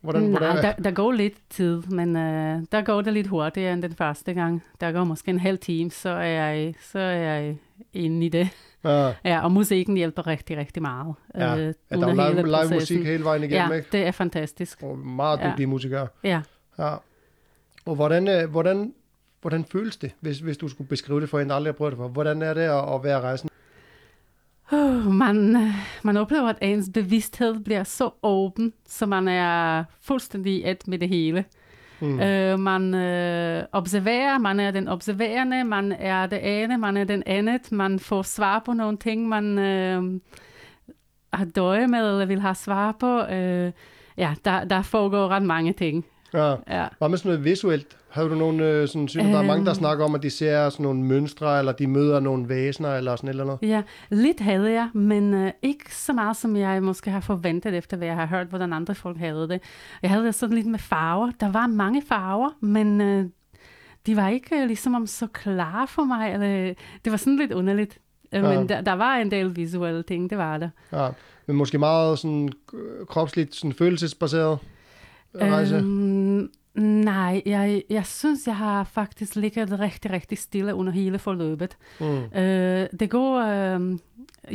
Hvordan, 0.00 0.22
Nej, 0.22 0.30
hvordan, 0.30 0.56
der, 0.64 0.72
der 0.72 0.90
går 0.90 1.12
lidt 1.12 1.34
tid, 1.50 1.82
men 1.82 2.16
øh, 2.16 2.60
der 2.72 2.82
går 2.82 3.00
det 3.02 3.12
lidt 3.12 3.26
hurtigere 3.26 3.72
end 3.72 3.82
den 3.82 3.94
første 3.94 4.34
gang. 4.34 4.62
Der 4.80 4.92
går 4.92 5.04
måske 5.04 5.30
en 5.30 5.38
halv 5.38 5.58
time, 5.58 5.90
så 5.90 6.08
er 6.10 6.24
jeg, 6.26 6.74
så 6.82 6.98
er 6.98 7.16
jeg 7.16 7.56
inde 7.92 8.26
i 8.26 8.28
det. 8.28 8.48
ja, 8.84 9.12
Ja, 9.24 9.40
og 9.44 9.52
musikken 9.52 9.96
hjælper 9.96 10.26
rigtig, 10.26 10.56
rigtig 10.56 10.82
meget. 10.82 11.14
Ja, 11.34 11.56
øh, 11.58 11.68
at 11.90 11.98
der 11.98 12.06
er 12.06 12.28
hele 12.28 12.42
live, 12.42 12.46
live 12.62 12.74
musik 12.74 13.04
hele 13.06 13.24
vejen 13.24 13.42
igennem, 13.42 13.70
Ja, 13.70 13.76
ikke? 13.76 13.88
det 13.92 14.06
er 14.06 14.10
fantastisk. 14.10 14.82
Og 14.82 14.98
meget 14.98 15.40
Ja. 15.40 15.50
dygtige 15.50 15.66
musikere. 15.66 16.06
Ja. 16.24 16.40
Ja. 16.78 16.94
Og 17.84 17.94
hvordan, 17.94 18.28
øh, 18.28 18.50
hvordan, 18.50 18.94
hvordan 19.40 19.64
føles 19.64 19.96
det, 19.96 20.12
hvis, 20.20 20.38
hvis 20.38 20.56
du 20.56 20.68
skulle 20.68 20.88
beskrive 20.88 21.20
det 21.20 21.28
for 21.28 21.40
en, 21.40 21.48
der 21.48 21.54
aldrig 21.54 21.72
har 21.72 21.76
prøvet 21.76 21.92
det 21.92 21.98
for? 21.98 22.08
Hvordan 22.08 22.42
er 22.42 22.54
det 22.54 22.60
at, 22.60 22.94
at 22.94 23.04
være 23.04 23.20
rejsen? 23.20 23.50
Uh, 24.72 25.12
man, 25.12 25.56
øh, 25.56 25.72
man 26.02 26.16
oplever, 26.16 26.48
at 26.48 26.58
ens 26.60 26.90
bevidsthed 26.94 27.60
bliver 27.60 27.84
så 27.84 28.10
åben, 28.22 28.72
så 28.88 29.06
man 29.06 29.28
er 29.28 29.84
fuldstændig 30.00 30.70
et 30.70 30.88
med 30.88 30.98
det 30.98 31.08
hele. 31.08 31.44
Mm. 32.00 32.20
Øh, 32.20 32.58
man 32.58 32.94
øh, 32.94 33.64
observerer, 33.72 34.38
man 34.38 34.60
er 34.60 34.70
den 34.70 34.88
observerende, 34.88 35.64
man 35.64 35.92
er 35.92 36.26
det 36.26 36.62
ene, 36.62 36.78
man 36.78 36.96
er 36.96 37.04
den 37.04 37.22
andet, 37.26 37.72
man 37.72 37.98
får 37.98 38.22
svar 38.22 38.58
på 38.58 38.72
nogle 38.72 38.96
ting, 38.96 39.28
man 39.28 39.58
øh, 39.58 40.20
har 41.32 41.44
døje 41.44 41.86
med 41.86 41.98
eller 41.98 42.26
vil 42.26 42.40
have 42.40 42.54
svar 42.54 42.92
på. 42.92 43.20
Øh, 43.20 43.72
ja, 44.16 44.34
der, 44.44 44.64
der 44.64 44.82
foregår 44.82 45.28
ret 45.28 45.42
mange 45.42 45.72
ting. 45.72 46.04
Ja. 46.34 46.54
Ja. 46.80 46.86
Hvad 46.98 47.08
med 47.08 47.18
sådan 47.18 47.28
noget 47.30 47.44
visuelt? 47.44 47.96
Har 48.08 48.24
du 48.24 48.34
nogle, 48.34 48.64
øh, 48.68 48.88
sådan, 48.88 49.08
synes, 49.08 49.26
du, 49.26 49.32
der 49.32 49.38
er 49.38 49.42
mange, 49.46 49.64
der 49.64 49.70
Øhm. 49.72 49.78
snakker 49.78 50.04
om, 50.04 50.14
at 50.14 50.22
de 50.22 50.30
ser 50.30 50.68
sådan 50.68 50.84
nogle 50.84 51.00
mønstre, 51.02 51.58
eller 51.58 51.72
de 51.72 51.86
møder 51.86 52.20
nogle 52.20 52.48
væsener, 52.48 52.96
eller 52.96 53.16
sådan 53.16 53.28
et 53.28 53.30
eller 53.32 53.44
andet? 53.44 53.68
Ja, 53.68 53.82
lidt 54.10 54.40
havde 54.40 54.72
jeg, 54.72 54.88
men 54.94 55.34
øh, 55.34 55.50
ikke 55.62 55.94
så 55.94 56.12
meget, 56.12 56.36
som 56.36 56.56
jeg 56.56 56.82
måske 56.82 57.10
har 57.10 57.20
forventet, 57.20 57.74
efter 57.74 57.96
hvad 57.96 58.06
jeg 58.06 58.16
har 58.16 58.26
hørt, 58.26 58.46
hvordan 58.46 58.72
andre 58.72 58.94
folk 58.94 59.18
havde 59.18 59.48
det. 59.48 59.60
Jeg 60.02 60.10
havde 60.10 60.24
det 60.24 60.34
sådan 60.34 60.54
lidt 60.56 60.66
med 60.66 60.78
farver. 60.78 61.30
Der 61.40 61.52
var 61.52 61.66
mange 61.66 62.02
farver, 62.08 62.50
men 62.60 63.00
øh, 63.00 63.24
de 64.06 64.16
var 64.16 64.28
ikke 64.28 64.56
øh, 64.60 64.66
ligesom 64.66 64.94
om 64.94 65.06
så 65.06 65.26
klare 65.26 65.86
for 65.86 66.04
mig. 66.04 66.32
Eller, 66.32 66.74
det 67.04 67.10
var 67.10 67.16
sådan 67.16 67.36
lidt 67.36 67.52
underligt. 67.52 67.98
Øh, 68.34 68.42
Ja. 68.42 68.58
Men 68.58 68.68
der, 68.68 68.80
der 68.80 68.92
var 68.92 69.16
en 69.16 69.30
del 69.30 69.56
visuelle 69.56 70.02
ting, 70.02 70.30
det 70.30 70.38
var 70.38 70.58
der. 70.58 70.68
Ja. 70.92 71.08
Men 71.46 71.56
måske 71.56 71.78
meget 71.78 72.18
sådan 72.18 72.48
øh, 72.74 73.06
kropsligt, 73.06 73.54
sådan 73.54 73.72
følelsesbaseret 73.72 74.58
rejse? 75.40 75.76
Øhm, 75.76 76.50
nej, 77.04 77.42
jeg, 77.46 77.82
jeg 77.90 78.06
synes, 78.06 78.46
jeg 78.46 78.56
har 78.56 78.84
faktisk 78.84 79.36
ligget 79.36 79.80
rigtig, 79.80 80.10
rigtig 80.10 80.38
stille 80.38 80.74
under 80.74 80.92
hele 80.92 81.18
forløbet. 81.18 81.76
Mm. 82.00 82.38
Øh, 82.38 82.86
det 83.00 83.10
går, 83.10 83.38
øh, 83.38 83.98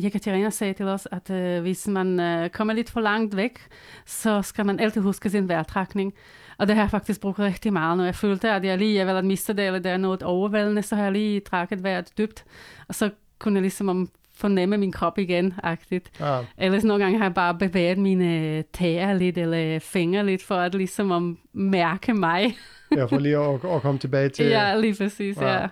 Jekaterina 0.03 0.49
sagde 0.49 0.73
til 0.73 0.85
os, 0.85 1.07
at 1.11 1.29
øh, 1.29 1.61
hvis 1.61 1.87
man 1.87 2.19
øh, 2.19 2.49
kommer 2.49 2.73
lidt 2.73 2.89
for 2.89 3.01
langt 3.01 3.35
væk, 3.35 3.59
så 4.05 4.41
skal 4.41 4.65
man 4.65 4.79
altid 4.79 5.01
huske 5.01 5.29
sin 5.29 5.49
vejrtrækning. 5.49 6.13
Og 6.57 6.67
det 6.67 6.75
har 6.75 6.83
jeg 6.83 6.89
faktisk 6.89 7.21
brugt 7.21 7.39
rigtig 7.39 7.73
meget, 7.73 7.97
når 7.97 8.05
jeg 8.05 8.15
følte, 8.15 8.49
at 8.49 8.65
jeg 8.65 8.77
lige 8.77 9.05
ved 9.05 9.17
at 9.17 9.25
miste 9.25 9.53
det, 9.53 9.65
eller 9.65 9.79
det 9.79 9.91
er 9.91 9.97
noget 9.97 10.23
overvældende, 10.23 10.81
så 10.81 10.95
har 10.95 11.03
jeg 11.03 11.11
lige 11.11 11.39
trækket 11.39 11.83
vejret 11.83 12.17
dybt, 12.17 12.45
og 12.87 12.95
så 12.95 13.09
kunne 13.39 13.55
jeg 13.55 13.61
ligesom 13.61 13.89
om 13.89 14.09
fornemme 14.39 14.77
min 14.77 14.91
krop 14.91 15.17
igen, 15.17 15.53
agtigt. 15.63 16.11
Ja. 16.19 16.39
Ellers 16.57 16.83
nogle 16.83 17.03
gange 17.03 17.17
har 17.17 17.25
jeg 17.25 17.33
bare 17.33 17.55
bevæget 17.55 17.97
mine 17.97 18.61
tæer 18.61 19.13
lidt, 19.13 19.37
eller 19.37 19.79
fingre 19.79 20.25
lidt, 20.25 20.43
for 20.43 20.55
at 20.55 20.75
ligesom 20.75 21.11
om 21.11 21.37
mærke 21.53 22.13
mig. 22.13 22.55
ja, 22.97 23.05
for 23.05 23.19
lige 23.19 23.37
at, 23.37 23.53
at 23.75 23.81
komme 23.81 23.99
tilbage 23.99 24.29
til... 24.29 24.45
Ja, 24.45 24.79
lige 24.79 24.95
præcis, 24.95 25.37
Ja. 25.37 25.61
ja. 25.61 25.67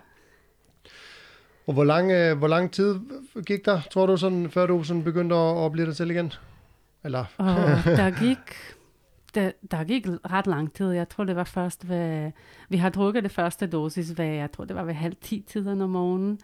Og 1.67 1.73
hvor 1.73 1.83
lang, 1.83 2.11
øh, 2.11 2.37
hvor 2.37 2.47
lang 2.47 2.71
tid 2.71 2.99
gik 3.45 3.65
der, 3.65 3.81
tror 3.91 4.05
du, 4.05 4.17
sådan, 4.17 4.49
før 4.49 4.65
du 4.65 4.83
sådan 4.83 5.03
begyndte 5.03 5.35
at, 5.35 5.65
at 5.65 5.71
blive 5.71 5.87
dig 5.87 5.95
selv 5.95 6.11
igen? 6.11 6.33
Eller? 7.03 7.25
Og 7.37 7.55
der 7.85 8.19
gik, 8.19 8.37
der, 9.35 9.51
der 9.71 9.83
gik 9.83 10.07
ret 10.31 10.47
lang 10.47 10.73
tid. 10.73 10.91
Jeg 10.91 11.09
tror, 11.09 11.23
det 11.23 11.35
var 11.35 11.43
først 11.43 11.89
ved... 11.89 12.31
Vi 12.69 12.77
har 12.77 12.89
drukket 12.89 13.23
det 13.23 13.31
første 13.31 13.67
dosis 13.67 14.17
ved, 14.17 14.25
jeg 14.25 14.51
tror, 14.51 14.65
det 14.65 14.75
var 14.75 14.83
ved 14.83 14.93
halv 14.93 15.15
ti 15.21 15.43
tiden 15.47 15.81
om 15.81 15.89
morgenen. 15.89 16.39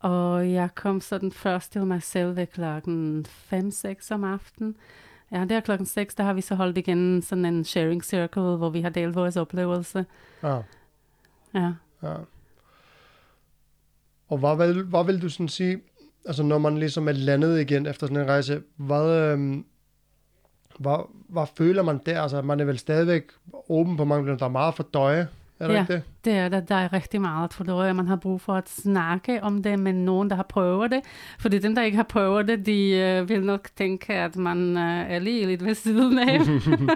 Og 0.00 0.52
jeg 0.52 0.68
kom 0.74 1.00
sådan 1.00 1.32
først 1.32 1.72
til 1.72 1.86
mig 1.86 2.02
selv 2.02 2.36
ved 2.36 2.46
klokken 2.46 3.26
5-6 3.52 4.14
om 4.14 4.24
aftenen. 4.24 4.76
Ja, 5.32 5.44
der 5.44 5.60
klokken 5.60 5.86
6, 5.86 6.14
der 6.14 6.24
har 6.24 6.32
vi 6.32 6.40
så 6.40 6.54
holdt 6.54 6.78
igen 6.78 7.22
sådan 7.22 7.44
en 7.44 7.64
sharing 7.64 8.04
circle, 8.04 8.56
hvor 8.56 8.70
vi 8.70 8.80
har 8.80 8.88
delt 8.90 9.14
vores 9.14 9.36
oplevelse. 9.36 10.06
Ja. 10.42 10.60
Ja. 11.54 11.72
ja. 12.02 12.14
Og 14.28 14.38
hvad 14.38 14.56
vil, 14.56 14.84
hvad 14.84 15.04
vil 15.04 15.22
du 15.22 15.28
sådan 15.28 15.48
sige, 15.48 15.80
altså 16.26 16.42
når 16.42 16.58
man 16.58 16.78
ligesom 16.78 17.08
er 17.08 17.12
landet 17.12 17.60
igen 17.60 17.86
efter 17.86 18.06
sådan 18.06 18.22
en 18.22 18.28
rejse, 18.28 18.62
hvad, 18.76 19.32
øhm, 19.32 19.64
hvad, 20.78 21.10
hvad 21.28 21.46
føler 21.56 21.82
man 21.82 22.00
der? 22.06 22.22
Altså 22.22 22.42
man 22.42 22.60
er 22.60 22.64
vel 22.64 22.78
stadigvæk 22.78 23.22
åben 23.68 23.96
på 23.96 24.04
mange 24.04 24.38
der 24.38 24.44
er 24.44 24.48
meget 24.48 24.74
for 24.74 24.82
døje, 24.82 25.28
er 25.60 25.66
det 25.66 25.74
Ja. 25.74 25.80
ikke 25.80 25.92
det? 25.92 26.02
Det 26.24 26.32
er 26.32 26.48
der, 26.48 26.60
der 26.60 26.74
er 26.74 26.92
rigtig 26.92 27.20
meget 27.20 27.52
for 27.54 27.64
det, 27.64 27.96
man 27.96 28.06
har 28.08 28.16
brug 28.16 28.40
for 28.40 28.54
at 28.54 28.68
snakke 28.68 29.42
om 29.42 29.62
det 29.62 29.78
med 29.78 29.92
nogen, 29.92 30.30
der 30.30 30.36
har 30.36 30.42
prøvet 30.42 30.90
det. 30.90 31.00
Fordi 31.38 31.58
dem, 31.58 31.74
der 31.74 31.82
ikke 31.82 31.96
har 31.96 32.04
prøvet 32.04 32.48
det, 32.48 32.66
de 32.66 32.90
øh, 32.90 33.28
vil 33.28 33.42
nok 33.42 33.68
tænke, 33.76 34.14
at 34.14 34.36
man 34.36 34.76
øh, 34.76 35.10
er 35.10 35.18
lige 35.18 35.46
lidt 35.46 35.64
ved 35.64 35.74
siden 35.74 36.18
af. 36.18 36.40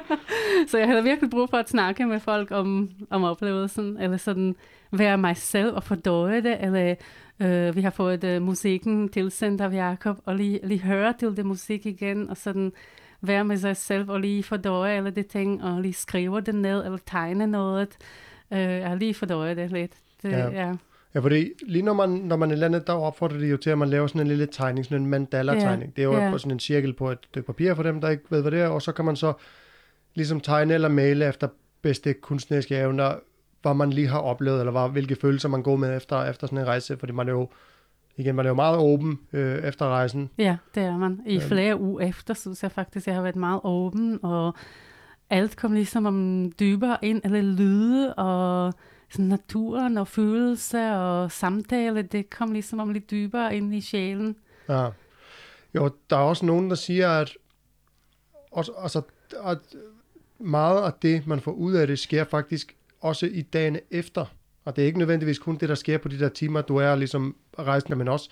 så 0.71 0.79
jeg 0.79 0.87
havde 0.89 1.03
virkelig 1.03 1.31
brug 1.31 1.49
for 1.51 1.57
at 1.57 1.69
snakke 1.71 2.07
med 2.07 2.21
folk 2.21 2.51
om, 2.51 2.91
om 3.11 3.25
oplevelsen, 3.25 3.97
eller 4.01 4.17
sådan 4.17 4.57
være 4.91 5.19
mig 5.19 5.37
selv 5.37 5.75
og 5.75 5.83
fordøje 5.83 6.41
det, 6.43 6.57
eller 6.61 6.95
øh, 7.41 7.77
vi 7.77 7.81
har 7.81 7.91
fået 7.91 8.25
øh, 8.25 8.43
musikken 8.43 9.09
tilsendt 9.09 9.61
af 9.61 9.73
Jacob, 9.73 10.19
og 10.25 10.37
lige, 10.37 10.61
lige 10.63 10.81
høre 10.83 11.13
til 11.19 11.37
det 11.37 11.47
musik 11.47 11.87
igen, 11.87 12.31
og 12.31 12.37
sådan 12.37 12.73
være 13.21 13.45
med 13.45 13.57
sig 13.57 13.77
selv 13.77 14.11
og 14.11 14.21
lige 14.21 14.43
fordøje 14.43 14.97
alle 14.97 15.11
de 15.11 15.23
ting, 15.23 15.65
og 15.65 15.81
lige 15.81 15.93
skrive 15.93 16.41
det 16.41 16.55
ned, 16.55 16.85
eller 16.85 16.99
tegne 17.07 17.47
noget. 17.47 17.97
Øh, 18.53 18.59
jeg 18.59 18.96
lige 18.96 19.14
fordøjet 19.14 19.57
det 19.57 19.72
lidt. 19.72 19.92
Det, 20.22 20.30
Ja. 20.30 20.38
ja. 20.38 20.50
Ja. 20.66 20.72
Ja, 21.14 21.20
fordi 21.20 21.50
lige 21.66 21.82
når 21.82 21.92
man, 21.92 22.09
når 22.09 22.36
man 22.36 22.50
er 22.50 22.55
landet, 22.57 22.86
der 22.86 22.92
opfordrer 22.92 23.38
de 23.38 23.46
jo 23.46 23.57
til, 23.57 23.70
at 23.70 23.78
man 23.78 23.88
laver 23.88 24.07
sådan 24.07 24.20
en 24.20 24.26
lille 24.26 24.46
tegning, 24.46 24.84
sådan 24.84 25.03
en 25.03 25.07
mandala-tegning. 25.11 25.96
Det 25.96 26.03
er 26.03 26.07
jo 26.07 26.16
Ja. 26.16 26.30
på 26.30 26.38
sådan 26.38 26.53
en 26.53 26.61
cirkel 26.61 26.92
på 26.92 27.11
et 27.11 27.18
stykke 27.24 27.46
papir 27.46 27.74
for 27.74 27.82
dem, 27.82 28.00
der 28.00 28.09
ikke 28.09 28.22
ved, 28.30 28.42
hvad 28.42 28.50
det 28.50 28.61
er, 28.61 28.68
og 28.68 28.82
så 28.82 28.92
kan 28.92 29.05
man 29.05 29.16
så 29.16 29.32
ligesom 30.14 30.40
tegne 30.40 30.74
eller 30.74 30.88
male 30.88 31.28
efter 31.28 31.48
bedste 31.82 32.12
kunstneriske 32.14 32.76
evner, 32.76 33.14
hvad 33.62 33.74
man 33.74 33.90
lige 33.90 34.09
har 34.09 34.18
oplevet, 34.18 34.59
eller 34.59 34.72
hvad, 34.72 34.88
hvilke 34.90 35.16
følelser 35.16 35.48
man 35.48 35.62
går 35.62 35.76
med 35.76 35.96
efter, 35.96 36.24
efter 36.24 36.46
sådan 36.46 36.59
en 36.59 36.66
rejse, 36.66 36.96
fordi 36.96 37.12
man 37.12 37.28
er 37.28 37.32
jo, 37.32 37.48
igen, 38.16 38.34
man 38.34 38.46
er 38.46 38.50
jo 38.50 38.55
meget 38.55 38.78
åben 38.78 39.18
øh, 39.32 39.59
efter 39.59 39.86
rejsen. 39.86 40.30
ja, 40.38 40.57
det 40.74 40.82
er 40.82 40.96
man. 40.98 41.20
I 41.26 41.34
Øhm. 41.36 41.42
flere 41.42 41.80
uger 41.80 42.00
efter, 42.09 42.34
synes 42.34 42.62
jeg 42.62 42.72
faktisk, 42.72 43.07
jeg 43.07 43.14
har 43.14 43.22
været 43.22 43.36
meget 43.36 43.61
åben, 43.64 44.18
og 44.22 44.55
alt 45.33 45.57
kom 45.57 45.72
ligesom 45.72 46.07
om 46.07 46.53
dybere 46.61 46.97
ind, 47.03 47.20
eller 47.24 47.43
lyde, 47.43 48.14
og 48.14 48.72
sådan 49.11 49.26
naturen 49.26 49.99
og 49.99 50.09
følelse 50.09 50.93
og 50.93 51.33
samtale, 51.33 52.03
det 52.03 52.30
kom 52.30 52.53
ligesom 52.53 52.80
om 52.80 52.91
lidt 52.91 53.11
dybere 53.11 53.57
ind 53.57 53.74
i 53.74 53.80
sjælen. 53.80 54.37
Ja. 54.68 54.89
Jo, 55.74 55.91
der 56.11 56.16
er 56.16 56.20
også 56.20 56.47
nogen, 56.47 56.70
der 56.70 56.76
siger, 56.76 57.11
at, 57.11 57.37
også, 58.51 58.72
altså, 58.78 59.03
at 59.45 59.59
meget 60.39 60.83
af 60.83 60.93
det, 61.03 61.26
man 61.26 61.41
får 61.41 61.53
ud 61.53 61.72
af 61.72 61.87
det, 61.87 61.99
sker 61.99 62.24
faktisk 62.24 62.76
også 63.01 63.26
i 63.26 63.43
dagene 63.43 63.80
efter. 63.91 64.26
Og 64.64 64.76
det 64.76 64.83
er 64.83 64.87
ikke 64.87 64.99
nødvendigvis 64.99 65.39
kun 65.39 65.57
det, 65.57 65.68
der 65.68 65.74
sker 65.74 65.99
på 65.99 66.09
de 66.09 66.18
der 66.18 66.28
timer, 66.28 66.61
du 66.61 66.76
er 66.76 66.95
ligesom 66.95 67.37
rejsende, 67.59 67.97
men 67.97 68.09
også 68.09 68.30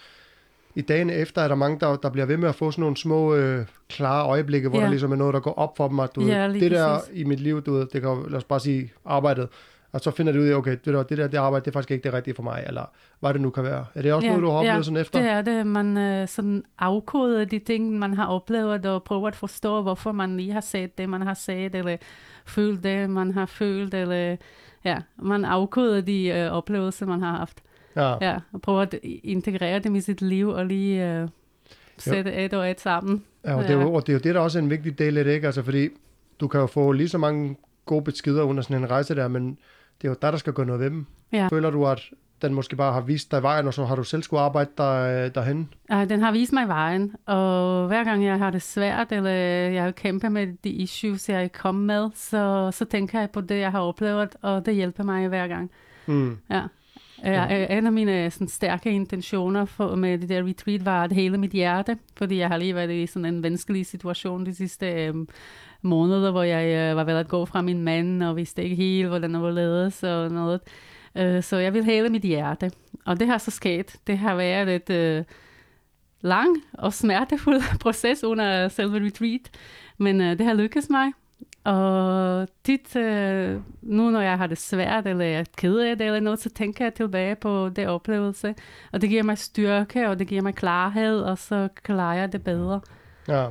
i 0.74 0.80
dagene 0.80 1.12
efter 1.12 1.42
er 1.42 1.48
der 1.48 1.54
mange, 1.54 1.80
der, 1.80 1.96
der 1.96 2.10
bliver 2.10 2.26
ved 2.26 2.36
med 2.36 2.48
at 2.48 2.54
få 2.54 2.70
sådan 2.70 2.80
nogle 2.80 2.96
små, 2.96 3.34
øh, 3.34 3.66
klare 3.88 4.26
øjeblikke, 4.26 4.68
hvor 4.68 4.78
Ja. 4.78 4.84
der 4.84 4.90
ligesom 4.90 5.12
er 5.12 5.16
noget, 5.16 5.34
der 5.34 5.40
går 5.40 5.54
op 5.58 5.76
for 5.76 5.88
dem, 5.88 6.00
at 6.00 6.14
du 6.14 6.20
Ja, 6.20 6.46
ved, 6.46 6.60
det 6.60 6.70
der 6.70 6.98
præcis. 6.98 7.20
i 7.20 7.24
mit 7.24 7.40
liv, 7.40 7.62
du 7.62 7.72
ved, 7.72 7.86
det 7.92 8.02
kan 8.02 8.24
lad 8.28 8.36
os 8.36 8.44
bare 8.44 8.60
sige 8.60 8.92
arbejdet, 9.06 9.48
og 9.92 10.00
så 10.00 10.10
finder 10.10 10.32
du 10.32 10.38
ud 10.38 10.44
af, 10.46 10.54
okay, 10.54 10.76
det 10.84 10.94
der, 10.94 11.02
det 11.02 11.18
der 11.18 11.26
det 11.26 11.38
arbejde, 11.38 11.64
det 11.64 11.70
er 11.70 11.72
faktisk 11.72 11.90
ikke 11.90 12.02
det 12.04 12.12
rigtige 12.12 12.34
for 12.34 12.42
mig, 12.42 12.64
eller 12.66 12.84
hvad 13.20 13.32
det 13.32 13.40
nu 13.40 13.50
kan 13.50 13.64
være. 13.64 13.84
Er 13.94 14.02
det 14.02 14.12
også 14.12 14.26
Ja, 14.26 14.32
noget, 14.32 14.42
du 14.42 14.50
har 14.50 14.58
oplevet 14.58 14.76
ja, 14.76 14.82
sådan 14.82 14.96
efter? 15.00 15.20
Det 15.20 15.30
er 15.30 15.42
det. 15.42 15.66
Man 15.66 15.96
øh, 15.96 16.28
sådan 16.28 16.64
afkoder 16.78 17.44
de 17.44 17.58
ting, 17.58 17.98
man 17.98 18.14
har 18.14 18.26
oplevet, 18.26 18.86
og 18.86 19.02
prøver 19.02 19.28
at 19.28 19.36
forstå, 19.36 19.82
hvorfor 19.82 20.12
man 20.12 20.36
lige 20.36 20.52
har 20.52 20.60
set 20.60 20.98
det, 20.98 21.08
man 21.08 21.22
har 21.22 21.34
set, 21.34 21.74
eller 21.74 21.96
følt 22.46 22.84
det, 22.84 23.10
man 23.10 23.30
har 23.34 23.46
følt, 23.46 23.94
eller 23.94 24.36
ja, 24.84 24.96
man 25.22 25.44
afkoder 25.44 26.00
de 26.00 26.26
øh, 26.28 26.50
oplevelser, 26.52 27.06
man 27.06 27.22
har 27.22 27.36
haft. 27.36 27.60
Ja. 27.96 28.14
Ja, 28.20 28.38
og 28.52 28.60
prøver 28.60 28.80
at 28.80 28.94
integrere 29.24 29.78
dem 29.78 29.94
i 29.94 30.00
sit 30.00 30.22
liv, 30.22 30.48
og 30.48 30.66
lige 30.66 31.08
øh, 31.12 31.28
sætte 31.98 32.32
et 32.32 32.54
og 32.54 32.70
et 32.70 32.80
sammen. 32.80 33.24
Ja, 33.44 33.54
og 33.54 33.62
det, 33.62 33.70
er 33.70 33.76
Ja. 33.78 33.82
jo, 33.82 33.94
og 33.94 34.06
det 34.06 34.12
er 34.12 34.14
jo 34.16 34.20
det, 34.24 34.34
der 34.34 34.40
også 34.40 34.58
er 34.58 34.62
en 34.62 34.70
vigtig 34.70 34.98
del 34.98 35.18
af 35.18 35.24
det, 35.24 35.32
ikke? 35.32 35.46
Altså, 35.46 35.62
fordi 35.62 35.88
du 36.40 36.48
kan 36.48 36.60
jo 36.60 36.66
få 36.66 36.92
lige 36.92 37.08
så 37.08 37.18
mange 37.18 37.56
gode 37.86 38.04
beskeder 38.04 38.42
under 38.42 38.62
sådan 38.62 38.76
en 38.76 38.90
rejse 38.90 39.14
der, 39.14 39.28
men 39.28 39.58
det 40.02 40.08
er 40.08 40.10
jo 40.10 40.16
dig, 40.22 40.32
der 40.32 40.38
skal 40.38 40.52
gøre 40.52 40.66
noget 40.66 40.80
ved 40.80 40.90
dem. 40.90 41.06
Ja. 41.32 41.48
Føler 41.52 41.70
du, 41.70 41.86
at 41.86 42.00
den 42.42 42.54
måske 42.54 42.76
bare 42.76 42.92
har 42.92 43.00
vist 43.00 43.30
dig 43.30 43.42
vejen, 43.42 43.66
og 43.66 43.74
så 43.74 43.84
har 43.84 43.96
du 43.96 44.04
selv 44.04 44.22
skulle 44.22 44.40
arbejde 44.40 44.70
der, 44.78 45.28
derhen? 45.28 45.68
Uh, 45.92 46.08
den 46.08 46.20
har 46.20 46.32
vist 46.32 46.52
mig 46.52 46.68
vejen, 46.68 47.14
og 47.26 47.86
hver 47.86 48.04
gang 48.04 48.24
jeg 48.24 48.38
har 48.38 48.50
det 48.50 48.62
svært, 48.62 49.12
eller 49.12 49.30
jeg 49.30 49.82
har 49.82 49.90
kæmpet 49.90 50.32
med 50.32 50.46
de 50.64 50.70
issues, 50.70 51.28
jeg 51.28 51.44
er 51.44 51.48
kommet 51.48 51.84
med, 51.86 52.10
så, 52.14 52.70
så 52.72 52.84
tænker 52.84 53.20
jeg 53.20 53.30
på 53.30 53.40
det, 53.40 53.58
jeg 53.58 53.70
har 53.70 53.80
oplevet, 53.80 54.28
og 54.42 54.66
det 54.66 54.74
hjælper 54.74 55.04
mig 55.04 55.28
hver 55.28 55.46
gang. 55.48 55.70
Mm. 56.06 56.38
Ja. 56.50 56.62
Ja. 57.24 57.66
En 57.78 57.86
af 57.86 57.92
mine 57.92 58.30
sådan, 58.30 58.48
stærke 58.48 58.90
intentioner 58.90 59.64
for, 59.64 59.94
med 59.94 60.18
det 60.18 60.28
der 60.28 60.46
retreat 60.48 60.84
var 60.84 61.04
at 61.04 61.12
hele 61.12 61.38
mit 61.38 61.50
hjerte, 61.50 61.98
fordi 62.16 62.38
jeg 62.38 62.48
har 62.48 62.56
lige 62.56 62.74
været 62.74 62.90
i 62.90 63.06
sådan 63.06 63.34
en 63.34 63.42
vanskelig 63.42 63.86
situation 63.86 64.46
de 64.46 64.54
sidste 64.54 64.86
øhm, 64.86 65.28
måneder, 65.82 66.30
hvor 66.30 66.42
jeg 66.42 66.90
øh, 66.90 66.96
var 66.96 67.04
ved 67.04 67.14
at 67.14 67.28
gå 67.28 67.44
fra 67.44 67.62
min 67.62 67.82
mand, 67.82 68.22
og 68.22 68.36
vidste 68.36 68.64
ikke 68.64 68.76
helt, 68.76 69.08
hvordan 69.08 69.34
det 69.34 69.42
var 69.42 69.50
ledes 69.50 70.02
og 70.02 70.30
noget. 70.30 70.60
Øh, 71.16 71.42
så 71.42 71.56
jeg 71.56 71.74
vil 71.74 71.84
hele 71.84 72.08
mit 72.08 72.22
hjerte. 72.22 72.70
Og 73.04 73.20
det 73.20 73.26
har 73.26 73.38
så 73.38 73.50
sket. 73.50 73.96
Det 74.06 74.18
har 74.18 74.34
været 74.34 74.74
et 74.74 74.90
øh, 74.90 75.24
lang 76.20 76.56
og 76.72 76.92
smertefuld 76.92 77.62
proces 77.80 78.24
under 78.24 78.68
selve 78.68 79.06
retreat, 79.06 79.50
men 79.98 80.20
øh, 80.20 80.38
det 80.38 80.46
har 80.46 80.54
lykkes 80.54 80.90
mig. 80.90 81.12
Og 81.70 82.48
tit, 82.64 82.96
øh, 82.96 83.60
nu 83.82 84.10
når 84.10 84.20
jeg 84.20 84.38
har 84.38 84.46
det 84.46 84.58
svært, 84.58 85.06
eller 85.06 85.24
jeg 85.24 85.40
er 85.40 85.44
ked 85.56 85.78
af 85.78 85.98
det, 85.98 86.06
eller 86.06 86.20
noget, 86.20 86.38
så 86.38 86.50
tænker 86.50 86.84
jeg 86.84 86.94
tilbage 86.94 87.34
på 87.34 87.68
det 87.68 87.88
oplevelse. 87.88 88.54
Og 88.92 89.00
det 89.00 89.08
giver 89.08 89.22
mig 89.22 89.38
styrke, 89.38 90.08
og 90.08 90.18
det 90.18 90.26
giver 90.26 90.42
mig 90.42 90.54
klarhed, 90.54 91.20
og 91.20 91.38
så 91.38 91.68
klarer 91.82 92.18
jeg 92.18 92.32
det 92.32 92.44
bedre. 92.44 92.80
Ja. 93.28 93.46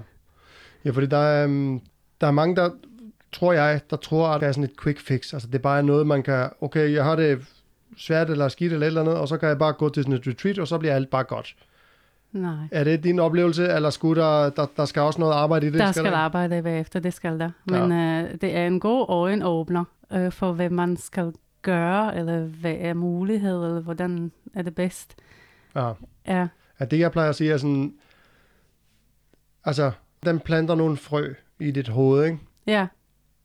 Ja, 0.86 0.91
fordi 0.91 1.07
der 1.07 1.17
er, 1.17 1.47
mm, 1.47 1.82
der 2.22 2.28
er 2.28 2.32
mange, 2.32 2.55
der 2.55 2.70
tror 3.32 3.53
jeg, 3.53 3.82
der 3.89 3.95
tror, 3.95 4.28
at 4.28 4.41
det 4.41 4.47
er 4.47 4.51
sådan 4.51 4.63
et 4.63 4.82
quick 4.84 4.99
fix. 4.99 5.34
Altså 5.34 5.47
det 5.47 5.55
er 5.55 5.59
bare 5.59 5.84
noget, 5.84 6.07
man 6.07 6.24
kan, 6.24 6.49
okay, 6.61 6.93
jeg 6.93 7.03
har 7.03 7.15
det 7.15 7.45
svært 7.97 8.30
eller 8.30 8.47
skidt 8.47 8.74
eller 8.74 8.86
et 8.86 8.88
eller 8.88 9.01
andet, 9.01 9.15
og 9.15 9.28
så 9.28 9.38
kan 9.38 9.49
jeg 9.49 9.57
bare 9.57 9.74
gå 9.74 9.89
til 9.89 10.03
sådan 10.03 10.20
et 10.20 10.28
retreat, 10.28 10.59
og 10.59 10.67
så 10.67 10.78
bliver 10.78 10.95
alt 10.95 11.09
bare 11.09 11.24
godt. 11.24 11.55
Nej. 12.32 12.68
Er 12.72 12.84
det 12.84 13.04
din 13.04 13.20
oplevelse, 13.20 13.68
eller 13.68 13.90
skulle 13.90 14.22
der, 14.22 14.50
der, 14.50 14.66
der 14.78 14.86
skal 14.86 15.02
også 15.02 15.20
noget 15.20 15.34
arbejde 15.34 15.68
i 15.68 15.70
det? 15.70 15.80
Der 15.80 15.92
skal 15.92 16.06
der? 16.06 16.18
arbejde 16.18 16.64
bagefter, 16.64 17.00
det 17.00 17.14
skal 17.14 17.40
der. 17.40 17.52
Men 17.66 17.92
øh, 17.92 18.32
det 18.42 18.56
er 18.56 18.68
en 18.68 18.80
god 18.80 19.06
øjenåbner 19.10 19.84
øh, 20.12 20.32
for, 20.32 20.52
hvad 20.52 20.70
man 20.70 20.98
skal 20.98 21.34
gøre, 21.62 22.18
eller 22.18 22.40
hvad 22.40 22.76
er 22.80 22.94
mulighed, 22.94 23.66
eller 23.66 23.82
hvordan 23.82 24.32
er 24.54 24.62
det 24.62 24.76
bedst. 24.76 25.16
Ja. 25.76 25.92
Ja, 26.28 26.48
Ja, 26.80 26.86
det 26.86 27.00
jeg 27.00 27.12
plejer 27.12 27.30
at 27.30 27.36
sige 27.36 27.52
er 27.54 27.58
sådan, 27.58 27.94
altså, 29.66 29.92
den 30.26 30.40
planter 30.40 30.76
nogle 30.76 30.98
frø 30.98 31.34
i 31.60 31.72
dit 31.72 31.88
hoved, 31.88 32.26
ikke? 32.26 32.38
ja, 32.68 32.88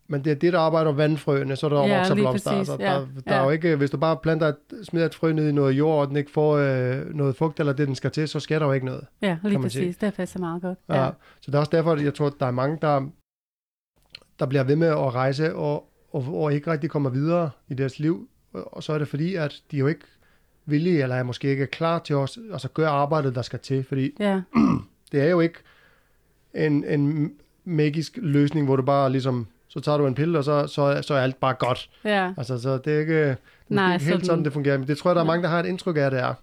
Men 0.08 0.24
det 0.24 0.30
er 0.30 0.34
det, 0.34 0.52
der 0.52 0.58
arbejder 0.58 0.92
vandfrøene, 0.92 1.56
så 1.56 1.68
der 1.68 1.86
Ja, 1.86 1.96
vokser 1.96 2.14
blomster. 2.14 2.50
præcis, 2.50 2.68
Altså, 2.70 2.84
ja, 2.86 2.92
der, 2.92 3.06
der 3.26 3.34
ja. 3.34 3.40
er 3.40 3.44
jo 3.44 3.50
ikke, 3.50 3.76
hvis 3.76 3.90
du 3.90 3.96
bare 3.96 4.16
planter 4.16 4.46
et, 4.48 4.56
smider 4.82 5.06
et 5.06 5.14
frø 5.14 5.32
ned 5.32 5.48
i 5.48 5.52
noget 5.52 5.72
jord, 5.72 6.00
og 6.00 6.08
den 6.08 6.16
ikke 6.16 6.30
får 6.30 6.56
øh, 6.56 7.14
noget 7.14 7.36
fugt, 7.36 7.60
eller 7.60 7.72
det, 7.72 7.86
den 7.88 7.94
skal 7.94 8.10
til, 8.10 8.28
så 8.28 8.40
sker 8.40 8.58
der 8.58 8.66
jo 8.66 8.72
ikke 8.72 8.86
noget. 8.86 9.06
ja 9.22 9.38
lige 9.42 9.58
man 9.58 9.70
sige. 9.70 9.82
præcis. 9.82 9.96
Det 9.96 10.14
passer 10.14 10.40
meget 10.40 10.62
godt. 10.62 10.78
Ja. 10.88 11.04
Ja. 11.04 11.10
Så 11.40 11.50
det 11.50 11.54
er 11.54 11.58
også 11.60 11.70
derfor, 11.74 11.92
at 11.92 12.04
jeg 12.04 12.14
tror, 12.14 12.26
at 12.26 12.32
der 12.40 12.46
er 12.46 12.50
mange, 12.50 12.78
der, 12.82 13.06
der 14.38 14.46
bliver 14.46 14.64
ved 14.64 14.76
med 14.76 14.88
at 14.88 15.14
rejse, 15.14 15.54
og, 15.54 15.88
og, 16.12 16.24
og 16.34 16.54
ikke 16.54 16.70
rigtig 16.72 16.90
kommer 16.90 17.10
videre 17.10 17.50
i 17.68 17.74
deres 17.74 17.98
liv. 17.98 18.28
Og 18.52 18.82
så 18.82 18.92
er 18.92 18.98
det 18.98 19.08
fordi, 19.08 19.34
at 19.34 19.54
de 19.70 19.76
jo 19.76 19.86
ikke 19.86 20.04
villige, 20.66 21.02
eller 21.02 21.16
er 21.16 21.22
måske 21.22 21.48
ikke 21.48 21.66
klar 21.66 21.98
til 21.98 22.14
at 22.14 22.38
altså, 22.52 22.68
gøre 22.74 22.88
arbejdet, 22.88 23.34
der 23.34 23.42
skal 23.42 23.58
til. 23.58 23.84
Fordi 23.84 24.16
ja. 24.20 24.42
det 25.12 25.20
er 25.20 25.30
jo 25.30 25.40
ikke 25.40 25.58
en, 26.54 26.84
en 26.84 27.32
magisk 27.64 28.18
løsning, 28.22 28.66
hvor 28.66 28.76
du 28.76 28.82
bare 28.82 29.10
ligesom, 29.10 29.46
så 29.74 29.80
tager 29.80 29.98
du 29.98 30.06
en 30.06 30.14
pille, 30.14 30.38
og 30.38 30.44
så, 30.44 30.66
så, 30.66 31.02
så 31.02 31.14
er 31.14 31.18
alt 31.20 31.40
bare 31.40 31.54
godt. 31.54 31.90
ja. 32.04 32.32
Altså, 32.36 32.58
så 32.58 32.78
det 32.78 32.94
er 32.94 32.98
ikke, 33.00 33.36
Nej, 33.68 33.92
ikke 33.94 34.04
helt 34.06 34.26
sådan- 34.26 34.44
det 34.44 34.52
fungerer. 34.52 34.78
Men 34.78 34.88
det 34.88 34.98
tror 34.98 35.10
jeg, 35.10 35.14
der 35.14 35.20
er 35.22 35.26
mange, 35.26 35.42
der 35.42 35.48
har 35.48 35.60
et 35.60 35.66
indtryk 35.66 35.96
af, 35.96 36.10
det 36.10 36.20
er. 36.20 36.34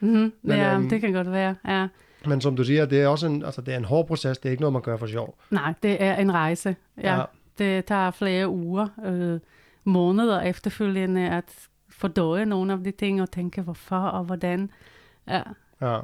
Mm-hmm. 0.00 0.32
Men, 0.42 0.56
ja, 0.56 0.74
øhm, 0.74 0.88
det 0.88 1.00
kan 1.00 1.12
godt 1.12 1.32
være. 1.32 1.54
Ja. 1.68 1.88
Men 2.26 2.40
som 2.40 2.56
du 2.56 2.64
siger, 2.64 2.86
det 2.86 3.02
er 3.02 3.08
også 3.08 3.26
en, 3.26 3.44
altså, 3.44 3.60
det 3.60 3.74
er 3.74 3.78
en 3.78 3.84
hård 3.84 4.06
proces. 4.06 4.38
Det 4.38 4.48
er 4.48 4.50
ikke 4.50 4.60
noget, 4.60 4.72
man 4.72 4.82
gør 4.82 4.96
for 4.96 5.06
sjov. 5.06 5.38
Nej, 5.50 5.74
det 5.82 6.02
er 6.02 6.14
en 6.16 6.32
rejse. 6.34 6.76
Ja. 7.02 7.12
Ja. 7.14 7.18
ja. 7.18 7.24
Det 7.58 7.84
tager 7.84 8.10
flere 8.10 8.48
uger, 8.48 8.88
øh, 9.06 9.40
måneder 9.84 10.40
efterfølgende 10.40 11.28
at 11.30 11.44
fordøje 11.90 12.44
nogle 12.46 12.72
af 12.72 12.78
de 12.84 12.90
ting 12.90 13.22
og 13.22 13.30
tænke, 13.30 13.62
hvorfor 13.62 13.96
og 13.96 14.24
hvordan. 14.24 14.70
Ja, 15.28 15.42
Ja. 15.82 15.98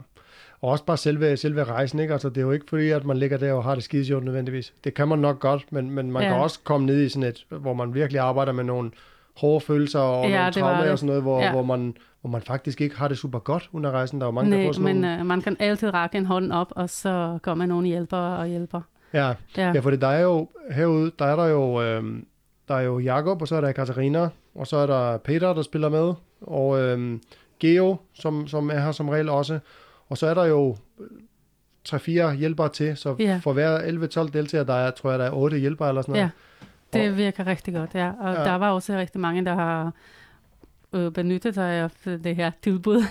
Og 0.62 0.70
også 0.70 0.84
bare 0.84 0.96
selve, 0.96 1.36
selve 1.36 1.64
rejsen, 1.64 1.98
ikke? 1.98 2.12
Altså, 2.12 2.28
det 2.28 2.36
er 2.38 2.42
jo 2.42 2.50
ikke 2.50 2.66
fordi, 2.68 2.90
at 2.90 3.04
man 3.04 3.16
ligger 3.16 3.36
der 3.38 3.52
og 3.52 3.64
har 3.64 3.74
det 3.74 3.84
skide 3.84 4.04
sjovt 4.04 4.24
nødvendigvis. 4.24 4.72
Det 4.84 4.94
kan 4.94 5.08
man 5.08 5.18
nok 5.18 5.40
godt, 5.40 5.72
men, 5.72 5.90
men 5.90 6.12
man 6.12 6.22
ja. 6.22 6.28
Kan 6.28 6.38
også 6.38 6.60
komme 6.64 6.86
ned 6.86 7.00
i 7.02 7.08
sådan 7.08 7.28
et, 7.28 7.46
hvor 7.48 7.74
man 7.74 7.94
virkelig 7.94 8.20
arbejder 8.20 8.52
med 8.52 8.64
nogle 8.64 8.90
hårde 9.36 9.60
følelser 9.60 10.00
og 10.00 10.28
Ja, 10.28 10.38
nogle 10.38 10.52
traumer 10.52 10.90
og 10.90 10.98
sådan 10.98 11.06
noget, 11.06 11.22
hvor, 11.22 11.40
Ja. 11.42 11.50
hvor, 11.52 11.62
man, 11.62 11.96
hvor 12.20 12.30
man 12.30 12.42
faktisk 12.42 12.80
ikke 12.80 12.96
har 12.96 13.08
det 13.08 13.18
super 13.18 13.38
godt 13.38 13.70
under 13.72 13.90
rejsen. 13.90 14.20
Der 14.20 14.24
er 14.24 14.28
jo 14.28 14.32
mange, 14.32 14.50
der 14.50 14.56
Nej, 14.56 14.66
får 14.66 14.72
sådan 14.72 14.84
men 14.84 14.96
nogle... 14.96 15.18
øh, 15.20 15.26
man 15.26 15.40
kan 15.40 15.56
altid 15.60 15.94
række 15.94 16.18
en 16.18 16.26
hånd 16.26 16.52
op, 16.52 16.72
og 16.76 16.90
så 16.90 17.38
kommer 17.42 17.66
nogen 17.66 17.86
hjælper 17.86 18.16
og 18.16 18.46
hjælper. 18.46 18.80
Ja, 19.14 19.32
Ja, 19.56 19.72
ja, 19.72 19.80
for 19.80 19.90
det, 19.90 20.00
der 20.00 20.06
er 20.08 20.20
jo 20.20 20.48
herude, 20.70 21.12
der 21.18 21.24
er 21.24 21.36
der 21.36 21.46
jo, 21.46 21.82
øhm, 21.82 22.26
der 22.68 22.74
er 22.74 22.80
jo 22.80 22.98
Jakob, 22.98 23.42
og 23.42 23.48
så 23.48 23.56
er 23.56 23.60
der 23.60 23.72
Katarina, 23.72 24.28
og 24.54 24.66
så 24.66 24.76
er 24.76 24.86
der 24.86 25.16
Peter, 25.18 25.52
der 25.54 25.62
spiller 25.62 25.88
med, 25.88 26.12
og 26.40 26.80
øhm, 26.80 27.20
Geo, 27.60 27.96
som, 28.14 28.46
som 28.46 28.70
er 28.70 28.78
her 28.78 28.92
som 28.92 29.08
regel 29.08 29.28
også. 29.28 29.58
Og 30.08 30.18
så 30.18 30.26
er 30.26 30.34
der 30.34 30.44
jo 30.44 30.76
3-4 31.88 32.32
hjælpere 32.34 32.68
til, 32.68 32.96
så 32.96 33.16
Ja. 33.18 33.40
for 33.42 33.52
hver 33.52 33.78
11-12 34.26 34.30
deltagere, 34.32 34.66
der 34.66 34.74
er, 34.74 34.90
tror 34.90 35.10
jeg, 35.10 35.18
der 35.18 35.24
er 35.24 35.30
8 35.32 35.58
hjælpere 35.58 35.88
eller 35.88 36.02
sådan 36.02 36.12
noget. 36.12 36.30
ja. 36.92 36.98
Det 37.00 37.10
Og- 37.10 37.16
virker 37.16 37.46
rigtig 37.46 37.74
godt, 37.74 37.94
ja. 37.94 38.12
Og 38.20 38.34
Ja. 38.34 38.44
der 38.44 38.54
var 38.54 38.70
også 38.70 38.96
rigtig 38.96 39.20
mange, 39.20 39.44
der 39.44 39.54
har 39.54 39.92
øh, 40.92 41.12
benyttet 41.12 41.54
sig 41.54 41.70
af 41.72 41.90
det 42.04 42.36
her 42.36 42.50
tilbud. 42.62 43.02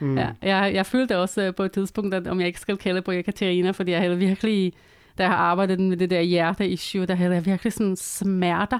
Mm. 0.00 0.18
Ja, 0.18 0.28
jeg, 0.42 0.74
jeg 0.74 0.86
følte 0.86 1.18
også 1.18 1.42
øh, 1.42 1.54
på 1.54 1.62
et 1.62 1.72
tidspunkt, 1.72 2.14
at 2.14 2.26
om 2.26 2.38
jeg 2.40 2.46
ikke 2.46 2.60
skal 2.60 2.76
kalde 2.76 3.02
på 3.02 3.10
Ekaterina, 3.10 3.70
fordi 3.70 3.90
jeg 3.92 4.00
havde 4.00 4.18
virkelig, 4.18 4.72
da 5.18 5.22
jeg 5.22 5.30
har 5.30 5.38
arbejdet 5.38 5.80
med 5.80 5.96
det 5.96 6.10
der 6.10 6.20
hjerte-issue, 6.20 7.06
der 7.06 7.14
havde 7.14 7.34
jeg 7.34 7.46
virkelig 7.46 7.72
sådan 7.72 7.96
smerter, 7.96 8.78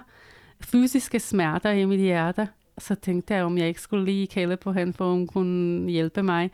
fysiske 0.61 1.21
smerter 1.21 1.71
i 1.71 1.85
mit 1.85 2.01
hjerte. 2.01 2.49
Så 2.79 2.95
tænkte 2.95 3.35
jeg, 3.35 3.45
om 3.45 3.59
jeg 3.59 3.69
ikke 3.69 3.81
skulle 3.81 4.05
lige 4.05 4.27
kalde 4.27 4.57
på 4.57 4.73
hende, 4.73 4.93
for 4.93 5.11
hun 5.13 5.27
kunne 5.27 5.91
hjælpe 5.91 6.23
mig. 6.23 6.51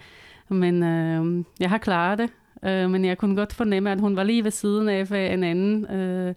Men 0.53 0.83
øh, 0.83 1.45
jeg 1.61 1.71
har 1.71 1.79
klaret 1.79 2.19
det. 2.19 2.31
Øh, 2.65 2.91
men 2.91 3.05
jeg 3.05 3.19
kunne 3.19 3.37
godt 3.37 3.53
fornemme, 3.53 3.93
at 3.93 4.01
hun 4.01 4.17
var 4.17 4.23
lige 4.23 4.45
ved 4.45 4.51
siden 4.51 4.89
af 4.89 5.33
en 5.35 5.45
anden 5.45 5.87
øh, 5.87 6.35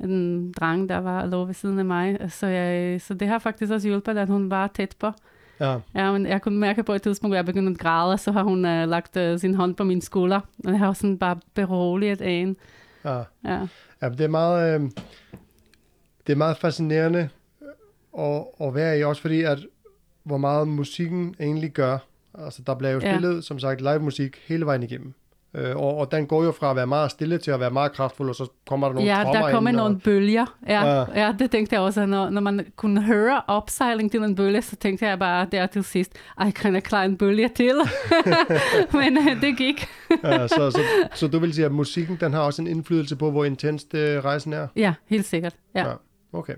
en 0.00 0.52
dreng, 0.52 0.88
der 0.88 0.98
var 0.98 1.26
lå 1.26 1.44
ved 1.44 1.54
siden 1.54 1.78
af 1.78 1.84
mig. 1.84 2.18
Så, 2.28 2.46
jeg, 2.46 3.00
så 3.00 3.14
det 3.14 3.28
har 3.28 3.38
faktisk 3.38 3.72
også 3.72 3.88
hjulpet, 3.88 4.18
at 4.18 4.28
hun 4.28 4.50
var 4.50 4.66
tæt 4.66 4.96
på. 4.98 5.12
Ja. 5.60 5.78
Ja, 5.94 6.12
men 6.12 6.26
jeg 6.26 6.42
kunne 6.42 6.58
mærke 6.58 6.82
på 6.82 6.92
et 6.92 7.02
tidspunkt, 7.02 7.30
hvor 7.30 7.36
jeg 7.36 7.44
begyndte 7.44 7.70
at 7.70 7.78
græde, 7.78 8.18
så 8.18 8.32
har 8.32 8.42
hun 8.42 8.64
uh, 8.64 8.88
lagt 8.88 9.16
uh, 9.16 9.38
sin 9.38 9.54
hånd 9.54 9.74
på 9.74 9.84
min 9.84 10.00
skulder. 10.00 10.40
Og 10.64 10.70
jeg 10.70 10.78
har 10.78 10.92
sådan 10.92 11.18
bare 11.18 11.38
beroliget 11.54 12.20
en. 12.20 12.56
Ja. 13.04 13.22
Ja, 13.44 13.66
ja, 14.02 14.08
det 14.08 14.20
er 14.20 14.28
meget, 14.28 14.80
øh, 14.80 14.90
det 16.26 16.32
er 16.32 16.36
meget 16.36 16.56
fascinerende 16.56 17.28
at, 18.18 18.44
at 18.60 18.74
være 18.74 18.98
i, 18.98 19.04
også 19.04 19.22
fordi, 19.22 19.42
at 19.42 19.58
hvor 20.22 20.36
meget 20.38 20.68
musikken 20.68 21.34
egentlig 21.40 21.70
gør. 21.70 21.98
Altså, 22.44 22.62
der 22.66 22.74
bliver 22.74 22.92
jo 22.92 23.00
Ja. 23.02 23.12
spillet, 23.12 23.44
som 23.44 23.58
sagt, 23.58 23.80
live 23.80 23.98
musik 23.98 24.36
hele 24.46 24.66
vejen 24.66 24.82
igennem. 24.82 25.14
Øh, 25.54 25.76
og, 25.76 25.96
og 25.96 26.12
den 26.12 26.26
går 26.26 26.44
jo 26.44 26.52
fra 26.52 26.70
at 26.70 26.76
være 26.76 26.86
meget 26.86 27.10
stille 27.10 27.38
til 27.38 27.50
at 27.50 27.60
være 27.60 27.70
meget 27.70 27.92
kraftfuld, 27.92 28.28
og 28.28 28.34
så 28.34 28.46
kommer 28.68 28.86
der 28.86 28.94
nogle 28.94 29.10
ja 29.10 29.24
der 29.32 29.50
kommer 29.50 29.70
ind, 29.70 29.76
nogle 29.76 30.00
bølger. 30.00 30.56
Ja, 30.68 30.86
Ja. 30.86 30.98
ja. 30.98 31.04
ja, 31.26 31.34
det 31.38 31.50
tænkte 31.50 31.74
jeg 31.74 31.82
også. 31.82 32.06
Når, 32.06 32.30
når 32.30 32.40
man 32.40 32.66
kunne 32.76 33.02
høre 33.02 33.42
opsejling 33.46 34.10
til 34.10 34.22
en 34.22 34.34
bølge, 34.34 34.62
så 34.62 34.76
tænkte 34.76 35.06
jeg 35.06 35.18
bare 35.18 35.46
der 35.52 35.66
til 35.66 35.84
sidst, 35.84 36.12
ej, 36.40 36.50
kan 36.50 36.74
jeg 36.74 36.82
klare 36.82 37.04
en 37.04 37.16
bølge 37.16 37.48
til? 37.48 37.72
Men 38.92 39.18
uh, 39.18 39.40
det 39.40 39.56
gik. 39.58 39.86
ja, 40.24 40.48
så, 40.48 40.70
så, 40.70 40.80
så 41.14 41.28
du 41.28 41.38
vil 41.38 41.54
sige, 41.54 41.64
at 41.64 41.72
musikken 41.72 42.16
den 42.20 42.32
har 42.32 42.40
også 42.40 42.62
en 42.62 42.68
indflydelse 42.68 43.16
på, 43.16 43.30
hvor 43.30 43.44
intenst 43.44 43.94
øh, 43.94 44.24
rejsen 44.24 44.52
er? 44.52 44.66
Ja, 44.76 44.94
helt 45.06 45.26
sikkert. 45.26 45.54
Ja. 45.74 45.88
Ja. 45.88 45.92
Okay. 46.32 46.54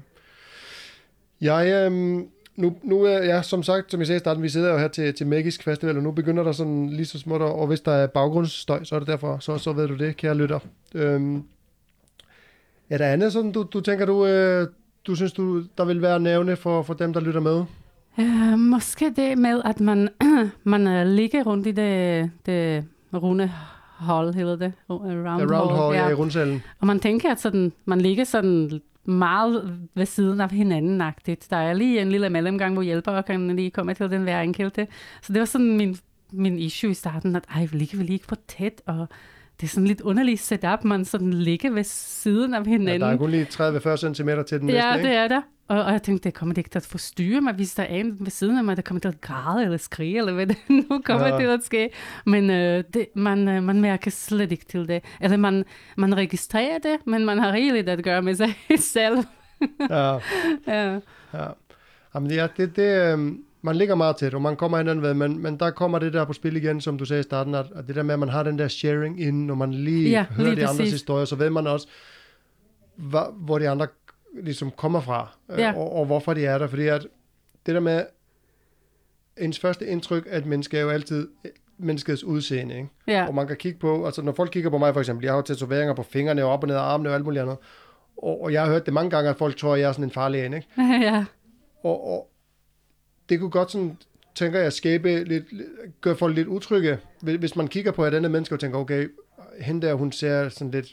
Jeg, 1.41 1.67
øhm, 1.87 2.27
nu, 2.57 2.77
nu 2.83 3.03
er 3.03 3.19
jeg, 3.19 3.45
som 3.45 3.63
sagt, 3.63 3.91
som 3.91 4.01
jeg 4.01 4.07
sagde 4.07 4.17
i 4.17 4.21
starten, 4.21 4.43
vi 4.43 4.49
sidder 4.49 4.73
jo 4.73 4.79
her 4.79 4.89
til, 4.89 5.15
til 5.15 5.27
Magisk 5.27 5.63
Festival, 5.63 5.97
og 5.97 6.03
nu 6.03 6.11
begynder 6.11 6.43
der 6.43 6.53
sådan 6.53 6.91
lige 6.91 7.07
så 7.07 7.19
småt, 7.19 7.43
og 7.43 7.67
hvis 7.67 7.81
der 7.81 7.93
er 7.93 8.07
baggrundsstøj, 8.07 8.85
så 8.85 8.95
er 8.95 8.99
det 8.99 9.09
derfor, 9.09 9.39
så, 9.39 9.59
så 9.59 9.73
ved 9.73 9.89
du 9.89 9.97
det, 9.97 10.17
kære 10.17 10.35
lytter. 10.35 10.59
Øhm, 10.95 11.43
er 12.91 12.99
der 12.99 13.07
andet 13.07 13.33
sådan, 13.33 13.53
du, 13.53 13.63
du 13.63 13.81
tænker, 13.81 14.07
du, 14.07 14.27
øh, 14.27 14.67
du 15.07 15.15
synes, 15.15 15.33
du, 15.33 15.63
der 15.79 15.85
vil 15.85 16.03
være 16.03 16.21
nævne 16.21 16.57
for, 16.57 16.83
for 16.83 16.95
dem, 16.95 17.13
der 17.13 17.21
lytter 17.21 17.41
med? 17.41 17.65
Uh, 18.19 18.59
måske 18.59 19.13
det 19.17 19.39
med, 19.39 19.63
at 19.65 19.81
man, 19.81 20.09
man 20.65 20.87
uh, 20.87 21.07
ligger 21.07 21.45
rundt 21.45 21.67
i 21.67 21.71
det, 21.71 22.31
det 22.47 22.85
runde 23.15 23.53
hold, 23.99 24.35
hedder 24.35 24.57
det? 24.57 24.73
Round, 24.91 25.41
The 25.41 25.57
round 25.57 25.77
hall 25.77 25.95
ja. 25.95 26.09
i 26.09 26.15
rundsalen. 26.15 26.63
Og 26.81 26.87
man 26.87 27.01
tænker, 27.01 27.31
at 27.31 27.41
sådan, 27.41 27.73
man 27.85 28.01
ligger 28.01 28.25
sådan 28.25 28.81
meget 29.05 29.79
ved 29.95 30.07
siden 30.07 30.41
af 30.41 30.51
hinanden 30.51 31.01
-agtigt. 31.01 31.47
Der 31.51 31.57
er 31.57 31.73
lige 31.73 32.01
en 32.01 32.11
lille 32.11 32.31
mellemgang, 32.31 32.75
hvor 32.75 32.83
hjælpere 32.83 33.23
kan 33.23 33.57
lige 33.57 33.71
komme 33.71 33.95
til 33.95 34.11
den 34.11 34.23
hver 34.23 34.41
enkelte. 34.41 34.87
Så 35.23 35.33
det 35.33 35.41
var 35.41 35.47
sådan 35.47 35.77
min, 35.77 35.97
min 36.33 36.59
issue 36.59 36.91
i 36.91 36.95
starten, 36.95 37.37
at 37.37 37.45
ej, 37.55 37.69
ligger 37.73 37.99
vi 37.99 38.05
lige 38.05 38.21
for 38.29 38.37
tæt, 38.49 38.83
og 38.87 39.09
det 39.61 39.67
er 39.67 39.69
sådan 39.69 39.87
lidt 39.87 40.01
underligt 40.01 40.41
setup, 40.41 40.85
man 40.85 41.05
sådan 41.05 41.33
ligger 41.33 41.71
ved 41.71 41.85
siden 41.85 42.55
af 42.55 42.59
Ja, 42.65 42.71
hinanden. 42.71 43.01
der 43.01 43.07
er 43.07 43.17
kun 43.17 43.31
lige 43.31 43.45
30-40 43.45 43.97
cm 43.97 44.29
til 44.49 44.61
den 44.61 44.71
Ja, 44.71 44.75
næste, 44.75 44.99
ikke? 44.99 45.09
det 45.09 45.17
er 45.17 45.29
der. 45.29 45.41
Og, 45.69 45.83
og 45.85 45.93
jeg 45.93 46.03
tænkte, 46.03 46.25
det 46.25 46.35
kommer 46.35 46.55
det 46.55 46.59
ikke 46.59 46.71
til 46.71 46.79
at 46.79 46.87
forstyrre 46.87 47.41
mig, 47.41 47.55
hvis 47.55 47.75
der 47.75 47.83
er 47.83 47.87
en 47.97 48.17
ved 48.21 48.31
siden 48.31 48.59
af 48.59 48.65
mig, 48.65 48.77
der 48.77 48.83
kommer 48.83 49.01
til 49.01 49.09
at 49.09 49.21
græde 49.21 49.65
eller 49.65 49.77
skrige, 49.77 50.19
eller 50.19 50.33
hvad 50.33 50.47
det 50.47 50.57
nu 50.91 51.01
kommer 51.05 51.27
Ja. 51.27 51.33
ja. 51.35 51.41
til 51.41 51.47
at 51.47 51.65
ske. 51.65 51.91
Men 52.27 52.51
øh, 52.51 52.85
det, 52.95 53.07
man, 53.15 53.49
øh, 53.49 53.63
man 53.63 53.81
mærker 53.81 54.11
slet 54.11 54.53
ikke 54.53 54.65
til 54.65 54.89
det. 54.89 55.05
Eller 55.21 55.37
man, 55.37 55.65
man 55.97 56.17
registrerer 56.17 56.79
det, 56.79 56.97
men 57.07 57.25
man 57.25 57.39
har 57.39 57.53
rigeligt 57.53 57.89
at 57.89 58.05
gøre 58.05 58.23
med 58.23 58.35
sig 58.35 58.55
selv. 58.95 59.19
Ja. 59.91 60.13
ja. 60.67 60.99
Ja. 61.35 61.47
Jamen, 62.15 62.31
ja, 62.31 62.47
det, 62.57 62.77
det, 62.77 63.13
øhm, 63.13 63.39
man 63.63 63.77
ligger 63.77 63.95
meget 63.95 64.17
tæt, 64.17 64.35
og 64.35 64.43
man 64.43 64.57
kommer 64.57 64.79
hinanden 64.79 65.03
ved, 65.03 65.15
men, 65.15 65.39
men 65.39 65.57
der 65.57 65.71
kommer 65.71 65.99
det 65.99 66.13
der 66.13 66.25
på 66.25 66.33
spil 66.33 66.57
igen, 66.57 66.81
som 66.81 66.99
du 66.99 67.05
sagde 67.05 67.21
i 67.21 67.23
starten, 67.23 67.55
at, 67.55 67.67
at 67.77 67.87
det 67.87 67.97
der 67.97 68.03
med, 68.03 68.13
at 68.13 68.19
man 68.19 68.29
har 68.29 68.43
den 68.43 68.59
der 68.59 68.69
sharing 68.69 69.21
inden, 69.21 69.47
når 69.47 69.55
man 69.55 69.75
lige 69.75 70.11
Ja, 70.11 70.25
hører 70.31 70.49
lige 70.49 70.57
de 70.57 70.69
andres 70.69 70.91
historier, 70.91 71.25
så 71.25 71.37
ved 71.37 71.51
man 71.51 71.67
også, 71.67 71.89
hvor, 72.97 73.35
hvor 73.37 73.59
de 73.59 73.69
andre 73.69 73.87
ligesom 74.43 74.71
kommer 74.71 75.01
fra, 75.01 75.29
øh, 75.51 75.59
Ja. 75.59 75.73
og, 75.77 75.93
og 75.93 76.07
hvorfor 76.07 76.35
de 76.35 76.47
er 76.47 76.59
der, 76.59 76.67
fordi 76.67 76.87
at 76.87 77.07
det 77.67 77.75
der 77.75 77.81
med, 77.81 78.03
ens 79.39 79.59
første 79.59 79.87
indtryk 79.87 80.27
af 80.31 80.39
et 80.39 80.47
menneske 80.47 80.79
er 80.79 80.83
jo 80.83 80.89
altid 80.91 81.29
menneskets 81.79 82.25
udseende, 82.25 82.75
ikke? 82.77 82.89
ja. 83.07 83.27
Og 83.27 83.35
man 83.35 83.47
kan 83.47 83.57
kigge 83.57 83.79
på, 83.79 84.07
altså 84.07 84.23
når 84.23 84.33
folk 84.33 84.51
kigger 84.51 84.71
på 84.71 84.79
mig 84.79 84.93
for 84.93 85.01
eksempel, 85.01 85.25
jeg 85.25 85.33
har 85.33 85.37
jo 85.39 85.43
tatoveringer 85.43 85.95
på 85.95 86.03
fingrene 86.03 86.45
og 86.45 86.51
op 86.51 86.63
og 86.63 86.69
ned 86.69 86.77
af 86.77 86.81
armene 86.81 87.09
og 87.09 87.15
alt 87.15 87.25
muligt 87.25 87.43
andet, 87.43 87.57
og, 88.17 88.43
og 88.43 88.53
jeg 88.53 88.63
har 88.63 88.69
hørt 88.71 88.87
det 88.87 88.95
mange 88.95 89.11
gange, 89.11 89.31
at 89.31 89.37
folk 89.37 89.57
tror, 89.57 89.75
at 89.75 89.81
jeg 89.81 89.89
er 89.89 89.93
sådan 89.93 90.05
en 90.05 90.11
farlig 90.11 90.47
en, 90.47 90.55
ikke? 90.55 90.67
ja. 91.07 91.25
Og, 91.85 92.13
og 92.13 92.30
det 93.31 93.41
kunne 93.41 93.51
godt 93.51 93.71
sådan, 93.71 93.97
tænker 94.35 94.61
jeg, 94.61 94.73
skabe 94.73 95.25
lidt, 95.25 95.45
gøre 96.01 96.17
folk 96.17 96.37
lidt 96.37 96.49
utrygge, 96.49 96.99
hvis 97.21 97.57
man 97.57 97.69
kigger 97.69 97.93
på 97.93 98.05
et 98.05 98.15
andet 98.15 98.31
menneske 98.31 98.55
og 98.55 98.61
tænker, 98.61 98.79
okay, 98.79 99.09
hende 99.61 99.87
der, 99.87 99.95
hun 99.95 100.13
ser 100.13 100.49
sådan 100.49 100.71
lidt 100.71 100.87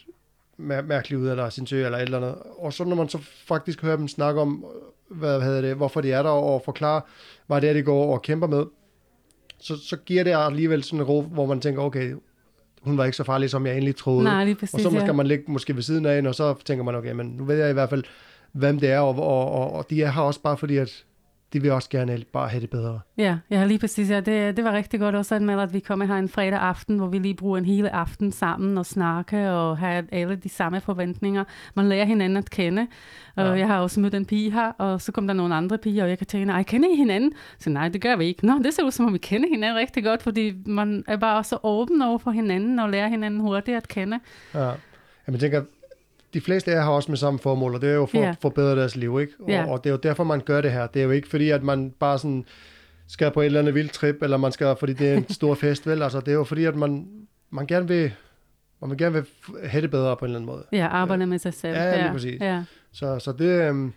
mær- 0.57 0.81
mærkelig 0.81 1.17
ud, 1.17 1.29
eller 1.29 1.49
sin 1.49 1.67
sø, 1.67 1.85
eller 1.85 1.97
et 1.97 2.01
eller 2.01 2.17
andet. 2.17 2.35
Og 2.57 2.73
så 2.73 2.83
når 2.83 2.95
man 2.95 3.09
så 3.09 3.17
faktisk 3.47 3.81
hører 3.81 3.97
dem 3.97 4.07
snakke 4.07 4.41
om, 4.41 4.65
hvad, 5.09 5.41
hedder 5.41 5.61
det, 5.61 5.75
hvorfor 5.75 6.01
de 6.01 6.11
er 6.11 6.23
der, 6.23 6.29
og 6.29 6.61
forklare, 6.65 7.01
hvad 7.47 7.61
det 7.61 7.69
er, 7.69 7.73
de 7.73 7.83
går 7.83 8.13
og 8.13 8.21
kæmper 8.21 8.47
med, 8.47 8.65
så, 9.59 9.77
så 9.77 9.97
giver 9.97 10.23
det 10.23 10.33
alligevel 10.35 10.83
sådan 10.83 10.99
en 10.99 11.05
ro, 11.05 11.21
hvor 11.21 11.45
man 11.45 11.61
tænker, 11.61 11.81
okay, 11.81 12.15
hun 12.81 12.97
var 12.97 13.05
ikke 13.05 13.17
så 13.17 13.23
farlig, 13.23 13.49
som 13.49 13.65
jeg 13.65 13.73
egentlig 13.73 13.95
troede. 13.95 14.23
Nej, 14.23 14.43
lige 14.43 14.55
og 14.55 14.59
præcis. 14.59 14.81
så 14.81 14.89
ja. 14.89 14.99
skal 14.99 15.15
man 15.15 15.27
ligge 15.27 15.43
måske 15.47 15.75
ved 15.75 15.81
siden 15.81 16.05
af 16.05 16.15
hende, 16.15 16.27
og 16.27 16.35
så 16.35 16.55
tænker 16.65 16.83
man, 16.83 16.95
okay, 16.95 17.11
men 17.11 17.27
nu 17.27 17.45
ved 17.45 17.57
jeg 17.57 17.69
i 17.69 17.73
hvert 17.73 17.89
fald, 17.89 18.03
hvem 18.51 18.79
det 18.79 18.89
er, 18.89 18.99
og, 18.99 19.15
og, 19.15 19.51
og, 19.51 19.73
og 19.73 19.89
de 19.89 20.03
er 20.03 20.11
her 20.11 20.21
også 20.21 20.41
bare 20.41 20.57
fordi, 20.57 20.77
at 20.77 21.03
de 21.53 21.61
vil 21.61 21.71
også 21.71 21.89
gerne 21.89 22.23
bare 22.33 22.49
have 22.49 22.61
det 22.61 22.69
bedre. 22.69 22.99
Ja, 23.17 23.37
ja, 23.49 23.65
lige 23.65 23.79
præcis. 23.79 24.09
Ja. 24.09 24.19
Det, 24.19 24.57
det 24.57 24.65
var 24.65 24.73
rigtig 24.73 24.99
godt 24.99 25.15
også 25.15 25.39
med, 25.39 25.59
at 25.59 25.73
vi 25.73 25.79
kommer 25.79 26.05
her 26.05 26.15
en 26.15 26.29
fredag 26.29 26.59
aften, 26.59 26.97
hvor 26.97 27.07
vi 27.07 27.19
lige 27.19 27.33
bruger 27.33 27.57
en 27.57 27.65
hele 27.65 27.95
aften 27.95 28.31
sammen 28.31 28.77
og 28.77 28.85
snakke 28.85 29.51
og 29.51 29.77
have 29.77 30.05
alle 30.11 30.35
de 30.35 30.49
samme 30.49 30.81
forventninger. 30.81 31.43
Man 31.75 31.89
lærer 31.89 32.05
hinanden 32.05 32.37
at 32.37 32.49
kende. 32.49 32.87
Ja. 33.37 33.43
Og 33.43 33.59
jeg 33.59 33.67
har 33.67 33.79
også 33.79 33.99
mødt 33.99 34.13
en 34.13 34.25
pige 34.25 34.51
her, 34.51 34.71
og 34.77 35.01
så 35.01 35.11
kom 35.11 35.27
der 35.27 35.33
nogle 35.33 35.55
andre 35.55 35.77
piger, 35.77 36.03
og 36.03 36.09
jeg 36.09 36.17
kan 36.17 36.27
tænke, 36.27 36.51
ej, 36.51 36.63
kender 36.63 36.89
I 36.89 36.95
hinanden? 36.95 37.33
Så 37.59 37.69
nej, 37.69 37.89
det 37.89 38.01
gør 38.01 38.15
vi 38.15 38.25
ikke. 38.25 38.45
Nå, 38.45 38.59
det 38.63 38.73
ser 38.73 38.83
ud 38.83 38.91
som 38.91 39.05
om, 39.05 39.13
vi 39.13 39.17
kender 39.17 39.49
hinanden 39.49 39.79
rigtig 39.79 40.03
godt, 40.03 40.23
fordi 40.23 40.53
man 40.65 41.03
er 41.07 41.17
bare 41.17 41.43
så 41.43 41.57
åben 41.63 42.01
over 42.01 42.17
for 42.17 42.31
hinanden 42.31 42.79
og 42.79 42.89
lærer 42.89 43.07
hinanden 43.07 43.39
hurtigt 43.39 43.77
at 43.77 43.87
kende. 43.87 44.19
Ja. 44.53 44.59
Jamen, 44.59 44.75
jeg 45.27 45.39
tænker, 45.39 45.63
de 46.37 46.41
fleste 46.41 46.71
af 46.71 46.75
jer 46.75 46.83
har 46.83 46.91
også 46.91 47.11
med 47.11 47.17
samme 47.17 47.39
formål, 47.39 47.75
og 47.75 47.81
det 47.81 47.89
er 47.89 47.93
jo 47.93 48.05
for 48.05 48.17
Ja. 48.17 48.29
at 48.29 48.37
forbedre 48.41 48.75
deres 48.75 48.95
liv, 48.95 49.19
ikke? 49.21 49.33
Og, 49.39 49.49
Ja. 49.49 49.65
og 49.71 49.83
det 49.83 49.89
er 49.89 49.93
jo 49.93 49.99
derfor, 50.03 50.23
man 50.23 50.39
gør 50.41 50.61
det 50.61 50.71
her. 50.71 50.87
Det 50.87 50.99
er 50.99 51.03
jo 51.03 51.11
ikke 51.11 51.27
fordi, 51.27 51.49
at 51.49 51.63
man 51.63 51.93
bare 51.99 52.19
sådan 52.19 52.45
skal 53.07 53.31
på 53.31 53.41
et 53.41 53.45
eller 53.45 53.59
andet 53.59 53.75
vildt 53.75 53.91
trip, 53.91 54.15
eller 54.21 54.37
man 54.37 54.51
skal, 54.51 54.75
fordi 54.79 54.93
det 54.93 55.09
er 55.09 55.13
en 55.17 55.29
stor 55.39 55.53
fest, 55.55 55.87
vel? 55.87 56.01
Altså, 56.01 56.19
det 56.19 56.27
er 56.27 56.33
jo 56.33 56.43
fordi, 56.43 56.65
at 56.65 56.75
man, 56.75 57.07
man 57.49 57.67
gerne 57.67 57.87
vil 57.87 58.11
man 58.81 58.89
vil 58.89 58.97
gerne 58.97 59.13
vil 59.13 59.25
have 59.67 59.81
det 59.81 59.91
bedre 59.91 60.17
på 60.17 60.25
en 60.25 60.29
eller 60.29 60.39
anden 60.39 60.45
måde. 60.55 60.63
Ja, 60.71 60.87
arbejde 60.87 61.25
med 61.25 61.39
sig 61.39 61.53
selv. 61.53 61.73
Ja, 61.75 62.01
lige 62.01 62.11
præcis. 62.11 62.41
Ja. 62.41 62.63
Så, 62.91 63.19
så 63.19 63.31
det, 63.31 63.45
øhm, 63.69 63.93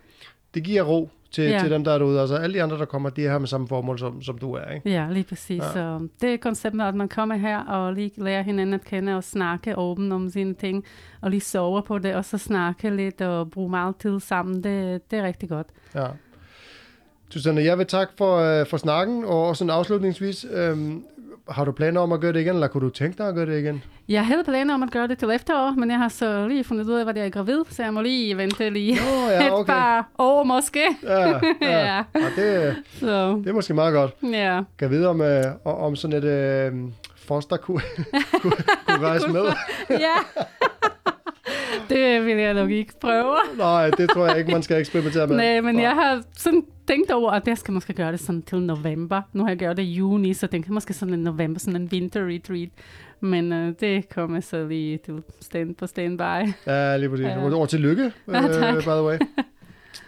det 0.55 0.63
giver 0.63 0.83
ro 0.83 1.11
til, 1.31 1.45
Ja. 1.45 1.59
til 1.59 1.71
dem, 1.71 1.85
der 1.85 1.93
er 1.93 1.99
derude. 1.99 2.21
Altså 2.21 2.37
alle 2.37 2.55
de 2.55 2.63
andre, 2.63 2.79
der 2.79 2.85
kommer, 2.85 3.11
de 3.11 3.27
er 3.27 3.31
her 3.31 3.39
med 3.39 3.47
samme 3.49 3.69
formål, 3.69 3.99
som, 3.99 4.23
som 4.23 4.39
du 4.39 4.53
er, 4.53 4.71
ikke? 4.75 4.91
Ja, 4.91 5.07
lige 5.11 5.25
præcis. 5.25 5.59
Ja. 5.63 5.73
Så 5.73 6.09
det 6.21 6.33
er 6.35 6.37
konceptet, 6.37 6.81
at 6.83 6.95
man 6.95 7.09
kommer 7.09 7.35
her 7.35 7.59
og 7.65 7.93
lige 7.95 8.11
lærer 8.17 8.43
hinanden 8.43 8.75
at 8.75 8.85
kende 8.85 9.17
og 9.17 9.25
snakke 9.25 9.79
åben 9.79 10.13
om 10.13 10.31
sine 10.31 10.55
ting, 10.55 10.85
og 11.21 11.31
lige 11.31 11.41
sover 11.41 11.81
på 11.81 11.99
det, 11.99 12.15
og 12.15 12.25
så 12.25 12.39
snakke 12.39 12.91
lidt 12.91 13.21
og 13.21 13.51
bruge 13.51 13.71
meget 13.71 13.97
tid 13.97 14.21
sammen. 14.21 14.65
Det, 14.65 15.11
det 15.11 15.19
er 15.19 15.23
rigtig 15.23 15.49
godt. 15.49 15.67
Ja. 15.95 16.07
Susanne, 17.31 17.63
jeg 17.63 17.79
vil 17.79 17.87
takke 17.87 18.13
for, 18.19 18.37
øh, 18.61 18.67
for 18.67 18.77
snakken, 18.77 19.25
og 19.25 19.57
sådan 19.57 19.71
afslutningsvis, 19.71 20.47
øhm, 20.53 21.05
har 21.51 21.65
du 21.65 21.73
planer 21.73 22.01
om 22.01 22.13
at 22.13 22.21
gøre 22.21 22.33
det 22.33 22.41
igen, 22.41 22.55
eller 22.55 22.69
kunne 22.69 22.85
du 22.85 22.91
tænke 22.91 23.19
dig 23.19 23.29
at 23.29 23.35
gøre 23.35 23.47
det 23.47 23.59
igen? 23.59 23.83
Jeg 24.09 24.27
havde 24.27 24.45
planer 24.45 24.75
om 24.75 24.83
at 24.83 24.91
gøre 24.91 25.09
det 25.09 25.19
til 25.19 25.31
efterår, 25.31 25.71
men 25.77 25.91
jeg 25.91 25.99
har 25.99 26.09
så 26.09 26.49
lige 26.49 26.65
fundet 26.65 26.87
ud 26.89 26.93
af, 26.95 27.09
at 27.09 27.17
jeg 27.17 27.27
er 27.27 27.31
gravid, 27.31 27.61
så 27.71 27.83
jeg 27.83 27.95
må 27.95 28.01
lige 28.01 28.37
vente 28.37 28.71
lige 28.71 28.95
Nå, 28.95 29.31
ja, 29.31 29.47
et 29.47 29.53
okay. 29.53 29.73
par 29.73 30.09
år 30.19 30.45
måske. 30.45 30.83
Ja, 31.03 31.29
ja. 31.29 31.39
Ja. 31.63 31.99
Og 32.15 32.31
det, 32.37 32.77
Så 33.01 33.41
det 33.45 33.49
er 33.49 33.53
måske 33.53 33.75
meget 33.75 33.95
godt. 33.95 34.15
ja, 34.23 34.61
Kan 34.79 34.91
vide, 34.91 35.09
om, 35.09 35.21
øh, 35.21 35.45
om 35.65 35.97
sådan 35.97 36.17
et 36.17 36.25
øh, 36.25 36.73
foster 37.17 37.57
kunne, 37.67 37.81
kunne, 38.43 38.53
kunne 38.87 39.07
rejse 39.09 39.29
med? 39.29 39.43
ja. 39.91 40.43
Det 41.91 42.27
vil 42.27 42.37
jeg 42.37 42.55
nok 42.55 42.71
ikke 42.71 42.93
prøve. 43.01 43.35
Nej, 43.59 43.91
det 43.91 44.11
tror 44.11 44.27
jeg 44.27 44.39
ikke, 44.39 44.53
man 44.53 44.63
skal 44.63 44.81
eksperimentere 44.81 45.27
med. 45.27 45.37
Nej, 45.37 45.61
men 45.61 45.81
jeg 45.81 45.91
har 45.91 46.23
sådan 46.37 46.63
tænkt 46.89 47.11
over, 47.11 47.31
at 47.31 47.49
jeg 47.49 47.59
skal 47.59 47.75
måske 47.75 47.93
gøre 47.93 48.13
det 48.13 48.21
sådan 48.21 48.43
til 48.43 48.63
november. 48.63 49.23
Nu 49.33 49.43
har 49.43 49.51
jeg 49.51 49.59
gjort 49.59 49.77
det 49.77 49.83
i 49.83 49.93
juni, 49.93 50.35
så 50.35 50.47
tænker 50.47 50.67
jeg 50.69 50.75
måske 50.75 50.93
sådan 50.93 51.15
en 51.15 51.21
november, 51.21 51.61
sådan 51.61 51.81
en 51.81 51.89
winter 51.93 52.27
retreat. 52.27 52.69
Men 53.21 53.53
uh, 53.53 53.73
det 53.81 54.09
kommer 54.09 54.41
så 54.41 54.67
lige 54.69 54.99
til 55.05 55.23
stand 55.41 55.75
på 55.75 55.87
standby. 55.87 56.23
Ja, 56.67 56.97
lige 56.97 57.09
præcis. 57.11 57.27
Ja. 57.27 57.55
Og 57.55 57.69
tillykke, 57.69 58.03
Ja, 58.33 58.49
øh, 58.49 58.55
tak. 58.55 58.75
by 58.75 58.81
the 58.89 59.03
way. 59.03 59.19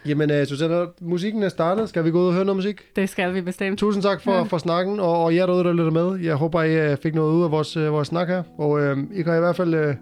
Jamen, 0.07 0.30
uh, 0.30 0.47
Susanne, 0.47 0.87
musikken 1.01 1.43
er 1.43 1.49
startet. 1.49 1.89
Skal 1.89 2.05
vi 2.05 2.11
gå 2.11 2.20
ud 2.20 2.26
og 2.26 2.33
høre 2.35 2.45
noget 2.45 2.57
musik? 2.57 2.80
Det 2.97 3.09
skal 3.09 3.35
vi 3.35 3.41
bestemt. 3.41 3.78
Tusind 3.78 4.03
tak 4.03 4.20
for, 4.22 4.33
Ja. 4.33 4.43
for 4.43 4.59
snakken, 4.59 5.01
og, 5.01 5.24
og 5.24 5.37
jer 5.37 5.47
derude, 5.47 5.64
der 5.64 5.72
lytter 5.72 5.91
med. 5.91 6.20
Jeg 6.20 6.35
håber, 6.35 6.62
I 6.62 6.93
uh, 6.93 6.99
fik 7.03 7.14
noget 7.14 7.33
ud 7.35 7.45
af 7.45 7.51
vores, 7.51 7.76
uh, 7.76 7.93
vores 7.93 8.09
snak 8.09 8.28
her. 8.28 8.43
Og 8.59 8.70
uh, 8.70 8.99
I 9.14 9.22
kan 9.22 9.37
i 9.37 9.41
hvert 9.41 9.57
fald 9.57 9.74
uh, 9.89 9.95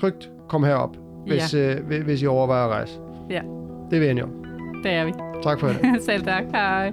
trygt 0.00 0.30
komme 0.48 0.66
herop, 0.66 0.96
hvis, 1.28 1.54
ja. 1.54 1.78
uh, 1.78 2.04
hvis 2.04 2.22
I 2.22 2.26
overvejer 2.26 2.64
at 2.64 2.70
rejse. 2.70 3.00
Ja. 3.30 3.40
Det 3.90 4.00
vil 4.00 4.06
jeg 4.06 4.10
enige 4.10 4.24
om. 4.24 4.44
Det 4.82 4.92
er 4.92 5.04
vi. 5.04 5.12
Tak 5.42 5.60
for 5.60 5.68
det. 5.68 5.76
Selv 6.08 6.24
tak. 6.24 6.44
Hej. 6.52 6.92